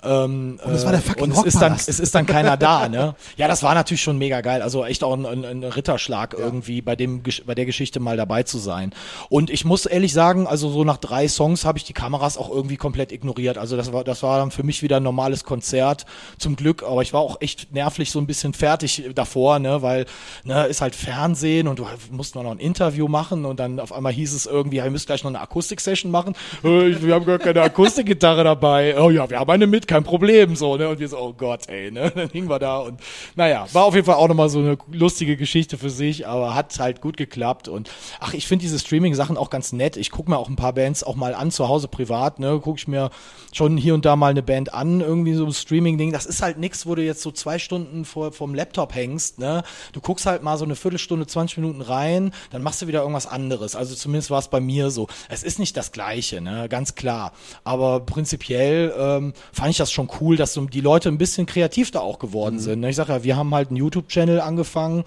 Ähm, 0.03 0.59
Und 0.63 0.73
es 0.73 0.83
war 0.83 0.91
der 0.91 0.99
äh, 0.99 1.03
fucking 1.03 1.23
und 1.23 1.31
es 1.31 1.43
ist 1.43 1.61
dann, 1.61 1.73
es 1.73 1.99
ist 1.99 2.13
dann 2.15 2.25
keiner 2.25 2.57
da, 2.57 2.89
ne? 2.89 3.15
Ja, 3.37 3.47
das 3.47 3.63
war 3.63 3.73
natürlich 3.73 4.01
schon 4.01 4.17
mega 4.17 4.41
geil. 4.41 4.61
Also 4.61 4.83
echt 4.85 5.03
auch 5.03 5.13
ein, 5.13 5.25
ein, 5.25 5.45
ein 5.45 5.63
Ritterschlag 5.63 6.33
irgendwie 6.37 6.81
bei 6.81 6.95
dem, 6.95 7.23
bei 7.45 7.55
der 7.55 7.65
Geschichte 7.65 7.99
mal 7.99 8.17
dabei 8.17 8.43
zu 8.43 8.57
sein. 8.57 8.93
Und 9.29 9.49
ich 9.49 9.65
muss 9.65 9.85
ehrlich 9.85 10.13
sagen, 10.13 10.47
also 10.47 10.69
so 10.69 10.83
nach 10.83 10.97
drei 10.97 11.27
Songs 11.27 11.65
habe 11.65 11.77
ich 11.77 11.83
die 11.83 11.93
Kameras 11.93 12.37
auch 12.37 12.49
irgendwie 12.49 12.77
komplett 12.77 13.11
ignoriert. 13.11 13.57
Also 13.57 13.77
das 13.77 13.93
war, 13.93 14.03
das 14.03 14.23
war 14.23 14.39
dann 14.39 14.51
für 14.51 14.63
mich 14.63 14.81
wieder 14.81 14.97
ein 14.97 15.03
normales 15.03 15.43
Konzert. 15.43 16.05
Zum 16.37 16.55
Glück, 16.55 16.83
aber 16.83 17.01
ich 17.01 17.13
war 17.13 17.21
auch 17.21 17.39
echt 17.41 17.73
nervlich 17.73 18.11
so 18.11 18.19
ein 18.19 18.27
bisschen 18.27 18.53
fertig 18.53 19.03
davor, 19.15 19.59
ne? 19.59 19.81
Weil, 19.81 20.05
ne, 20.43 20.65
ist 20.65 20.81
halt 20.81 20.95
Fernsehen 20.95 21.67
und 21.67 21.79
du 21.79 21.87
musst 22.11 22.35
noch 22.35 22.43
ein 22.49 22.59
Interview 22.59 23.07
machen 23.07 23.45
und 23.45 23.59
dann 23.59 23.79
auf 23.79 23.93
einmal 23.93 24.11
hieß 24.13 24.33
es 24.33 24.45
irgendwie, 24.45 24.77
ja, 24.77 24.85
ihr 24.85 24.91
müsst 24.91 25.07
gleich 25.07 25.23
noch 25.23 25.31
eine 25.31 25.41
Akustik-Session 25.41 26.11
machen. 26.11 26.35
Äh, 26.63 27.01
wir 27.01 27.15
haben 27.15 27.25
gar 27.25 27.39
keine 27.39 27.61
Akustikgitarre 27.61 28.43
dabei. 28.43 28.99
Oh 28.99 29.09
ja, 29.09 29.29
wir 29.29 29.39
haben 29.39 29.49
eine 29.49 29.67
mit, 29.67 29.87
kein 29.93 30.03
Problem, 30.03 30.55
so, 30.55 30.75
ne? 30.75 30.89
Und 30.89 30.99
wir 30.99 31.07
so, 31.07 31.19
oh 31.19 31.33
Gott, 31.33 31.69
ey, 31.69 31.91
ne? 31.91 32.11
Dann 32.15 32.29
hingen 32.29 32.49
wir 32.49 32.57
da 32.57 32.79
und, 32.79 32.99
naja, 33.35 33.67
war 33.73 33.85
auf 33.85 33.93
jeden 33.93 34.07
Fall 34.07 34.15
auch 34.15 34.27
nochmal 34.27 34.49
so 34.49 34.57
eine 34.57 34.75
lustige 34.91 35.37
Geschichte 35.37 35.77
für 35.77 35.91
sich, 35.91 36.27
aber 36.27 36.55
hat 36.55 36.79
halt 36.79 36.99
gut 36.99 37.15
geklappt 37.15 37.67
und, 37.67 37.91
ach, 38.19 38.33
ich 38.33 38.47
finde 38.47 38.63
diese 38.63 38.79
Streaming-Sachen 38.79 39.37
auch 39.37 39.51
ganz 39.51 39.71
nett. 39.71 39.95
Ich 39.95 40.09
gucke 40.09 40.31
mir 40.31 40.39
auch 40.39 40.49
ein 40.49 40.55
paar 40.55 40.73
Bands 40.73 41.03
auch 41.03 41.15
mal 41.15 41.35
an, 41.35 41.51
zu 41.51 41.67
Hause 41.67 41.87
privat, 41.87 42.39
ne? 42.39 42.59
Gucke 42.59 42.79
ich 42.79 42.87
mir 42.87 43.11
schon 43.51 43.77
hier 43.77 43.93
und 43.93 44.03
da 44.03 44.15
mal 44.15 44.31
eine 44.31 44.41
Band 44.41 44.73
an, 44.73 44.99
irgendwie 44.99 45.35
so 45.35 45.45
ein 45.45 45.53
Streaming-Ding. 45.53 46.11
Das 46.11 46.25
ist 46.25 46.41
halt 46.41 46.57
nix, 46.57 46.87
wo 46.87 46.95
du 46.95 47.03
jetzt 47.03 47.21
so 47.21 47.31
zwei 47.31 47.59
Stunden 47.59 48.03
vor, 48.03 48.31
vom 48.31 48.55
Laptop 48.55 48.95
hängst, 48.95 49.37
ne? 49.37 49.61
Du 49.91 50.01
guckst 50.01 50.25
halt 50.25 50.41
mal 50.41 50.57
so 50.57 50.65
eine 50.65 50.75
Viertelstunde, 50.75 51.27
20 51.27 51.59
Minuten 51.59 51.81
rein, 51.81 52.33
dann 52.49 52.63
machst 52.63 52.81
du 52.81 52.87
wieder 52.87 53.01
irgendwas 53.01 53.27
anderes. 53.27 53.75
Also 53.75 53.93
zumindest 53.93 54.31
war 54.31 54.39
es 54.39 54.47
bei 54.47 54.59
mir 54.59 54.89
so. 54.89 55.07
Es 55.29 55.43
ist 55.43 55.59
nicht 55.59 55.77
das 55.77 55.91
Gleiche, 55.91 56.41
ne? 56.41 56.67
Ganz 56.67 56.95
klar. 56.95 57.33
Aber 57.63 57.99
prinzipiell 57.99 58.91
ähm, 58.97 59.33
fand 59.51 59.69
ich 59.69 59.77
das 59.77 59.82
schon 59.91 60.09
cool, 60.21 60.37
dass 60.37 60.53
so 60.53 60.65
die 60.65 60.81
Leute 60.81 61.09
ein 61.09 61.17
bisschen 61.17 61.45
kreativ 61.45 61.91
da 61.91 61.99
auch 61.99 62.19
geworden 62.19 62.59
sind. 62.59 62.81
Ne? 62.81 62.89
Ich 62.89 62.95
sage 62.95 63.13
ja, 63.13 63.23
wir 63.23 63.35
haben 63.35 63.53
halt 63.53 63.69
einen 63.69 63.77
YouTube-Channel 63.77 64.39
angefangen. 64.39 65.03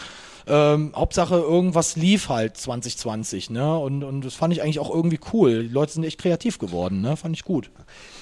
Ähm, 0.49 0.93
Hauptsache 0.95 1.35
irgendwas 1.35 1.97
lief 1.97 2.29
halt 2.29 2.57
2020, 2.57 3.51
ne? 3.51 3.77
Und, 3.79 4.05
und 4.05 4.25
das 4.25 4.35
fand 4.35 4.53
ich 4.53 4.63
eigentlich 4.63 4.79
auch 4.79 4.95
irgendwie 4.95 5.19
cool. 5.33 5.65
Die 5.65 5.75
Leute 5.75 5.93
sind 5.93 6.05
echt 6.05 6.21
kreativ 6.21 6.59
geworden, 6.59 7.01
ne? 7.01 7.17
Fand 7.17 7.35
ich 7.35 7.43
gut. 7.43 7.69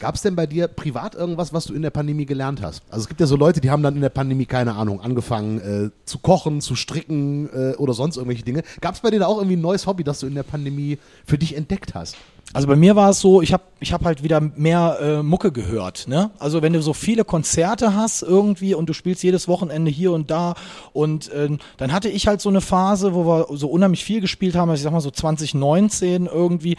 Gab 0.01 0.15
es 0.15 0.23
denn 0.23 0.35
bei 0.35 0.47
dir 0.47 0.69
privat 0.69 1.15
irgendwas, 1.15 1.53
was 1.53 1.67
du 1.67 1.75
in 1.75 1.83
der 1.83 1.91
Pandemie 1.91 2.25
gelernt 2.25 2.63
hast? 2.63 2.83
Also 2.89 3.03
es 3.03 3.09
gibt 3.09 3.21
ja 3.21 3.27
so 3.27 3.37
Leute, 3.37 3.61
die 3.61 3.71
haben 3.71 3.83
dann 3.83 3.95
in 3.95 4.01
der 4.01 4.09
Pandemie, 4.09 4.47
keine 4.47 4.75
Ahnung, 4.75 5.03
angefangen 5.03 5.61
äh, 5.61 5.91
zu 6.07 6.19
kochen, 6.19 6.63
zu 6.63 6.77
stricken 6.77 7.51
äh, 7.53 7.77
oder 7.77 7.93
sonst 7.93 8.17
irgendwelche 8.17 8.45
Dinge. 8.45 8.63
Gab 8.81 8.95
es 8.95 9.03
bei 9.03 9.11
dir 9.11 9.21
da 9.21 9.27
auch 9.27 9.37
irgendwie 9.37 9.57
ein 9.57 9.63
neues 9.63 9.87
Hobby, 9.87 10.03
das 10.03 10.21
du 10.21 10.27
in 10.27 10.35
der 10.35 10.45
Pandemie 10.45 10.99
für 11.27 11.37
dich 11.37 11.55
entdeckt 11.55 11.95
hast? 11.95 12.17
Also 12.53 12.69
bei 12.69 12.77
mir 12.77 12.95
war 12.95 13.11
es 13.11 13.21
so, 13.21 13.43
ich 13.43 13.53
habe 13.53 13.65
ich 13.85 13.93
hab 13.93 14.05
halt 14.05 14.23
wieder 14.23 14.41
mehr 14.41 14.99
äh, 15.01 15.23
Mucke 15.23 15.53
gehört. 15.53 16.09
Ne? 16.09 16.31
Also 16.39 16.63
wenn 16.63 16.73
du 16.73 16.81
so 16.81 16.95
viele 16.95 17.25
Konzerte 17.25 17.95
hast 17.95 18.23
irgendwie 18.23 18.75
und 18.75 18.89
du 18.89 18.93
spielst 18.93 19.23
jedes 19.23 19.47
Wochenende 19.47 19.91
hier 19.91 20.13
und 20.13 20.31
da 20.31 20.55
und 20.93 21.31
ähm, 21.35 21.59
dann 21.77 21.93
hatte 21.93 22.09
ich 22.09 22.27
halt 22.27 22.41
so 22.41 22.49
eine 22.49 22.63
Phase, 22.63 23.15
wo 23.15 23.27
wir 23.27 23.47
so 23.57 23.69
unheimlich 23.69 24.03
viel 24.03 24.21
gespielt 24.21 24.57
haben, 24.57 24.71
also 24.71 24.81
ich 24.81 24.85
sag 24.85 24.93
mal 24.93 25.01
so 25.01 25.11
2019 25.11 26.27
irgendwie, 26.27 26.77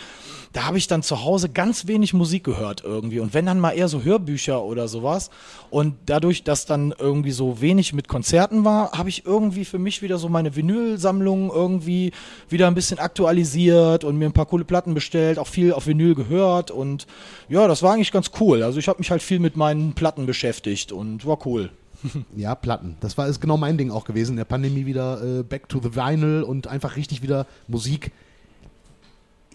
da 0.51 0.65
habe 0.65 0.77
ich 0.77 0.87
dann 0.87 1.03
zu 1.03 1.23
Hause 1.23 1.49
ganz 1.49 1.85
wenig 1.85 2.13
Musik 2.13 2.43
gehört 2.43 2.83
irgendwie 2.83 3.19
und 3.19 3.33
wenn 3.33 3.45
dann 3.45 3.59
mal 3.59 3.71
eher 3.71 3.87
so 3.87 4.01
Hörbücher 4.01 4.63
oder 4.63 4.87
sowas 4.87 5.29
und 5.69 5.95
dadurch, 6.07 6.43
dass 6.43 6.65
dann 6.65 6.93
irgendwie 6.97 7.31
so 7.31 7.61
wenig 7.61 7.93
mit 7.93 8.07
Konzerten 8.07 8.65
war, 8.65 8.93
habe 8.93 9.09
ich 9.09 9.25
irgendwie 9.25 9.65
für 9.65 9.79
mich 9.79 10.01
wieder 10.01 10.17
so 10.17 10.27
meine 10.29 10.55
Vinylsammlung 10.55 11.51
irgendwie 11.51 12.13
wieder 12.49 12.67
ein 12.67 12.75
bisschen 12.75 12.97
aktualisiert 12.97 14.03
und 14.03 14.17
mir 14.17 14.25
ein 14.25 14.33
paar 14.33 14.47
coole 14.47 14.65
Platten 14.65 14.95
bestellt, 14.95 15.37
auch 15.37 15.47
viel 15.55 15.73
auf 15.73 15.87
Vinyl 15.87 16.13
gehört 16.15 16.69
und 16.69 17.07
ja, 17.49 17.67
das 17.67 17.81
war 17.81 17.93
eigentlich 17.93 18.11
ganz 18.11 18.29
cool. 18.39 18.61
Also 18.61 18.77
ich 18.77 18.87
habe 18.87 18.99
mich 18.99 19.09
halt 19.09 19.23
viel 19.23 19.39
mit 19.39 19.55
meinen 19.57 19.93
Platten 19.93 20.25
beschäftigt 20.25 20.91
und 20.91 21.25
war 21.25 21.39
cool. 21.47 21.69
Ja, 22.35 22.53
Platten. 22.53 22.97
Das 22.99 23.17
war 23.17 23.27
ist 23.27 23.39
genau 23.41 23.57
mein 23.57 23.77
Ding 23.79 23.89
auch 23.89 24.03
gewesen. 24.05 24.31
In 24.33 24.37
der 24.37 24.45
Pandemie 24.45 24.85
wieder 24.85 25.23
äh, 25.39 25.43
back 25.43 25.67
to 25.69 25.79
the 25.81 25.95
vinyl 25.95 26.43
und 26.43 26.67
einfach 26.67 26.97
richtig 26.97 27.23
wieder 27.23 27.47
Musik 27.67 28.11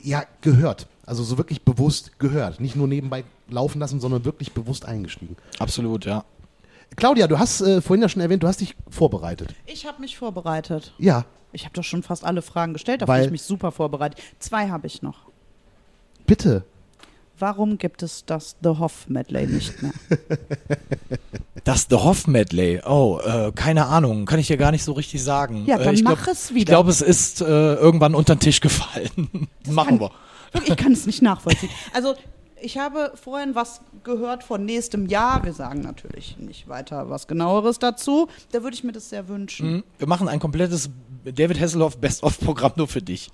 ja 0.03 0.25
gehört. 0.41 0.89
Also 1.07 1.23
so 1.23 1.39
wirklich 1.39 1.63
bewusst 1.63 2.19
gehört. 2.19 2.59
Nicht 2.61 2.77
nur 2.77 2.89
nebenbei 2.89 3.25
laufen 3.49 3.79
lassen, 3.79 4.01
sondern 4.01 4.25
wirklich 4.25 4.53
bewusst 4.53 4.85
eingestiegen. 4.87 5.37
Absolut, 5.59 6.05
ja. 6.07 6.25
Claudia, 6.97 7.27
du 7.29 7.39
hast 7.39 7.61
äh, 7.61 7.81
vorhin 7.81 8.03
ja 8.03 8.09
schon 8.09 8.23
erwähnt, 8.23 8.43
du 8.43 8.49
hast 8.49 8.61
dich 8.61 8.75
vorbereitet. 8.89 9.55
Ich 9.67 9.87
habe 9.87 10.01
mich 10.01 10.17
vorbereitet. 10.17 10.93
Ja, 10.99 11.25
Ich 11.53 11.65
habe 11.65 11.75
doch 11.75 11.85
schon 11.85 12.03
fast 12.03 12.25
alle 12.25 12.43
Fragen 12.43 12.73
gestellt, 12.73 13.03
Weil- 13.07 13.21
die 13.21 13.27
ich 13.27 13.33
mich 13.33 13.43
super 13.43 13.71
vorbereitet. 13.71 14.19
Zwei 14.39 14.71
habe 14.71 14.87
ich 14.87 15.03
noch. 15.03 15.30
Bitte. 16.31 16.63
Warum 17.41 17.77
gibt 17.77 18.05
es 18.05 18.25
das 18.25 18.55
The 18.63 18.69
Hoff 18.69 19.09
Medley 19.09 19.47
nicht 19.47 19.83
mehr? 19.83 19.93
Das 21.65 21.89
The 21.91 21.97
Hoff 21.97 22.27
Medley. 22.27 22.81
Oh, 22.87 23.21
äh, 23.23 23.53
keine 23.53 23.85
Ahnung, 23.87 24.25
kann 24.25 24.39
ich 24.39 24.47
dir 24.47 24.57
gar 24.57 24.71
nicht 24.71 24.83
so 24.83 24.93
richtig 24.93 25.23
sagen. 25.23 25.67
Ja, 25.67 25.79
äh, 25.79 25.85
dann 25.85 25.95
ich 25.95 26.03
mach 26.03 26.23
glaub, 26.23 26.35
es 26.35 26.51
wieder. 26.51 26.59
Ich 26.61 26.65
glaube, 26.67 26.91
es 26.91 27.03
ist 27.03 27.43
äh, 27.43 27.45
irgendwann 27.75 28.15
unter 28.15 28.35
den 28.35 28.41
Tisch 28.41 28.61
gefallen. 28.61 29.11
Machen 29.69 29.99
kann- 29.99 30.01
wir. 30.01 30.13
Ich 30.65 30.77
kann 30.77 30.93
es 30.93 31.05
nicht 31.05 31.21
nachvollziehen. 31.21 31.69
Also, 31.93 32.15
ich 32.63 32.79
habe 32.79 33.13
vorhin 33.15 33.55
was 33.55 33.81
gehört 34.05 34.45
von 34.45 34.65
nächstem 34.65 35.07
Jahr. 35.07 35.45
Wir 35.45 35.53
sagen 35.53 35.81
natürlich 35.81 36.37
nicht 36.39 36.69
weiter 36.69 37.11
was 37.11 37.27
genaueres 37.27 37.79
dazu. 37.79 38.29
Da 38.53 38.63
würde 38.63 38.75
ich 38.75 38.85
mir 38.85 38.93
das 38.93 39.09
sehr 39.11 39.29
wünschen. 39.29 39.67
Hm? 39.75 39.85
Wir 39.99 40.07
machen 40.09 40.29
ein 40.29 40.41
komplettes 40.41 40.91
David 41.25 41.61
Hasselhoff 41.61 41.99
Best-of-Programm 41.99 42.73
nur 42.77 42.89
für 42.89 43.03
dich. 43.03 43.31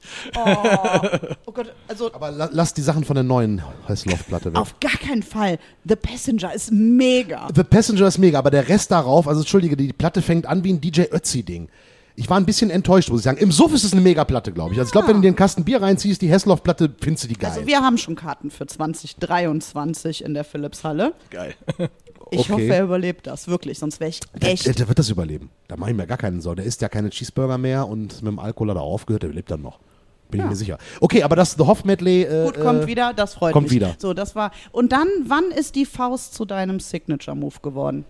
Oh 1.47 1.53
Gott, 1.53 1.73
also 1.89 2.13
Aber 2.13 2.31
la 2.31 2.49
lass 2.53 2.75
die 2.75 2.83
Sachen 2.83 3.05
von 3.05 3.15
der 3.15 3.23
neuen 3.25 3.63
Heißlaufplatte 3.89 4.53
weg. 4.53 4.61
auf 4.61 4.79
gar 4.81 4.97
keinen 4.97 5.23
Fall. 5.23 5.59
The 5.85 5.97
Passenger 5.97 6.53
ist 6.53 6.73
mega. 6.73 7.49
The 7.55 7.63
Passenger 7.63 8.09
ist 8.09 8.19
mega, 8.19 8.39
aber 8.39 8.51
der 8.51 8.69
Rest 8.69 8.91
darauf, 8.91 9.29
also 9.29 9.41
entschuldige, 9.41 9.77
die 9.77 9.93
Platte 9.93 10.21
fängt 10.23 10.47
an 10.47 10.65
wie 10.65 10.73
ein 10.73 10.81
DJ 10.81 11.03
Ötzi-Ding. 11.13 11.69
Ich 12.19 12.31
war 12.31 12.39
ein 12.39 12.47
bisschen 12.47 12.71
enttäuscht, 12.71 13.11
muss 13.11 13.21
ich 13.21 13.25
sagen. 13.25 13.37
Im 13.39 13.53
Suff 13.53 13.75
ist 13.75 13.85
es 13.85 13.93
eine 13.93 14.01
Mega-Platte, 14.01 14.51
glaube 14.51 14.73
ich. 14.73 14.79
Also 14.79 14.89
ich 14.89 14.93
glaube, 14.93 15.09
wenn 15.09 15.17
du 15.17 15.23
dir 15.23 15.29
einen 15.29 15.37
Kasten 15.37 15.65
Bier 15.65 15.83
reinziehst, 15.83 16.23
die 16.23 16.29
Hessloff-Platte, 16.31 16.91
findest 17.01 17.25
du 17.25 17.29
die 17.29 17.35
geil. 17.37 17.51
Also 17.55 17.67
wir 17.67 17.81
haben 17.81 17.99
schon 17.99 18.15
Karten 18.17 18.51
für 18.51 18.67
2023 18.67 20.25
in 20.25 20.35
der 20.35 20.45
Philips-Halle. 20.45 21.13
Geil. 21.31 21.55
Ich 22.33 22.41
Okay. 22.41 22.53
hoffe, 22.55 22.75
er 22.75 22.83
überlebt 22.83 23.29
das, 23.29 23.47
wirklich, 23.47 23.79
sonst 23.79 24.01
wäre 24.01 24.11
ich 24.11 24.19
der, 24.35 24.51
echt. 24.51 24.67
der, 24.67 24.75
der 24.75 24.89
wird 24.89 24.99
das 24.99 25.09
überleben. 25.11 25.49
Da 25.69 25.77
mache 25.77 25.91
ich 25.93 25.97
mir 25.97 26.09
gar 26.09 26.19
keinen 26.19 26.41
Sorgen. 26.41 26.57
Der 26.57 26.65
isst 26.67 26.81
ja 26.83 26.89
keine 26.89 27.11
Cheeseburger 27.11 27.57
mehr 27.57 27.87
und 27.87 28.15
mit 28.21 28.27
dem 28.33 28.41
Alkohol 28.41 28.71
hat 28.71 28.79
er 28.79 28.83
aufgehört, 28.83 29.23
der 29.23 29.31
lebt 29.31 29.49
dann 29.49 29.63
noch. 29.63 29.79
Bin 30.29 30.41
ich 30.41 30.47
mir 30.49 30.57
sicher. 30.57 30.77
Okay, 31.01 31.23
aber 31.23 31.37
das 31.37 31.53
The 31.53 31.63
Hoff 31.65 31.85
Medley. 31.85 32.23
Äh, 32.25 32.47
Gut, 32.47 32.61
kommt 32.61 32.83
äh, 32.83 32.87
wieder, 32.89 33.13
das 33.15 33.35
freut 33.35 33.53
kommt 33.53 33.67
mich. 33.69 33.77
wieder. 33.77 33.95
So, 33.99 34.13
das 34.13 34.35
war. 34.35 34.51
Und 34.73 34.91
dann, 34.91 35.07
wann 35.25 35.53
ist 35.57 35.77
die 35.77 35.87
Faust 35.87 36.35
zu 36.35 36.45
deinem 36.45 36.81
Signature-Move 36.81 37.61
geworden? 37.63 38.05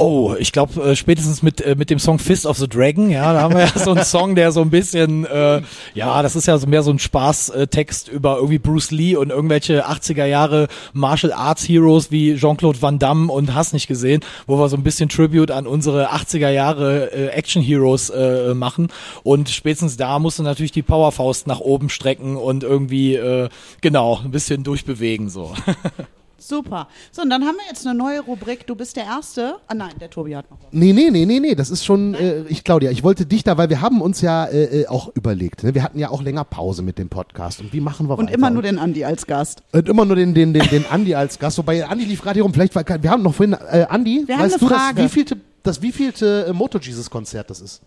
Oh, 0.00 0.34
ich 0.38 0.52
glaube 0.52 0.82
äh, 0.82 0.96
spätestens 0.96 1.42
mit 1.42 1.60
äh, 1.60 1.74
mit 1.74 1.90
dem 1.90 1.98
Song 1.98 2.18
Fist 2.18 2.46
of 2.46 2.56
the 2.56 2.66
Dragon, 2.66 3.10
ja, 3.10 3.34
da 3.34 3.42
haben 3.42 3.54
wir 3.54 3.66
ja 3.66 3.72
so 3.78 3.90
einen 3.90 4.02
Song, 4.02 4.34
der 4.34 4.50
so 4.50 4.62
ein 4.62 4.70
bisschen, 4.70 5.26
äh, 5.26 5.60
ja, 5.92 6.22
das 6.22 6.36
ist 6.36 6.46
ja 6.46 6.56
so 6.56 6.66
mehr 6.66 6.82
so 6.82 6.90
ein 6.90 6.98
Spaßtext 6.98 8.08
über 8.08 8.36
irgendwie 8.36 8.58
Bruce 8.58 8.92
Lee 8.92 9.14
und 9.14 9.28
irgendwelche 9.28 9.86
80er 9.86 10.24
Jahre 10.24 10.68
Martial 10.94 11.34
Arts 11.34 11.68
Heroes 11.68 12.10
wie 12.10 12.34
Jean-Claude 12.34 12.80
Van 12.80 12.98
Damme 12.98 13.30
und 13.30 13.54
hast 13.54 13.74
nicht 13.74 13.88
gesehen, 13.88 14.24
wo 14.46 14.58
wir 14.58 14.70
so 14.70 14.76
ein 14.78 14.82
bisschen 14.82 15.10
Tribute 15.10 15.50
an 15.50 15.66
unsere 15.66 16.14
80er 16.14 16.48
Jahre 16.48 17.12
äh, 17.12 17.26
Action 17.26 17.60
Heroes 17.60 18.08
äh, 18.08 18.54
machen 18.54 18.88
und 19.22 19.50
spätestens 19.50 19.98
da 19.98 20.18
musst 20.18 20.38
du 20.38 20.42
natürlich 20.42 20.72
die 20.72 20.82
Powerfaust 20.82 21.46
nach 21.46 21.60
oben 21.60 21.90
strecken 21.90 22.36
und 22.38 22.62
irgendwie 22.62 23.16
äh, 23.16 23.50
genau 23.82 24.18
ein 24.24 24.30
bisschen 24.30 24.64
durchbewegen 24.64 25.28
so. 25.28 25.52
Super. 26.40 26.88
So, 27.12 27.22
und 27.22 27.30
dann 27.30 27.44
haben 27.44 27.56
wir 27.56 27.64
jetzt 27.68 27.86
eine 27.86 27.96
neue 27.96 28.20
Rubrik. 28.20 28.66
Du 28.66 28.74
bist 28.74 28.96
der 28.96 29.04
Erste. 29.04 29.56
Ah 29.68 29.74
nein, 29.74 29.92
der 30.00 30.10
Tobi 30.10 30.34
hat 30.34 30.50
noch 30.50 30.58
was. 30.58 30.68
Nee, 30.72 30.92
nee, 30.92 31.10
nee, 31.10 31.26
nee, 31.26 31.38
nee, 31.38 31.54
das 31.54 31.70
ist 31.70 31.84
schon, 31.84 32.14
äh, 32.14 32.42
ich 32.48 32.64
Claudia, 32.64 32.90
ich 32.90 33.04
wollte 33.04 33.26
dich 33.26 33.44
da, 33.44 33.58
weil 33.58 33.68
wir 33.70 33.80
haben 33.80 34.00
uns 34.00 34.20
ja 34.22 34.46
äh, 34.46 34.82
äh, 34.82 34.86
auch 34.88 35.14
überlegt, 35.14 35.62
ne? 35.62 35.74
wir 35.74 35.82
hatten 35.82 35.98
ja 35.98 36.10
auch 36.10 36.22
länger 36.22 36.44
Pause 36.44 36.82
mit 36.82 36.98
dem 36.98 37.08
Podcast 37.08 37.60
und 37.60 37.72
wie 37.72 37.80
machen 37.80 38.08
wir 38.08 38.18
Und 38.18 38.26
weiter? 38.26 38.34
immer 38.38 38.50
nur 38.50 38.62
den 38.62 38.78
Andi 38.78 39.04
als 39.04 39.26
Gast. 39.26 39.62
und 39.72 39.88
immer 39.88 40.04
nur 40.04 40.16
den, 40.16 40.34
den, 40.34 40.52
den, 40.54 40.66
den 40.68 40.86
Andi 40.86 41.14
als 41.14 41.38
Gast, 41.38 41.58
wobei 41.58 41.86
Andi 41.86 42.04
lief 42.06 42.22
gerade 42.22 42.34
hier 42.34 42.42
rum, 42.42 42.52
vielleicht, 42.54 42.74
war, 42.74 42.84
wir 42.86 43.10
haben 43.10 43.22
noch 43.22 43.34
vorhin, 43.34 43.52
äh, 43.70 43.86
Andi, 43.88 44.24
Wir 44.26 44.36
haben 44.36 44.44
weißt 44.44 44.60
du, 44.62 44.68
das 44.68 44.78
Frage. 44.78 45.02
wievielte, 45.04 45.36
das 45.62 45.82
wievielte 45.82 46.46
äh, 46.48 46.52
Moto 46.52 46.78
Jesus 46.78 47.10
Konzert 47.10 47.50
das 47.50 47.60
ist 47.60 47.82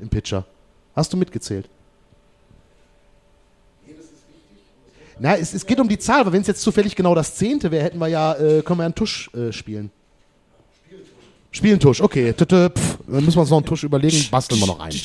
im 0.00 0.08
Pitcher? 0.08 0.44
Hast 0.96 1.12
du 1.12 1.16
mitgezählt? 1.16 1.68
Na, 5.22 5.36
es, 5.36 5.52
es 5.52 5.66
geht 5.66 5.78
um 5.78 5.88
die 5.88 5.98
Zahl, 5.98 6.20
aber 6.20 6.32
wenn 6.32 6.40
es 6.40 6.46
jetzt 6.46 6.62
zufällig 6.62 6.96
genau 6.96 7.14
das 7.14 7.34
zehnte 7.34 7.70
wäre, 7.70 7.84
hätten 7.84 7.98
wir 7.98 8.08
ja, 8.08 8.32
äh, 8.34 8.62
können 8.62 8.78
wir 8.78 8.84
ja 8.84 8.86
einen 8.86 8.94
Tusch 8.94 9.30
äh, 9.34 9.52
spielen. 9.52 9.90
Spielen 11.52 11.80
Tusch, 11.80 12.00
okay. 12.00 12.32
Tüte, 12.32 12.70
pf, 12.70 12.98
dann 13.08 13.24
müssen 13.24 13.36
wir 13.36 13.40
uns 13.40 13.50
noch 13.50 13.56
einen 13.58 13.66
Tusch 13.66 13.82
überlegen, 13.82 14.24
basteln 14.30 14.60
wir 14.60 14.66
noch 14.68 14.78
einen. 14.80 14.98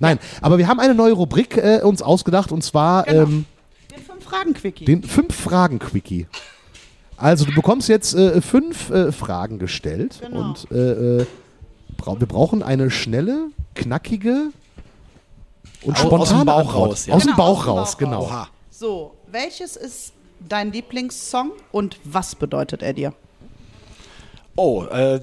Nein, 0.00 0.18
aber 0.40 0.58
wir 0.58 0.66
haben 0.66 0.80
eine 0.80 0.94
neue 0.94 1.12
Rubrik 1.12 1.56
äh, 1.56 1.80
uns 1.82 2.02
ausgedacht 2.02 2.50
und 2.52 2.62
zwar 2.62 3.04
Genau. 3.04 3.22
ähm, 3.22 3.44
Den 3.90 4.02
fünf 4.04 4.24
Fragen 4.24 4.52
Quickie. 4.54 4.84
den 4.84 5.02
fünf 5.04 5.34
Fragen 5.34 5.78
Quickie. 5.78 6.26
Also 7.16 7.44
du 7.44 7.54
bekommst 7.54 7.88
jetzt 7.88 8.14
äh, 8.14 8.40
fünf 8.42 8.90
äh, 8.90 9.12
Fragen 9.12 9.58
gestellt 9.60 10.18
Genau. 10.20 10.40
und 10.40 10.70
äh, 10.72 11.20
äh, 11.20 11.26
brau 11.96 12.18
wir 12.18 12.26
brauchen 12.26 12.64
eine 12.64 12.90
schnelle, 12.90 13.46
knackige 13.76 14.48
und 15.82 15.92
Au- 16.04 16.16
aus 16.18 16.28
spontane 16.30 16.40
dem 16.42 16.46
Bauch 16.46 16.58
Antwort. 16.58 16.90
raus, 16.90 17.06
ja. 17.06 17.14
Aus 17.14 17.22
dem 17.22 17.26
Genau, 17.26 17.36
Bauch 17.36 17.58
aus 17.58 17.64
dem 17.64 17.70
raus, 17.78 17.90
Bauch 17.92 17.98
genau. 17.98 18.22
Oha. 18.24 18.48
So, 18.70 19.14
welches 19.32 19.76
ist 19.76 20.12
dein 20.48 20.72
Lieblingssong 20.72 21.52
und 21.72 21.98
was 22.04 22.34
bedeutet 22.34 22.82
er 22.82 22.92
dir? 22.92 23.14
Oh, 24.54 24.84
äh, 24.84 25.20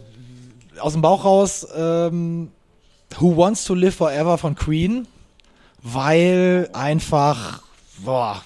aus 0.80 0.94
dem 0.94 1.02
Bauch 1.02 1.24
raus, 1.24 1.68
ähm, 1.76 2.52
Who 3.20 3.38
Wants 3.38 3.66
to 3.66 3.76
Live 3.76 3.96
Forever 3.96 4.38
von 4.38 4.56
Queen, 4.56 5.08
weil 5.84 6.70
einfach, 6.74 7.62
boah, 8.00 8.42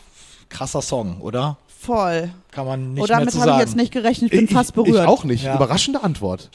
krasser 0.49 0.81
Song, 0.81 1.21
oder? 1.21 1.57
Voll. 1.79 2.31
Kann 2.51 2.65
man 2.65 2.93
nicht 2.93 3.03
oh, 3.03 3.07
mehr 3.07 3.17
damit 3.19 3.35
habe 3.35 3.51
ich 3.51 3.57
jetzt 3.57 3.75
nicht 3.75 3.91
gerechnet, 3.91 4.31
ich 4.31 4.37
bin 4.37 4.45
Ich, 4.45 4.53
fast 4.53 4.73
berührt. 4.73 5.03
ich 5.03 5.07
auch 5.07 5.23
nicht. 5.23 5.43
Ja. 5.43 5.55
Überraschende 5.55 6.03
Antwort. 6.03 6.49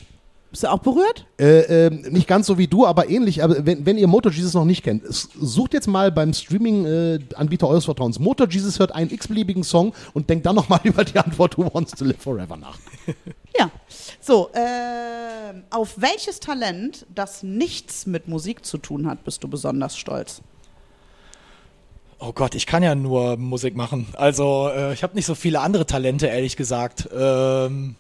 Bist 0.51 0.63
du 0.63 0.73
auch 0.73 0.79
berührt? 0.79 1.27
Äh, 1.39 1.87
ähm, 1.87 2.03
nicht 2.11 2.27
ganz 2.27 2.47
so 2.47 2.57
wie 2.57 2.67
du, 2.67 2.87
aber 2.87 3.11
ähnlich. 3.11 3.43
Aber 3.45 3.67
wenn, 3.67 3.85
wenn 3.85 3.99
ihr 3.99 4.07
Motor 4.07 4.33
Jesus 4.33 4.55
noch 4.55 4.65
nicht 4.65 4.83
kennt, 4.83 5.03
sucht 5.07 5.75
jetzt 5.75 5.87
mal 5.87 6.11
beim 6.11 6.33
Streaming-Anbieter 6.33 7.69
eures 7.69 7.85
Vertrauens 7.85 8.19
Motor 8.19 8.49
Jesus, 8.49 8.79
hört 8.79 8.95
einen 8.95 9.11
x-beliebigen 9.11 9.63
Song 9.63 9.93
und 10.15 10.31
denkt 10.31 10.47
dann 10.47 10.57
nochmal 10.57 10.81
über 10.85 11.05
die 11.05 11.19
Antwort 11.19 11.59
Who 11.59 11.69
Wants 11.75 11.93
to 11.93 12.05
Live 12.05 12.23
Forever 12.23 12.57
nach. 12.57 12.79
Ja. 13.59 13.71
So, 14.21 14.51
ähm, 14.55 15.65
auf 15.71 16.01
welches 16.01 16.39
Talent, 16.39 17.07
das 17.13 17.43
nichts 17.43 18.07
mit 18.07 18.29
Musik 18.29 18.65
zu 18.65 18.79
tun 18.79 19.09
hat, 19.09 19.25
bist 19.25 19.43
du 19.43 19.49
besonders 19.49 19.97
stolz? 19.99 20.43
Oh 22.21 22.33
Gott, 22.33 22.55
ich 22.55 22.67
kann 22.67 22.85
ja 22.85 22.95
nur 22.95 23.37
Musik 23.37 23.75
machen. 23.75 24.07
Also 24.13 24.71
äh, 24.73 24.93
ich 24.93 25.03
habe 25.03 25.15
nicht 25.17 25.27
so 25.27 25.35
viele 25.35 25.61
andere 25.61 25.87
Talente, 25.87 26.27
ehrlich 26.27 26.57
gesagt. 26.57 27.09
Ähm, 27.13 27.97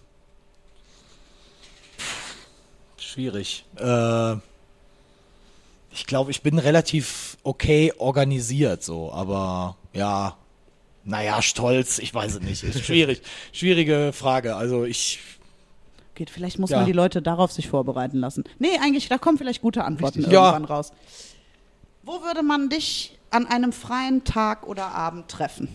schwierig. 3.18 3.64
Äh, 3.76 4.34
ich 5.92 6.06
glaube, 6.06 6.30
ich 6.30 6.42
bin 6.42 6.58
relativ 6.58 7.36
okay 7.42 7.92
organisiert, 7.98 8.84
so, 8.84 9.12
aber 9.12 9.76
ja, 9.92 10.36
naja, 11.04 11.42
stolz, 11.42 11.98
ich 11.98 12.14
weiß 12.14 12.34
es 12.36 12.40
nicht. 12.42 12.62
Ist 12.62 12.84
schwierig. 12.84 13.22
Schwierige 13.52 14.12
Frage. 14.12 14.54
Also 14.54 14.84
ich. 14.84 15.18
Geht, 16.14 16.30
vielleicht 16.30 16.58
muss 16.60 16.70
Ja. 16.70 16.78
man 16.78 16.86
die 16.86 16.92
Leute 16.92 17.20
darauf 17.22 17.50
sich 17.50 17.68
vorbereiten 17.68 18.18
lassen. 18.18 18.44
Nee, 18.60 18.78
eigentlich, 18.82 19.08
da 19.08 19.18
kommen 19.18 19.38
vielleicht 19.38 19.62
gute 19.62 19.84
Antworten 19.84 20.18
Richtig. 20.18 20.32
Ja. 20.32 20.52
irgendwann 20.52 20.76
raus. 20.76 20.92
Wo 22.04 22.22
würde 22.22 22.42
man 22.42 22.68
dich 22.68 23.18
an 23.30 23.46
einem 23.46 23.72
freien 23.72 24.22
Tag 24.24 24.66
oder 24.66 24.92
Abend 24.94 25.28
treffen? 25.28 25.68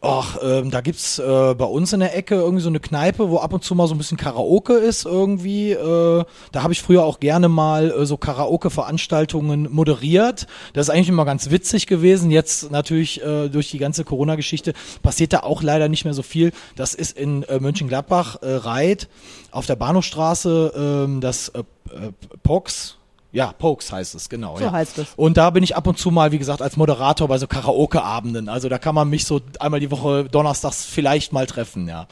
Ach, 0.00 0.38
ähm, 0.40 0.70
da 0.70 0.80
gibt's 0.80 1.18
äh, 1.18 1.54
bei 1.58 1.64
uns 1.64 1.92
in 1.92 1.98
der 1.98 2.16
Ecke 2.16 2.36
irgendwie 2.36 2.62
so 2.62 2.68
eine 2.68 2.78
Kneipe, 2.78 3.30
wo 3.30 3.38
ab 3.38 3.52
und 3.52 3.64
zu 3.64 3.74
mal 3.74 3.88
so 3.88 3.96
ein 3.96 3.98
bisschen 3.98 4.16
Karaoke 4.16 4.74
ist 4.74 5.04
irgendwie. 5.06 5.72
Äh, 5.72 6.24
da 6.52 6.62
habe 6.62 6.72
ich 6.72 6.82
früher 6.82 7.02
auch 7.02 7.18
gerne 7.18 7.48
mal 7.48 7.90
äh, 7.90 8.06
so 8.06 8.16
Karaoke-Veranstaltungen 8.16 9.66
moderiert. 9.72 10.46
Das 10.72 10.86
ist 10.86 10.94
eigentlich 10.94 11.08
immer 11.08 11.24
ganz 11.24 11.50
witzig 11.50 11.88
gewesen. 11.88 12.30
Jetzt 12.30 12.70
natürlich 12.70 13.24
äh, 13.24 13.48
durch 13.48 13.72
die 13.72 13.78
ganze 13.78 14.04
Corona-Geschichte 14.04 14.72
passiert 15.02 15.32
da 15.32 15.40
auch 15.40 15.64
leider 15.64 15.88
nicht 15.88 16.04
mehr 16.04 16.14
so 16.14 16.22
viel. 16.22 16.52
Das 16.76 16.94
ist 16.94 17.18
in 17.18 17.42
äh, 17.42 17.58
Mönchengladbach, 17.58 18.36
äh, 18.42 18.54
Reit, 18.54 19.08
auf 19.50 19.66
der 19.66 19.76
Bahnhofstraße, 19.76 20.74
ähm, 20.76 21.20
das 21.20 21.48
äh, 21.48 21.58
äh, 21.58 22.12
Pox. 22.44 22.97
Ja, 23.30 23.52
Pokes 23.52 23.92
heißt 23.92 24.14
es, 24.14 24.28
genau. 24.28 24.56
So 24.56 24.64
ja. 24.64 24.72
heißt 24.72 24.98
es. 24.98 25.08
Und 25.16 25.36
da 25.36 25.50
bin 25.50 25.62
ich 25.62 25.76
ab 25.76 25.86
und 25.86 25.98
zu 25.98 26.10
mal, 26.10 26.32
wie 26.32 26.38
gesagt, 26.38 26.62
als 26.62 26.76
Moderator 26.76 27.28
bei 27.28 27.38
so 27.38 27.46
Karaoke-Abenden. 27.46 28.48
Also 28.48 28.68
da 28.68 28.78
kann 28.78 28.94
man 28.94 29.10
mich 29.10 29.24
so 29.26 29.40
einmal 29.60 29.80
die 29.80 29.90
Woche 29.90 30.24
donnerstags 30.24 30.84
vielleicht 30.84 31.32
mal 31.32 31.46
treffen, 31.46 31.88
ja. 31.88 32.06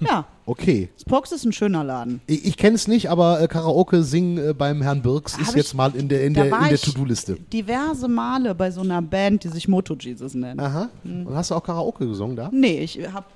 Ja, 0.00 0.24
Okay. 0.50 0.88
Spox 1.00 1.30
ist 1.30 1.44
ein 1.44 1.52
schöner 1.52 1.84
Laden. 1.84 2.20
Ich, 2.26 2.44
ich 2.44 2.56
kenne 2.56 2.74
es 2.74 2.88
nicht, 2.88 3.08
aber 3.08 3.40
äh, 3.40 3.46
Karaoke 3.46 4.02
singen 4.02 4.36
äh, 4.50 4.52
beim 4.52 4.82
Herrn 4.82 5.00
Birks 5.00 5.38
ist 5.38 5.48
Hab 5.50 5.56
jetzt 5.56 5.68
ich- 5.68 5.74
mal 5.74 5.94
in 5.94 6.08
der, 6.08 6.24
in 6.24 6.34
der, 6.34 6.46
in 6.46 6.68
der 6.70 6.78
To-Do-Liste. 6.78 7.34
Diverse 7.52 8.08
Male 8.08 8.52
bei 8.56 8.72
so 8.72 8.80
einer 8.80 9.00
Band, 9.00 9.44
die 9.44 9.48
sich 9.48 9.68
Moto 9.68 9.94
Jesus 9.94 10.34
nennt. 10.34 10.60
Aha. 10.60 10.88
Und 11.04 11.32
hast 11.34 11.52
du 11.52 11.54
auch 11.54 11.62
Karaoke 11.62 12.04
gesungen 12.08 12.34
da? 12.34 12.48
Nee, 12.52 12.80
ich 12.80 12.98
habe 13.12 13.26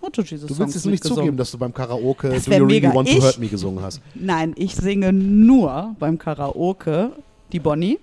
Moto 0.00 0.22
Jesus 0.22 0.48
Du 0.48 0.58
willst 0.58 0.76
es 0.76 0.84
nicht 0.84 1.02
zugeben, 1.04 1.36
dass 1.36 1.50
du 1.50 1.58
beim 1.58 1.74
Karaoke 1.74 2.28
Das 2.30 2.44
Do 2.44 2.52
You 2.52 2.64
Really. 2.66 2.94
Want 2.94 3.08
to 3.08 3.16
Ich- 3.16 3.22
Hurt 3.24 3.38
Me 3.38 3.48
gesungen 3.48 3.82
hast. 3.82 4.00
Nein, 4.14 4.54
ich 4.56 4.74
singe 4.74 5.12
nur 5.12 5.94
beim 5.98 6.18
Karaoke 6.18 7.12
die 7.52 7.58
Bonnie. 7.60 7.98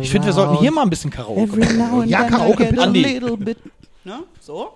Ich 0.00 0.10
finde, 0.10 0.26
wir 0.26 0.32
sollten 0.34 0.58
hier 0.58 0.70
mal 0.70 0.82
ein 0.82 0.90
bisschen 0.90 1.10
Karaoke 1.10 1.40
Every 1.42 1.60
machen. 1.60 1.78
now 1.78 2.00
and 2.02 2.10
Ja, 2.10 2.20
then 2.22 2.30
Karaoke, 2.30 2.66
get 2.66 2.78
a 2.78 2.84
little 2.86 3.36
bit. 3.36 3.58
Ne? 4.04 4.18
So? 4.40 4.68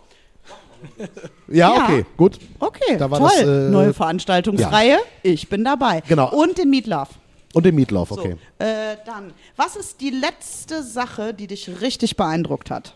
Ja, 1.49 1.75
Ja. 1.77 1.85
okay, 1.85 2.05
gut. 2.17 2.39
Okay, 2.59 2.97
Da 2.97 3.11
war 3.11 3.19
toll. 3.21 3.29
das, 3.37 3.41
äh, 3.47 3.71
Neue 3.71 3.93
Veranstaltungsreihe. 3.95 4.99
Ich 5.23 5.49
bin 5.49 5.63
dabei. 5.65 6.03
Genau. 6.09 6.31
Und 6.35 6.59
den 6.59 6.71
Meatloaf. 6.71 7.11
Und 7.55 7.67
den 7.67 7.75
Meatloaf, 7.75 8.11
okay. 8.13 8.37
So, 8.59 8.65
äh, 8.65 8.97
dann, 9.05 9.33
was 9.57 9.77
ist 9.77 10.01
die 10.01 10.11
letzte 10.11 10.83
Sache, 10.83 11.35
die 11.35 11.47
dich 11.47 11.71
richtig 11.83 12.17
beeindruckt 12.17 12.71
hat? 12.71 12.95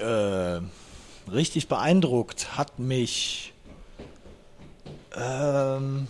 Äh, 0.00 0.60
richtig 1.30 1.68
beeindruckt 1.68 2.56
hat 2.56 2.78
mich. 2.78 3.52
Ähm, 5.16 6.08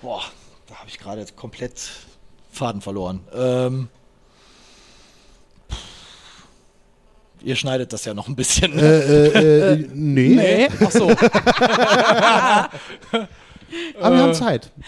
boah, 0.00 0.22
da 0.66 0.76
habe 0.76 0.88
ich 0.88 0.98
gerade 0.98 1.24
komplett 1.36 1.90
Faden 2.50 2.80
verloren. 2.80 3.20
Ähm, 3.32 3.88
ihr 7.42 7.56
schneidet 7.56 7.92
das 7.92 8.04
ja 8.04 8.14
noch 8.14 8.28
ein 8.28 8.36
bisschen. 8.36 8.74
ne? 8.74 8.82
Äh, 8.82 9.28
äh, 9.28 9.72
äh, 9.72 9.88
nee, 9.94 10.68
Ach 10.80 10.90
so. 10.90 11.10
aber 14.00 14.16
wir 14.16 14.22
haben 14.22 14.34
Zeit. 14.34 14.70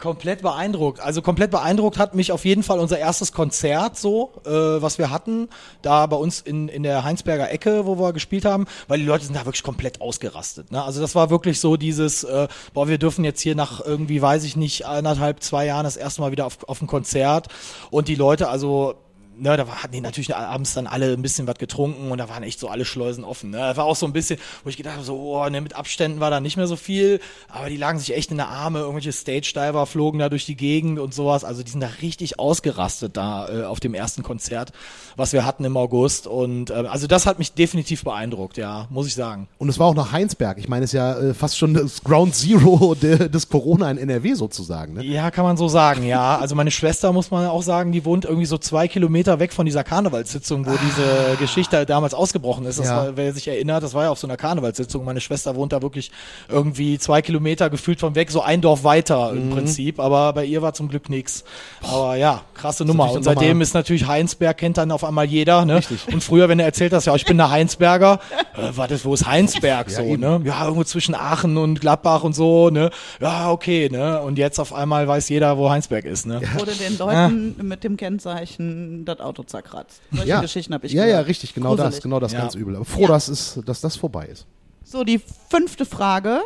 Komplett 0.00 0.40
beeindruckt. 0.40 0.98
Also 1.00 1.20
komplett 1.20 1.50
beeindruckt 1.50 1.98
hat 1.98 2.14
mich 2.14 2.32
auf 2.32 2.46
jeden 2.46 2.62
Fall 2.62 2.80
unser 2.80 2.98
erstes 2.98 3.32
Konzert 3.32 3.98
so, 3.98 4.32
äh, 4.46 4.50
was 4.50 4.96
wir 4.96 5.10
hatten, 5.10 5.48
da 5.82 6.06
bei 6.06 6.16
uns 6.16 6.40
in, 6.40 6.68
in 6.68 6.82
der 6.82 7.04
Heinsberger 7.04 7.50
Ecke, 7.50 7.84
wo 7.84 7.98
wir 7.98 8.14
gespielt 8.14 8.46
haben, 8.46 8.64
weil 8.88 8.98
die 8.98 9.04
Leute 9.04 9.26
sind 9.26 9.36
da 9.36 9.44
wirklich 9.44 9.62
komplett 9.62 10.00
ausgerastet. 10.00 10.72
Ne? 10.72 10.82
Also 10.82 11.02
das 11.02 11.14
war 11.14 11.28
wirklich 11.28 11.60
so 11.60 11.76
dieses, 11.76 12.24
äh, 12.24 12.48
boah, 12.72 12.88
wir 12.88 12.96
dürfen 12.96 13.24
jetzt 13.26 13.42
hier 13.42 13.54
nach 13.54 13.84
irgendwie, 13.84 14.22
weiß 14.22 14.44
ich 14.44 14.56
nicht, 14.56 14.86
anderthalb, 14.86 15.42
zwei 15.42 15.66
Jahren 15.66 15.84
das 15.84 15.98
erste 15.98 16.22
Mal 16.22 16.32
wieder 16.32 16.46
auf, 16.46 16.66
auf 16.66 16.80
ein 16.80 16.86
Konzert 16.86 17.48
und 17.90 18.08
die 18.08 18.14
Leute, 18.14 18.48
also 18.48 18.94
ne, 19.40 19.56
da 19.56 19.66
hatten 19.66 19.92
die 19.92 20.00
natürlich 20.00 20.34
abends 20.34 20.74
dann 20.74 20.86
alle 20.86 21.12
ein 21.12 21.22
bisschen 21.22 21.46
was 21.46 21.56
getrunken 21.56 22.10
und 22.10 22.18
da 22.18 22.28
waren 22.28 22.42
echt 22.42 22.60
so 22.60 22.68
alle 22.68 22.84
Schleusen 22.84 23.24
offen. 23.24 23.50
Ne? 23.50 23.58
Da 23.58 23.76
war 23.76 23.84
auch 23.84 23.96
so 23.96 24.06
ein 24.06 24.12
bisschen, 24.12 24.38
wo 24.62 24.70
ich 24.70 24.76
gedacht 24.76 24.96
habe, 24.96 25.04
so, 25.04 25.16
oh, 25.16 25.48
ne, 25.48 25.60
mit 25.60 25.74
Abständen 25.74 26.20
war 26.20 26.30
da 26.30 26.40
nicht 26.40 26.56
mehr 26.56 26.66
so 26.66 26.76
viel, 26.76 27.20
aber 27.48 27.68
die 27.68 27.76
lagen 27.76 27.98
sich 27.98 28.14
echt 28.14 28.30
in 28.30 28.36
der 28.36 28.48
Arme, 28.48 28.80
irgendwelche 28.80 29.12
Stage-Diver 29.12 29.86
flogen 29.86 30.18
da 30.18 30.28
durch 30.28 30.46
die 30.46 30.56
Gegend 30.56 30.98
und 30.98 31.14
sowas. 31.14 31.44
Also 31.44 31.62
die 31.62 31.70
sind 31.70 31.80
da 31.80 31.90
richtig 32.02 32.38
ausgerastet 32.38 33.16
da 33.16 33.48
äh, 33.48 33.64
auf 33.64 33.80
dem 33.80 33.94
ersten 33.94 34.22
Konzert, 34.22 34.72
was 35.16 35.32
wir 35.32 35.44
hatten 35.44 35.64
im 35.64 35.76
August. 35.76 36.26
Und 36.26 36.70
äh, 36.70 36.74
also 36.74 37.06
das 37.06 37.26
hat 37.26 37.38
mich 37.38 37.54
definitiv 37.54 38.04
beeindruckt, 38.04 38.56
ja, 38.56 38.86
muss 38.90 39.06
ich 39.06 39.14
sagen. 39.14 39.48
Und 39.58 39.68
es 39.68 39.78
war 39.78 39.86
auch 39.86 39.94
noch 39.94 40.12
Heinsberg. 40.12 40.58
Ich 40.58 40.68
meine, 40.68 40.84
es 40.84 40.90
ist 40.90 40.98
ja 40.98 41.18
äh, 41.18 41.34
fast 41.34 41.56
schon 41.56 41.74
das 41.74 42.04
Ground 42.04 42.34
Zero 42.34 42.94
de, 42.94 43.28
des 43.28 43.48
Corona 43.48 43.90
in 43.90 43.98
NRW 43.98 44.34
sozusagen. 44.34 44.94
Ne? 44.94 45.04
Ja, 45.04 45.30
kann 45.30 45.44
man 45.44 45.56
so 45.56 45.68
sagen, 45.68 46.04
ja. 46.04 46.38
Also 46.38 46.54
meine 46.54 46.70
Schwester, 46.70 47.12
muss 47.12 47.30
man 47.30 47.46
auch 47.46 47.62
sagen, 47.62 47.92
die 47.92 48.04
wohnt 48.04 48.24
irgendwie 48.24 48.46
so 48.46 48.58
zwei 48.58 48.88
Kilometer 48.88 49.29
weg 49.38 49.52
von 49.52 49.66
dieser 49.66 49.84
Karnevalssitzung, 49.84 50.66
wo 50.66 50.70
diese 50.72 51.36
Geschichte 51.38 51.86
damals 51.86 52.14
ausgebrochen 52.14 52.64
ist. 52.66 52.78
Das 52.80 52.86
Ja. 52.88 52.96
war, 52.96 53.16
wer 53.16 53.32
sich 53.32 53.46
erinnert, 53.48 53.82
das 53.82 53.94
war 53.94 54.04
ja 54.04 54.10
auf 54.10 54.18
so 54.18 54.26
einer 54.26 54.36
Karnevalssitzung. 54.36 55.04
Meine 55.04 55.20
Schwester 55.20 55.54
wohnt 55.54 55.72
da 55.72 55.82
wirklich 55.82 56.10
irgendwie 56.48 56.98
zwei 56.98 57.22
Kilometer 57.22 57.70
gefühlt 57.70 58.00
von 58.00 58.14
weg, 58.14 58.30
so 58.30 58.40
ein 58.42 58.60
Dorf 58.60 58.84
weiter 58.84 59.32
Mhm. 59.32 59.38
im 59.42 59.50
Prinzip. 59.50 60.00
Aber 60.00 60.32
bei 60.32 60.44
ihr 60.44 60.62
war 60.62 60.72
zum 60.74 60.88
Glück 60.88 61.08
nix. 61.08 61.44
Aber 61.82 62.16
ja, 62.16 62.42
krasse 62.54 62.84
Nummer. 62.84 63.10
Und 63.12 63.22
seitdem 63.22 63.60
ist 63.60 63.74
natürlich 63.74 64.06
Heinsberg, 64.06 64.56
kennt 64.58 64.78
dann 64.78 64.90
auf 64.90 65.04
einmal 65.04 65.26
jeder. 65.26 65.64
Ne? 65.64 65.76
Richtig. 65.76 66.08
Und 66.12 66.22
früher, 66.24 66.48
wenn 66.48 66.58
er 66.58 66.66
erzählt 66.66 66.92
hast, 66.92 67.04
ja, 67.06 67.14
ich 67.14 67.24
bin 67.24 67.36
der 67.36 67.50
Heinsberger, 67.50 68.18
äh, 68.56 68.76
warte, 68.76 68.98
wo 69.04 69.14
ist 69.14 69.26
Heinsberg 69.26 69.90
so, 69.90 70.02
eben. 70.02 70.20
ne? 70.20 70.40
Ja, 70.44 70.62
irgendwo 70.64 70.84
zwischen 70.84 71.14
Aachen 71.14 71.56
und 71.56 71.80
Gladbach 71.80 72.24
und 72.24 72.34
so, 72.34 72.70
ne? 72.70 72.90
Ja, 73.20 73.50
okay, 73.50 73.88
ne? 73.90 74.20
Und 74.22 74.38
jetzt 74.38 74.58
auf 74.58 74.72
einmal 74.72 75.06
weiß 75.06 75.28
jeder, 75.28 75.58
wo 75.58 75.70
Heinsberg 75.70 76.04
ist, 76.04 76.26
ne? 76.26 76.40
Wurde 76.56 76.72
den 76.72 76.96
Leuten 76.98 77.54
mit 77.62 77.84
dem 77.84 77.96
Kennzeichen 77.96 79.04
das 79.04 79.19
Auto 79.20 79.42
zerkratzt. 79.42 80.00
Solche 80.10 80.28
Ja. 80.28 80.40
Geschichten 80.40 80.74
habe 80.74 80.86
ich 80.86 80.92
ja, 80.92 81.04
gehört. 81.04 81.20
ja, 81.22 81.26
richtig, 81.26 81.54
genau 81.54 81.76
das, 81.76 81.84
Gruselig. 81.86 82.02
genau 82.02 82.20
das 82.20 82.32
Ja. 82.32 82.40
ganz 82.40 82.54
übel. 82.54 82.76
Aber 82.76 82.84
froh, 82.84 83.02
Ja. 83.02 83.08
dass, 83.08 83.28
es, 83.28 83.60
dass 83.64 83.80
das 83.80 83.96
vorbei 83.96 84.26
ist. 84.26 84.46
So, 84.84 85.04
die 85.04 85.20
fünfte 85.48 85.84
Frage. 85.86 86.40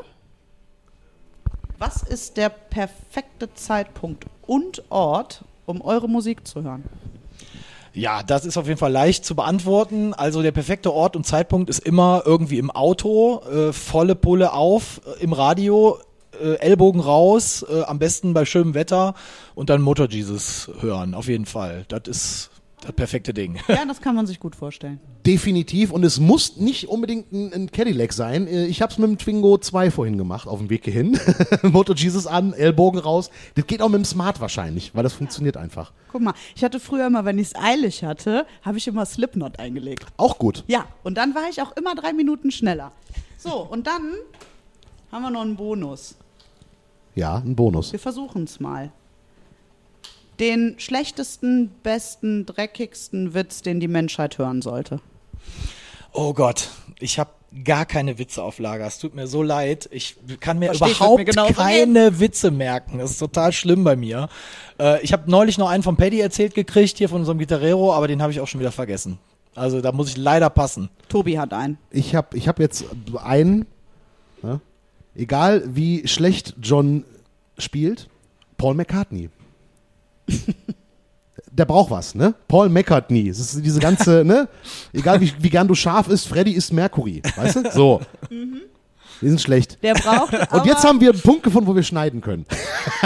Was 1.79 2.03
ist 2.03 2.37
der 2.37 2.49
perfekte 2.51 3.53
Zeitpunkt 3.55 4.27
und 4.47 4.83
Ort, 4.91 5.45
um 5.67 5.81
eure 5.81 6.09
Musik 6.09 6.47
zu 6.47 6.63
hören? 6.63 6.85
Ja, 7.93 8.23
das 8.23 8.45
ist 8.45 8.57
auf 8.57 8.67
jeden 8.67 8.79
Fall 8.79 8.91
leicht 8.93 9.25
zu 9.25 9.35
beantworten. 9.37 10.15
Also 10.15 10.43
der 10.43 10.53
perfekte 10.53 10.93
Ort 10.93 11.15
und 11.17 11.25
Zeitpunkt 11.27 11.71
ist 11.71 11.81
immer 11.81 12.23
irgendwie 12.27 12.59
im 12.59 12.71
Auto, 12.71 13.41
äh, 13.45 13.73
volle 13.73 14.15
Pulle 14.17 14.53
auf, 14.53 15.01
äh, 15.07 15.23
im 15.23 15.33
Radio, 15.33 15.99
äh, 16.43 16.55
Ellbogen 16.57 17.01
raus, 17.01 17.65
äh, 17.69 17.83
am 17.83 17.99
besten 18.01 18.35
bei 18.35 18.45
schönem 18.45 18.75
Wetter 18.75 19.15
und 19.55 19.71
dann 19.71 19.81
Motor 19.81 20.09
Jesus 20.09 20.69
hören, 20.81 21.15
auf 21.15 21.29
jeden 21.29 21.47
Fall. 21.47 21.85
Das 21.89 22.03
ist 22.07 22.51
das 22.85 22.93
perfekte 22.95 23.33
Ding. 23.35 23.59
Ja, 23.69 23.85
das 23.85 24.01
kann 24.01 24.15
man 24.15 24.27
sich 24.27 24.39
gut 24.41 24.55
vorstellen. 24.57 25.01
Definitiv. 25.27 25.91
Und 25.91 26.05
es 26.05 26.21
muss 26.21 26.57
nicht 26.57 26.89
unbedingt 26.89 27.33
ein, 27.33 27.53
ein 27.53 27.71
Cadillac 27.73 28.13
sein. 28.13 28.47
Äh, 28.47 28.67
Ich 28.67 28.83
habe 28.83 28.93
es 28.93 28.99
mit 28.99 29.09
dem 29.09 29.19
Twingo 29.19 29.59
2 29.59 29.91
vorhin 29.91 30.19
gemacht, 30.19 30.47
auf 30.47 30.59
dem 30.59 30.71
Weg 30.71 30.85
hierhin. 30.85 31.19
Moto 31.63 31.95
Jesus 31.95 32.27
an, 32.27 32.53
Ellbogen 32.53 33.01
raus. 33.01 33.31
Das 33.55 33.67
geht 33.67 33.83
auch 33.83 33.89
mit 33.89 33.99
dem 33.99 34.05
Smart 34.05 34.41
wahrscheinlich, 34.41 34.95
weil 34.95 35.03
das 35.03 35.13
funktioniert 35.13 35.57
einfach. 35.57 35.93
Guck 36.13 36.23
mal, 36.23 36.35
ich 36.55 36.63
hatte 36.63 36.79
früher 36.81 37.07
immer, 37.07 37.25
wenn 37.25 37.39
ich 37.39 37.49
es 37.49 37.55
eilig 37.57 38.05
hatte, 38.05 38.47
habe 38.63 38.79
ich 38.79 38.87
immer 38.87 39.05
Slipknot 39.07 39.59
eingelegt. 39.59 40.07
Auch 40.17 40.39
gut. 40.39 40.65
Ja, 40.67 40.87
und 41.03 41.17
dann 41.17 41.35
war 41.35 41.49
ich 41.51 41.61
auch 41.63 41.73
immer 41.77 41.95
drei 41.95 42.13
Minuten 42.13 42.51
schneller. 42.51 42.93
So, 43.39 43.61
und 43.63 43.87
dann 43.87 44.13
haben 45.11 45.23
wir 45.23 45.31
noch 45.31 45.43
einen 45.43 45.57
Bonus. 45.57 46.17
Ja, 47.15 47.37
ein 47.37 47.55
Bonus. 47.57 47.93
Wir 47.93 47.99
versuchen 47.99 48.45
es 48.45 48.61
mal. 48.61 48.91
Den 50.41 50.75
schlechtesten, 50.79 51.71
besten, 51.83 52.47
dreckigsten 52.47 53.35
Witz, 53.35 53.63
den 53.63 53.81
die 53.81 53.89
Menschheit 53.89 54.39
hören 54.39 54.63
sollte. 54.63 55.01
Oh 56.13 56.33
Gott, 56.33 56.71
ich 56.99 57.19
habe 57.19 57.31
gar 57.63 57.87
keine 57.87 58.19
Witze 58.19 58.43
auf 58.43 58.59
Lager. 58.59 58.87
Es 58.87 58.99
tut 58.99 59.15
mir 59.15 59.27
so 59.27 59.43
leid. 59.43 59.89
Ich 59.93 60.17
kann 60.41 60.59
mir 60.59 60.75
Versteh 60.75 60.97
überhaupt 60.97 61.19
mir 61.19 61.25
genauso 61.25 61.55
keine 61.55 62.19
Witze 62.19 62.51
merken. 62.51 62.99
Das 62.99 63.13
ist 63.13 63.19
total 63.19 63.53
schlimm 63.53 63.85
bei 63.85 63.95
mir. 63.95 64.29
Äh, 64.81 65.03
ich 65.03 65.13
habe 65.13 65.31
neulich 65.31 65.59
noch 65.59 65.69
einen 65.69 65.83
von 65.83 65.97
Paddy 65.97 66.21
erzählt 66.21 66.55
gekriegt, 66.55 66.99
hier 66.99 67.09
von 67.09 67.21
unserem 67.21 67.39
Gitarrero, 67.39 67.95
aber 67.95 68.09
den 68.09 68.23
habe 68.23 68.33
ich 68.33 68.41
auch 68.41 68.49
schon 68.49 68.61
wieder 68.61 68.73
vergessen. 68.73 69.19
Also 69.55 69.81
da 69.81 69.93
muss 69.93 70.09
ich 70.09 70.17
leider 70.17 70.51
passen. 70.51 70.91
Tobi 71.09 71.39
hat 71.39 71.53
einen. 71.53 71.79
Ich 71.91 72.15
habe 72.15 72.37
ich 72.37 72.49
hab 72.49 72.59
jetzt 72.59 72.85
einen, 73.23 73.67
ne? 74.43 74.61
egal 75.15 75.63
wie 75.67 76.09
schlecht 76.09 76.55
John 76.61 77.05
spielt, 77.59 78.09
Paul 78.57 78.75
McCartney. 78.75 79.31
Der 81.51 81.67
braucht 81.67 81.91
was, 81.93 82.15
ne? 82.17 82.35
Paul 82.49 82.69
McCartney. 82.69 83.29
Das 83.29 83.39
ist 83.39 83.65
diese 83.65 83.79
ganze, 83.79 84.25
ne? 84.27 84.49
Egal 84.93 85.21
wie, 85.21 85.33
wie 85.39 85.51
gern 85.51 85.69
du 85.69 85.75
scharf 85.77 86.09
ist, 86.09 86.27
Freddy 86.27 86.51
ist 86.53 86.73
Mercury. 86.73 87.23
Weißt 87.37 87.57
du? 87.57 87.71
So. 87.71 88.01
Die 88.29 89.29
sind 89.29 89.41
schlecht. 89.41 89.79
Der 89.83 89.95
braucht. 89.95 90.33
Und 90.53 90.67
jetzt 90.67 90.83
haben 90.85 91.01
wir 91.01 91.11
einen 91.13 91.21
Punkt 91.21 91.45
gefunden, 91.45 91.69
wo 91.69 91.75
wir 91.77 91.85
schneiden 91.85 92.21
können. 92.21 92.45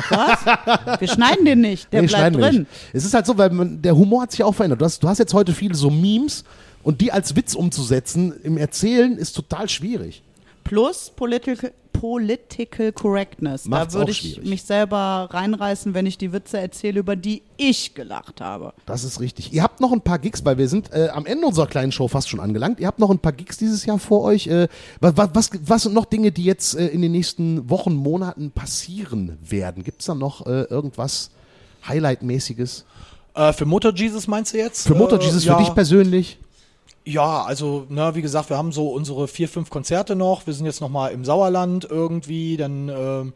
was? 0.08 1.00
Wir 1.00 1.08
schneiden 1.08 1.44
den 1.44 1.60
nicht. 1.60 1.92
Der 1.92 2.00
Nee, 2.00 2.08
bleibt 2.08 2.36
wir 2.38 2.42
drin. 2.48 2.58
nicht. 2.60 2.70
Es 2.94 3.04
ist 3.04 3.12
halt 3.12 3.26
so, 3.26 3.36
weil 3.36 3.50
man, 3.50 3.82
der 3.82 3.94
Humor 3.94 4.22
hat 4.22 4.30
sich 4.30 4.42
auch 4.42 4.54
verändert. 4.54 4.80
Du 4.80 4.86
hast, 4.86 5.02
du 5.02 5.08
hast 5.08 5.18
jetzt 5.18 5.34
heute 5.34 5.52
viele 5.52 5.74
so 5.74 5.90
Memes 5.90 6.44
und 6.82 7.02
die 7.02 7.12
als 7.12 7.36
Witz 7.36 7.54
umzusetzen 7.54 8.32
im 8.42 8.56
Erzählen 8.56 9.18
ist 9.18 9.34
total 9.34 9.68
schwierig. 9.68 10.22
Plus 10.68 11.10
Political, 11.16 11.72
Political 11.92 12.92
Correctness. 12.92 13.64
Macht's 13.64 13.94
da 13.94 14.00
würde 14.00 14.10
ich 14.12 14.18
schwierig. 14.18 14.48
mich 14.48 14.62
selber 14.62 15.28
reinreißen, 15.30 15.94
wenn 15.94 16.06
ich 16.06 16.18
die 16.18 16.32
Witze 16.32 16.58
erzähle, 16.58 17.00
über 17.00 17.16
die 17.16 17.42
ich 17.56 17.94
gelacht 17.94 18.40
habe. 18.40 18.72
Das 18.86 19.02
ist 19.02 19.18
richtig. 19.20 19.52
Ihr 19.52 19.62
habt 19.62 19.80
noch 19.80 19.92
ein 19.92 20.02
paar 20.02 20.18
Gigs, 20.18 20.44
weil 20.44 20.58
wir 20.58 20.68
sind 20.68 20.92
äh, 20.92 21.08
am 21.08 21.26
Ende 21.26 21.46
unserer 21.46 21.66
kleinen 21.66 21.90
Show 21.90 22.06
fast 22.06 22.28
schon 22.28 22.38
angelangt. 22.38 22.80
Ihr 22.80 22.86
habt 22.86 22.98
noch 22.98 23.10
ein 23.10 23.18
paar 23.18 23.32
Gigs 23.32 23.56
dieses 23.56 23.84
Jahr 23.86 23.98
vor 23.98 24.22
euch. 24.22 24.46
Äh, 24.46 24.68
was, 25.00 25.14
was, 25.32 25.50
was 25.64 25.82
sind 25.82 25.94
noch 25.94 26.04
Dinge, 26.04 26.30
die 26.32 26.44
jetzt 26.44 26.74
äh, 26.76 26.86
in 26.86 27.02
den 27.02 27.12
nächsten 27.12 27.68
Wochen, 27.70 27.94
Monaten 27.94 28.50
passieren 28.50 29.38
werden? 29.42 29.82
Gibt 29.82 30.00
es 30.00 30.06
da 30.06 30.14
noch 30.14 30.46
äh, 30.46 30.64
irgendwas 30.64 31.30
Highlight-mäßiges? 31.88 32.84
Äh, 33.34 33.52
für 33.52 33.64
Motor 33.64 33.94
Jesus 33.94 34.26
meinst 34.26 34.52
du 34.52 34.58
jetzt? 34.58 34.86
Für 34.86 34.94
Motor 34.94 35.20
Äh, 35.20 35.24
Jesus, 35.24 35.44
ja. 35.44 35.56
für 35.56 35.64
dich 35.64 35.74
persönlich? 35.74 36.38
Ja, 37.04 37.42
also, 37.42 37.86
na, 37.88 38.14
wie 38.14 38.22
gesagt, 38.22 38.50
wir 38.50 38.58
haben 38.58 38.72
so 38.72 38.88
unsere 38.88 39.28
vier, 39.28 39.48
fünf 39.48 39.70
Konzerte 39.70 40.14
noch. 40.14 40.46
Wir 40.46 40.54
sind 40.54 40.66
jetzt 40.66 40.80
noch 40.80 40.90
mal 40.90 41.08
im 41.08 41.24
Sauerland 41.24 41.86
irgendwie. 41.90 42.56
Dann 42.56 42.88
ähm, 42.88 43.32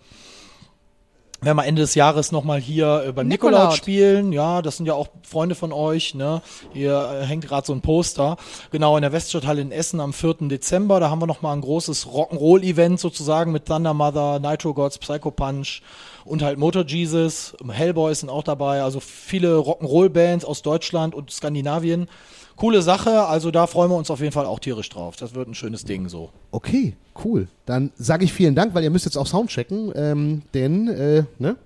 werden 1.42 1.56
wir 1.56 1.66
Ende 1.66 1.82
des 1.82 1.94
Jahres 1.94 2.32
noch 2.32 2.44
mal 2.44 2.60
hier 2.60 3.04
äh, 3.06 3.12
beim 3.12 3.26
Nikolaut. 3.26 3.54
Nikolaut 3.54 3.76
spielen. 3.76 4.32
Ja, 4.32 4.62
das 4.62 4.76
sind 4.76 4.86
ja 4.86 4.94
auch 4.94 5.08
Freunde 5.22 5.54
von 5.54 5.72
euch. 5.72 6.14
Ne? 6.14 6.40
Hier 6.72 7.20
äh, 7.22 7.26
hängt 7.26 7.46
gerade 7.46 7.66
so 7.66 7.72
ein 7.72 7.80
Poster. 7.80 8.36
Genau, 8.70 8.96
in 8.96 9.02
der 9.02 9.12
Weststadthalle 9.12 9.60
in 9.60 9.72
Essen 9.72 10.00
am 10.00 10.12
4. 10.12 10.34
Dezember. 10.48 11.00
Da 11.00 11.10
haben 11.10 11.20
wir 11.20 11.26
noch 11.26 11.42
mal 11.42 11.52
ein 11.52 11.60
großes 11.60 12.06
Rock'n'Roll-Event 12.06 13.00
sozusagen 13.00 13.52
mit 13.52 13.66
Thunder 13.66 13.92
Mother, 13.92 14.38
Nitro 14.38 14.72
Gods, 14.72 14.98
Psycho 14.98 15.30
Punch 15.30 15.82
und 16.24 16.42
halt 16.42 16.58
Motor 16.58 16.84
Jesus. 16.86 17.56
Hellboys 17.68 18.20
sind 18.20 18.28
auch 18.28 18.44
dabei. 18.44 18.82
Also 18.82 19.00
viele 19.00 19.56
Rock'n'Roll-Bands 19.56 20.44
aus 20.44 20.62
Deutschland 20.62 21.14
und 21.14 21.30
Skandinavien. 21.32 22.08
Coole 22.56 22.82
Sache, 22.82 23.26
also 23.26 23.50
da 23.50 23.66
freuen 23.66 23.90
wir 23.90 23.96
uns 23.96 24.10
auf 24.10 24.20
jeden 24.20 24.32
Fall 24.32 24.46
auch 24.46 24.58
tierisch 24.58 24.88
drauf. 24.88 25.16
Das 25.16 25.34
wird 25.34 25.48
ein 25.48 25.54
schönes 25.54 25.84
Ding 25.84 26.08
so. 26.08 26.30
Okay, 26.50 26.94
cool. 27.24 27.48
Dann 27.66 27.92
sage 27.96 28.24
ich 28.24 28.32
vielen 28.32 28.54
Dank, 28.54 28.74
weil 28.74 28.84
ihr 28.84 28.90
müsst 28.90 29.04
jetzt 29.04 29.16
auch 29.16 29.26
Soundchecken, 29.26 29.92
ähm, 29.94 30.42
denn 30.54 30.88
äh, 30.88 31.24
ne? 31.38 31.56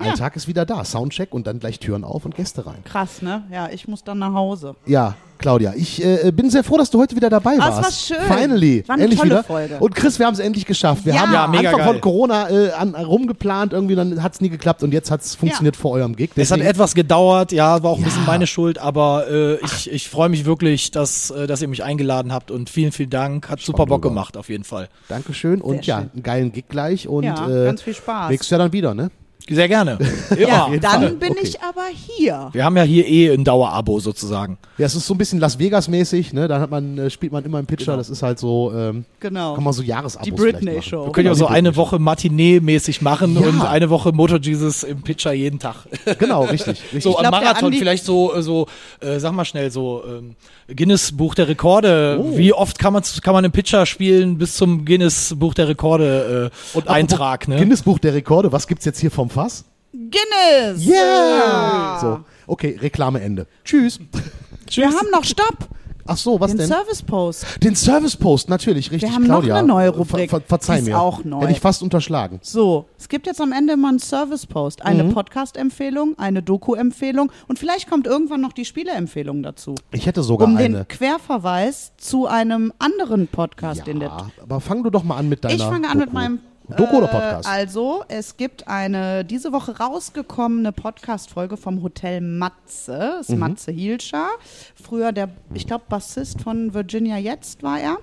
Ein 0.00 0.14
Tag 0.14 0.34
ist 0.36 0.48
wieder 0.48 0.64
da. 0.66 0.84
Soundcheck 0.84 1.32
und 1.34 1.46
dann 1.46 1.58
gleich 1.60 1.78
Türen 1.78 2.04
auf 2.04 2.24
und 2.24 2.34
Gäste 2.34 2.66
rein. 2.66 2.82
Krass, 2.84 3.22
ne? 3.22 3.44
Ja, 3.52 3.68
ich 3.70 3.86
muss 3.86 4.02
dann 4.02 4.18
nach 4.18 4.32
Hause. 4.34 4.74
Ja, 4.86 5.14
Claudia, 5.38 5.72
ich 5.74 6.04
äh, 6.04 6.30
bin 6.32 6.50
sehr 6.50 6.62
froh, 6.64 6.76
dass 6.76 6.90
du 6.90 6.98
heute 7.00 7.16
wieder 7.16 7.30
dabei 7.30 7.54
es 7.54 7.58
warst. 7.60 8.10
war 8.10 8.18
schön. 8.18 8.26
Finally. 8.36 8.84
War 8.86 8.94
eine 8.94 9.04
endlich 9.04 9.18
tolle 9.20 9.30
wieder. 9.30 9.44
Folge. 9.44 9.78
Und 9.78 9.94
Chris, 9.94 10.18
wir 10.18 10.26
haben 10.26 10.34
es 10.34 10.38
endlich 10.40 10.66
geschafft. 10.66 11.06
Wir 11.06 11.14
Ja. 11.14 11.20
haben 11.20 11.32
Ja, 11.32 11.46
mega 11.46 11.70
Anfang 11.70 11.78
geil. 11.84 11.92
von 11.94 12.00
Corona 12.02 12.50
äh, 12.50 12.70
an, 12.72 12.94
rumgeplant, 12.94 13.72
irgendwie, 13.72 13.94
dann 13.94 14.22
hat 14.22 14.34
es 14.34 14.40
nie 14.42 14.50
geklappt 14.50 14.82
und 14.82 14.92
jetzt 14.92 15.10
hat 15.10 15.22
es 15.22 15.34
funktioniert 15.34 15.76
vor 15.76 15.92
eurem 15.92 16.14
Gig. 16.16 16.30
Es 16.36 16.50
hat 16.50 16.58
Deswegen- 16.58 16.70
etwas 16.70 16.94
gedauert, 16.94 17.52
ja, 17.52 17.82
war 17.82 17.90
auch 17.90 17.96
ein 17.96 18.00
Ja. 18.02 18.06
bisschen 18.08 18.26
meine 18.26 18.46
Schuld, 18.46 18.78
aber 18.78 19.28
äh, 19.30 19.54
ich, 19.64 19.90
ich 19.90 20.08
freue 20.10 20.28
mich 20.28 20.44
wirklich, 20.44 20.90
dass, 20.90 21.30
äh, 21.30 21.46
dass 21.46 21.62
ihr 21.62 21.68
mich 21.68 21.84
eingeladen 21.84 22.32
habt 22.32 22.50
und 22.50 22.68
vielen, 22.68 22.92
vielen 22.92 23.10
Dank. 23.10 23.48
Hat 23.48 23.60
super 23.60 23.86
Bock 23.86 24.02
drüber. 24.02 24.08
gemacht, 24.10 24.36
auf 24.36 24.48
jeden 24.50 24.64
Fall. 24.64 24.88
Dankeschön 25.08 25.60
und 25.62 25.84
Sehr 25.84 25.94
ja, 25.94 25.98
schön. 26.00 26.10
einen 26.14 26.22
geilen 26.22 26.52
Gig 26.52 26.64
gleich 26.68 27.08
und 27.08 27.24
Ja, 27.24 27.48
äh, 27.48 27.64
ganz 27.64 27.80
viel 27.82 27.94
Spaß. 27.94 28.28
nächstes 28.30 28.50
Jahr 28.50 28.58
dann 28.58 28.72
wieder, 28.72 28.92
ne? 28.94 29.10
Sehr 29.48 29.68
gerne. 29.68 29.98
Immer. 30.30 30.38
Ja, 30.50 30.68
jeden 30.68 30.80
dann 30.80 31.02
Fall. 31.02 31.10
bin 31.12 31.30
Okay. 31.32 31.40
ich 31.42 31.60
aber 31.62 31.84
hier. 31.92 32.48
Wir 32.52 32.64
haben 32.64 32.76
ja 32.76 32.82
hier 32.82 33.06
eh 33.06 33.32
ein 33.32 33.44
Dauerabo 33.44 34.00
sozusagen. 34.00 34.58
Ja, 34.78 34.86
es 34.86 34.94
ist 34.94 35.06
so 35.06 35.14
ein 35.14 35.18
bisschen 35.18 35.38
Las 35.40 35.58
Vegas-mäßig, 35.58 36.32
ne? 36.32 36.48
Da 36.48 36.60
hat 36.60 36.70
man, 36.70 36.98
äh, 36.98 37.10
spielt 37.10 37.32
man 37.32 37.44
immer 37.44 37.58
im 37.58 37.66
Pitcher, 37.66 37.96
das 37.96 38.10
ist 38.10 38.22
halt 38.22 38.38
so, 38.38 38.72
ähm, 38.74 39.04
Genau. 39.20 39.54
kann 39.54 39.64
man 39.64 39.72
so 39.72 39.82
Jahresabos 39.82 40.24
Die 40.24 40.30
Britney 40.32 40.72
machen. 40.76 40.82
Show. 40.82 41.06
Wir 41.06 41.12
können 41.12 41.26
ja 41.26 41.32
Genau, 41.34 41.46
so 41.46 41.52
eine 41.52 41.76
Woche 41.76 41.98
Matinee-mäßig 41.98 43.02
machen 43.02 43.34
Ja. 43.40 43.46
und 43.48 43.60
eine 43.62 43.90
Woche 43.90 44.12
Motor 44.12 44.38
Jesus 44.40 44.82
im 44.82 45.02
Pitcher 45.02 45.32
jeden 45.32 45.58
Tag. 45.58 45.76
Genau, 46.18 46.44
richtig. 46.44 46.82
richtig. 46.82 47.02
So 47.02 47.18
am 47.18 47.30
Marathon, 47.30 47.72
vielleicht 47.72 48.04
so, 48.04 48.34
äh, 48.34 48.42
so 48.42 48.66
äh, 49.00 49.18
sag 49.18 49.32
mal 49.32 49.44
schnell, 49.44 49.70
so 49.70 50.02
ähm, 50.06 50.34
Guinness 50.74 51.12
Buch 51.12 51.34
der 51.34 51.48
Rekorde. 51.48 52.18
Oh. 52.20 52.36
Wie 52.36 52.52
oft 52.52 52.78
kann 52.78 52.92
man 52.92 53.02
kann 53.22 53.34
man 53.34 53.44
im 53.44 53.52
Pitcher 53.52 53.86
spielen 53.86 54.38
bis 54.38 54.54
zum 54.56 54.84
Guinness 54.84 55.34
Buch 55.36 55.54
der 55.54 55.68
Rekorde 55.68 56.50
äh, 56.52 56.76
Und 56.76 56.88
Eintrag, 56.88 57.48
ne? 57.48 57.56
Guinness 57.56 57.82
Buch 57.82 57.98
der 57.98 58.14
Rekorde, 58.14 58.52
was 58.52 58.66
gibt's 58.66 58.84
jetzt 58.84 59.00
hier 59.00 59.10
vom 59.10 59.29
Fass? 59.30 59.64
Guinness! 59.92 60.84
Yeah! 60.86 61.98
So. 62.00 62.20
Okay, 62.46 62.76
Reklame 62.80 63.20
Ende. 63.20 63.46
Tschüss. 63.64 63.98
Wir 64.72 64.86
haben 64.88 65.08
noch 65.12 65.24
Stopp. 65.24 65.68
Ach 66.06 66.16
so, 66.16 66.40
was 66.40 66.50
Den 66.50 66.58
denn? 66.58 66.66
Service 66.68 67.02
Post. 67.02 67.44
Den 67.62 67.76
Service 67.76 68.16
Post, 68.16 68.48
natürlich, 68.48 68.90
richtig, 68.90 69.08
Wir 69.10 69.14
haben 69.14 69.22
noch 69.24 69.36
Claudia. 69.42 69.56
eine 69.56 69.68
neue 69.68 69.90
Rubrik. 69.90 70.30
Ver, 70.30 70.40
ver, 70.40 70.46
verzeih 70.48 70.74
Die 70.76 70.80
ist 70.82 70.86
mir. 70.88 70.98
auch 70.98 71.22
neu. 71.24 71.40
Hätte 71.42 71.52
ich 71.52 71.60
fast 71.60 71.82
unterschlagen. 71.84 72.40
So, 72.42 72.86
es 72.98 73.08
gibt 73.08 73.26
jetzt 73.26 73.40
am 73.40 73.52
Ende 73.52 73.76
mal 73.76 73.90
einen 73.90 73.98
Service 74.00 74.44
Post. 74.46 74.82
Eine 74.84 75.04
Mhm. 75.04 75.14
Podcast-Empfehlung, 75.14 76.18
eine 76.18 76.42
Doku-Empfehlung 76.42 77.30
und 77.46 77.60
vielleicht 77.60 77.88
kommt 77.88 78.08
irgendwann 78.08 78.40
noch 78.40 78.52
die 78.52 78.64
Spiele-Empfehlung 78.64 79.44
dazu. 79.44 79.76
Ich 79.92 80.06
hätte 80.06 80.24
sogar 80.24 80.48
Um 80.48 80.56
eine. 80.56 80.78
den 80.78 80.88
Querverweis 80.88 81.92
zu 81.96 82.26
einem 82.26 82.72
anderen 82.80 83.28
Podcast, 83.28 83.86
den 83.86 84.00
der 84.00 84.08
ja, 84.08 84.26
aber 84.42 84.60
fang 84.60 84.82
du 84.82 84.90
doch 84.90 85.04
mal 85.04 85.16
an 85.16 85.28
mit 85.28 85.44
deiner 85.44 85.54
Ich 85.54 85.62
fange 85.62 85.88
an 85.88 85.98
mit 85.98 86.08
Doku. 86.08 86.16
meinem 86.18 86.40
Doku 86.76 86.98
oder 86.98 87.06
äh, 87.08 87.10
Podcast? 87.10 87.48
Also, 87.48 88.04
es 88.08 88.36
gibt 88.36 88.68
eine 88.68 89.24
diese 89.24 89.52
Woche 89.52 89.78
rausgekommene 89.78 90.72
Podcast-Folge 90.72 91.56
vom 91.56 91.82
Hotel 91.82 92.20
Matze. 92.20 92.98
Das 93.18 93.28
ist 93.28 93.34
Mhm. 93.34 93.38
Matze 93.40 93.72
Hielscher. 93.72 94.28
Früher 94.74 95.12
der, 95.12 95.28
ich 95.54 95.66
glaube, 95.66 95.84
Bassist 95.88 96.40
von 96.42 96.72
Virginia 96.74 97.16
Jetzt 97.18 97.62
war 97.62 97.78
er. 97.80 97.98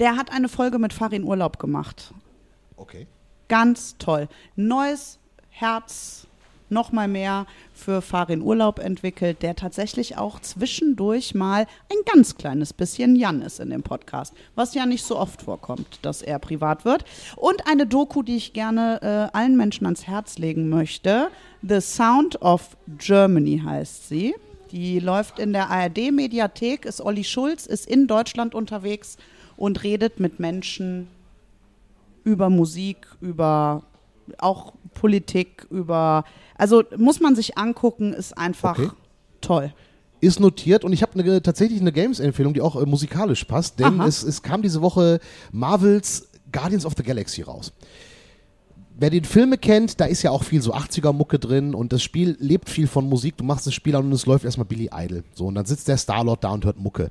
Der 0.00 0.16
hat 0.16 0.32
eine 0.32 0.48
Folge 0.48 0.78
mit 0.78 0.92
Farin 0.92 1.24
Urlaub 1.24 1.58
gemacht. 1.58 2.12
okay. 2.76 3.06
Ganz 3.48 3.96
toll. 3.98 4.28
Neues 4.56 5.18
Herz, 5.50 6.25
noch 6.68 6.92
mal 6.92 7.08
mehr 7.08 7.46
für 7.72 8.02
Farin 8.02 8.42
Urlaub 8.42 8.78
entwickelt, 8.78 9.42
der 9.42 9.56
tatsächlich 9.56 10.16
auch 10.16 10.40
zwischendurch 10.40 11.34
mal 11.34 11.66
ein 11.90 11.98
ganz 12.12 12.36
kleines 12.36 12.72
bisschen 12.72 13.16
Jan 13.16 13.42
ist 13.42 13.60
in 13.60 13.70
dem 13.70 13.82
Podcast, 13.82 14.34
was 14.54 14.74
ja 14.74 14.86
nicht 14.86 15.04
so 15.04 15.18
oft 15.18 15.42
vorkommt, 15.42 16.00
dass 16.02 16.22
er 16.22 16.38
privat 16.38 16.84
wird. 16.84 17.04
Und 17.36 17.66
eine 17.66 17.86
Doku, 17.86 18.22
die 18.22 18.36
ich 18.36 18.52
gerne 18.52 19.30
äh, 19.32 19.36
allen 19.36 19.56
Menschen 19.56 19.86
ans 19.86 20.06
Herz 20.06 20.38
legen 20.38 20.68
möchte. 20.68 21.28
The 21.62 21.80
Sound 21.80 22.40
of 22.42 22.76
Germany 22.98 23.62
heißt 23.64 24.08
sie. 24.08 24.34
Die 24.72 24.98
läuft 24.98 25.38
in 25.38 25.52
der 25.52 25.70
ARD-Mediathek, 25.70 26.84
ist 26.84 27.00
Olli 27.00 27.24
Schulz, 27.24 27.66
ist 27.66 27.86
in 27.86 28.06
Deutschland 28.06 28.54
unterwegs 28.54 29.16
und 29.56 29.84
redet 29.84 30.20
mit 30.20 30.40
Menschen 30.40 31.08
über 32.24 32.50
Musik, 32.50 33.06
über 33.20 33.84
auch 34.38 34.72
Politik, 35.00 35.66
über 35.70 36.24
also 36.56 36.82
muss 36.96 37.20
man 37.20 37.36
sich 37.36 37.56
angucken, 37.58 38.12
ist 38.12 38.36
einfach 38.36 38.78
Okay. 38.78 38.90
toll. 39.40 39.72
Ist 40.20 40.40
notiert 40.40 40.82
und 40.84 40.92
ich 40.94 41.02
habe 41.02 41.20
eine, 41.20 41.42
tatsächlich 41.42 41.80
eine 41.80 41.92
Games-Empfehlung, 41.92 42.54
die 42.54 42.62
auch 42.62 42.74
äh, 42.76 42.86
musikalisch 42.86 43.44
passt, 43.44 43.78
denn 43.78 44.00
es, 44.00 44.22
es 44.22 44.42
kam 44.42 44.62
diese 44.62 44.80
Woche 44.80 45.20
Marvels 45.52 46.28
Guardians 46.50 46.86
of 46.86 46.94
the 46.96 47.02
Galaxy 47.02 47.42
raus. 47.42 47.72
Wer 48.98 49.10
den 49.10 49.24
Filme 49.24 49.58
kennt, 49.58 50.00
da 50.00 50.06
ist 50.06 50.22
ja 50.22 50.30
auch 50.30 50.42
viel 50.42 50.62
so 50.62 50.72
80er-Mucke 50.72 51.38
drin 51.38 51.74
und 51.74 51.92
das 51.92 52.02
Spiel 52.02 52.34
lebt 52.40 52.70
viel 52.70 52.86
von 52.86 53.06
Musik. 53.06 53.36
Du 53.36 53.44
machst 53.44 53.66
das 53.66 53.74
Spiel 53.74 53.94
an 53.94 54.06
und 54.06 54.12
es 54.12 54.24
läuft 54.24 54.46
erstmal 54.46 54.64
Billy 54.64 54.88
Idol. 54.90 55.22
So, 55.34 55.46
und 55.46 55.54
dann 55.54 55.66
sitzt 55.66 55.86
der 55.86 55.98
Star-Lord 55.98 56.42
da 56.42 56.50
und 56.52 56.64
hört 56.64 56.78
Mucke. 56.78 57.10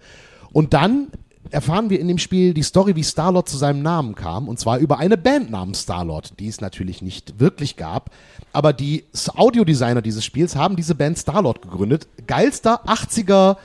Und 0.51 0.73
dann 0.73 1.09
erfahren 1.51 1.89
wir 1.89 1.99
in 1.99 2.07
dem 2.07 2.17
Spiel 2.17 2.53
die 2.53 2.63
Story, 2.63 2.95
wie 2.95 3.03
Star-Lord 3.03 3.47
zu 3.47 3.57
seinem 3.57 3.81
Namen 3.81 4.15
kam. 4.15 4.47
Und 4.47 4.59
zwar 4.59 4.79
über 4.79 4.99
eine 4.99 5.17
Band 5.17 5.51
namens 5.51 5.81
Star-Lord, 5.81 6.39
die 6.39 6.47
es 6.47 6.61
natürlich 6.61 7.01
nicht 7.01 7.39
wirklich 7.39 7.75
gab. 7.77 8.11
Aber 8.53 8.73
die 8.73 9.05
Audiodesigner 9.35 10.01
dieses 10.01 10.25
Spiels 10.25 10.55
haben 10.55 10.75
diese 10.75 10.95
Band 10.95 11.17
Star-Lord 11.17 11.61
gegründet. 11.61 12.07
Geilster 12.27 12.85
80er 12.85 13.57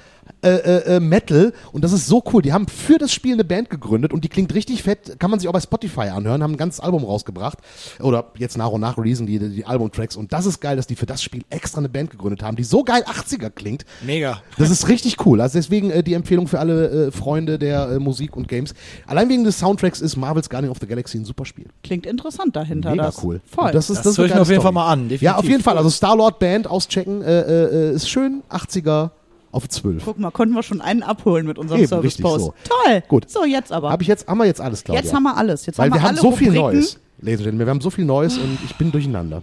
äh, 0.42 0.48
äh, 0.48 0.96
äh, 0.96 1.00
Metal 1.00 1.52
und 1.72 1.84
das 1.84 1.92
ist 1.92 2.06
so 2.06 2.22
cool. 2.32 2.42
Die 2.42 2.52
haben 2.52 2.66
für 2.66 2.98
das 2.98 3.12
Spiel 3.12 3.34
eine 3.34 3.44
Band 3.44 3.70
gegründet 3.70 4.12
und 4.12 4.24
die 4.24 4.28
klingt 4.28 4.54
richtig 4.54 4.82
fett. 4.82 5.18
Kann 5.18 5.30
man 5.30 5.40
sich 5.40 5.48
auch 5.48 5.52
bei 5.52 5.60
Spotify 5.60 6.08
anhören, 6.08 6.42
haben 6.42 6.52
ein 6.52 6.56
ganzes 6.56 6.80
Album 6.80 7.04
rausgebracht 7.04 7.58
oder 8.00 8.32
jetzt 8.38 8.56
nach 8.56 8.68
und 8.68 8.80
nach 8.80 8.98
releasen 8.98 9.26
die 9.26 9.38
die 9.38 9.64
Albumtracks 9.64 10.16
und 10.16 10.32
das 10.32 10.46
ist 10.46 10.60
geil, 10.60 10.76
dass 10.76 10.86
die 10.86 10.96
für 10.96 11.06
das 11.06 11.22
Spiel 11.22 11.42
extra 11.50 11.78
eine 11.78 11.88
Band 11.88 12.10
gegründet 12.10 12.42
haben, 12.42 12.56
die 12.56 12.64
so 12.64 12.84
geil 12.84 13.04
80er 13.04 13.50
klingt. 13.50 13.84
Mega. 14.04 14.42
Das 14.58 14.70
ist 14.70 14.88
richtig 14.88 15.24
cool. 15.26 15.40
Also 15.40 15.58
deswegen 15.58 15.90
äh, 15.90 16.02
die 16.02 16.14
Empfehlung 16.14 16.46
für 16.46 16.58
alle 16.58 17.08
äh, 17.08 17.10
Freunde 17.10 17.58
der 17.58 17.90
äh, 17.90 17.98
Musik 17.98 18.36
und 18.36 18.48
Games. 18.48 18.74
Allein 19.06 19.28
wegen 19.28 19.44
des 19.44 19.58
Soundtracks 19.58 20.00
ist 20.00 20.16
Marvel's 20.16 20.48
Guardian 20.48 20.70
of 20.70 20.78
the 20.80 20.86
Galaxy 20.86 21.18
ein 21.18 21.24
super 21.24 21.44
Spiel. 21.44 21.66
Klingt 21.82 22.06
interessant 22.06 22.56
dahinter. 22.56 22.90
Mega 22.90 23.04
das. 23.04 23.22
cool. 23.22 23.40
Voll. 23.44 23.66
Und 23.66 23.74
das 23.74 23.90
ist, 23.90 23.98
Das 23.98 24.04
das 24.04 24.12
ist 24.12 24.18
höre 24.18 24.26
ich 24.26 24.34
mir 24.34 24.40
auf 24.42 24.50
jeden 24.50 24.62
Fall 24.62 24.72
mal 24.72 24.88
an, 24.88 25.00
definitiv. 25.00 25.22
Ja, 25.22 25.36
auf 25.36 25.44
jeden 25.44 25.62
Fall. 25.62 25.76
Also 25.76 25.90
Star-Lord 25.90 26.38
Band 26.38 26.66
auschecken 26.66 27.22
äh, 27.22 27.40
äh, 27.40 27.94
ist 27.94 28.08
schön. 28.08 28.42
80er 28.50 29.10
auf 29.53 29.68
12. 29.68 30.03
Guck 30.05 30.18
mal, 30.18 30.30
konnten 30.30 30.55
wir 30.55 30.62
schon 30.62 30.80
einen 30.80 31.03
abholen 31.03 31.46
mit 31.46 31.59
unserem 31.59 31.80
Eben, 31.80 31.88
Service 31.88 32.18
Post. 32.18 32.44
so. 32.46 32.55
Toll. 32.64 33.03
Gut. 33.09 33.28
So, 33.30 33.44
jetzt 33.44 33.72
aber. 33.72 33.90
Hab 33.90 34.01
ich 34.03 34.09
jetzt, 34.09 34.26
haben 34.28 34.38
wir 34.38 34.46
jetzt 34.46 34.61
alles, 34.61 34.84
Claudia? 34.84 35.03
jetzt 35.03 35.12
haben 35.14 35.22
wir 35.24 35.36
alles. 35.36 35.66
Jetzt 35.66 35.78
Weil 35.78 35.86
haben 35.90 35.94
wir 35.94 36.03
wir 36.03 36.09
haben 36.09 36.16
so 36.16 36.32
viel 36.32 36.48
Rubriken. 36.48 36.78
Neues. 36.78 36.98
Gentlemen, 37.22 37.59
wir 37.59 37.66
haben 37.66 37.80
so 37.80 37.90
viel 37.90 38.05
Neues 38.05 38.38
und 38.38 38.59
ich 38.64 38.74
bin 38.76 38.90
durcheinander. 38.92 39.42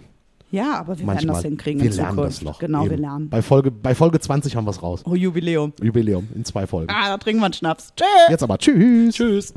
Ja, 0.50 0.78
aber 0.78 0.98
wir 0.98 1.04
Manchmal. 1.04 1.26
werden 1.26 1.34
das 1.34 1.42
hinkriegen 1.42 1.82
wir 1.82 1.90
in 1.90 1.96
lernen 1.96 2.10
Zukunft. 2.16 2.36
das 2.38 2.42
noch. 2.42 2.58
Genau, 2.58 2.84
wir 2.84 2.92
Eben. 2.92 3.02
lernen. 3.02 3.28
Bei 3.28 3.42
Folge, 3.42 3.70
bei 3.70 3.94
Folge 3.94 4.18
20 4.18 4.56
haben 4.56 4.64
wir 4.64 4.70
es 4.70 4.82
raus. 4.82 5.02
Oh, 5.04 5.14
Jubiläum. 5.14 5.74
Jubiläum 5.82 6.26
in 6.34 6.44
zwei 6.44 6.66
Folgen. 6.66 6.90
Ah, 6.90 7.08
da 7.10 7.18
trinken 7.18 7.40
wir 7.42 7.44
einen 7.46 7.52
Schnaps. 7.54 7.92
Tschüss. 7.94 8.06
Jetzt 8.30 8.42
aber 8.42 8.56
tschüss. 8.58 9.14
Tschüss. 9.14 9.52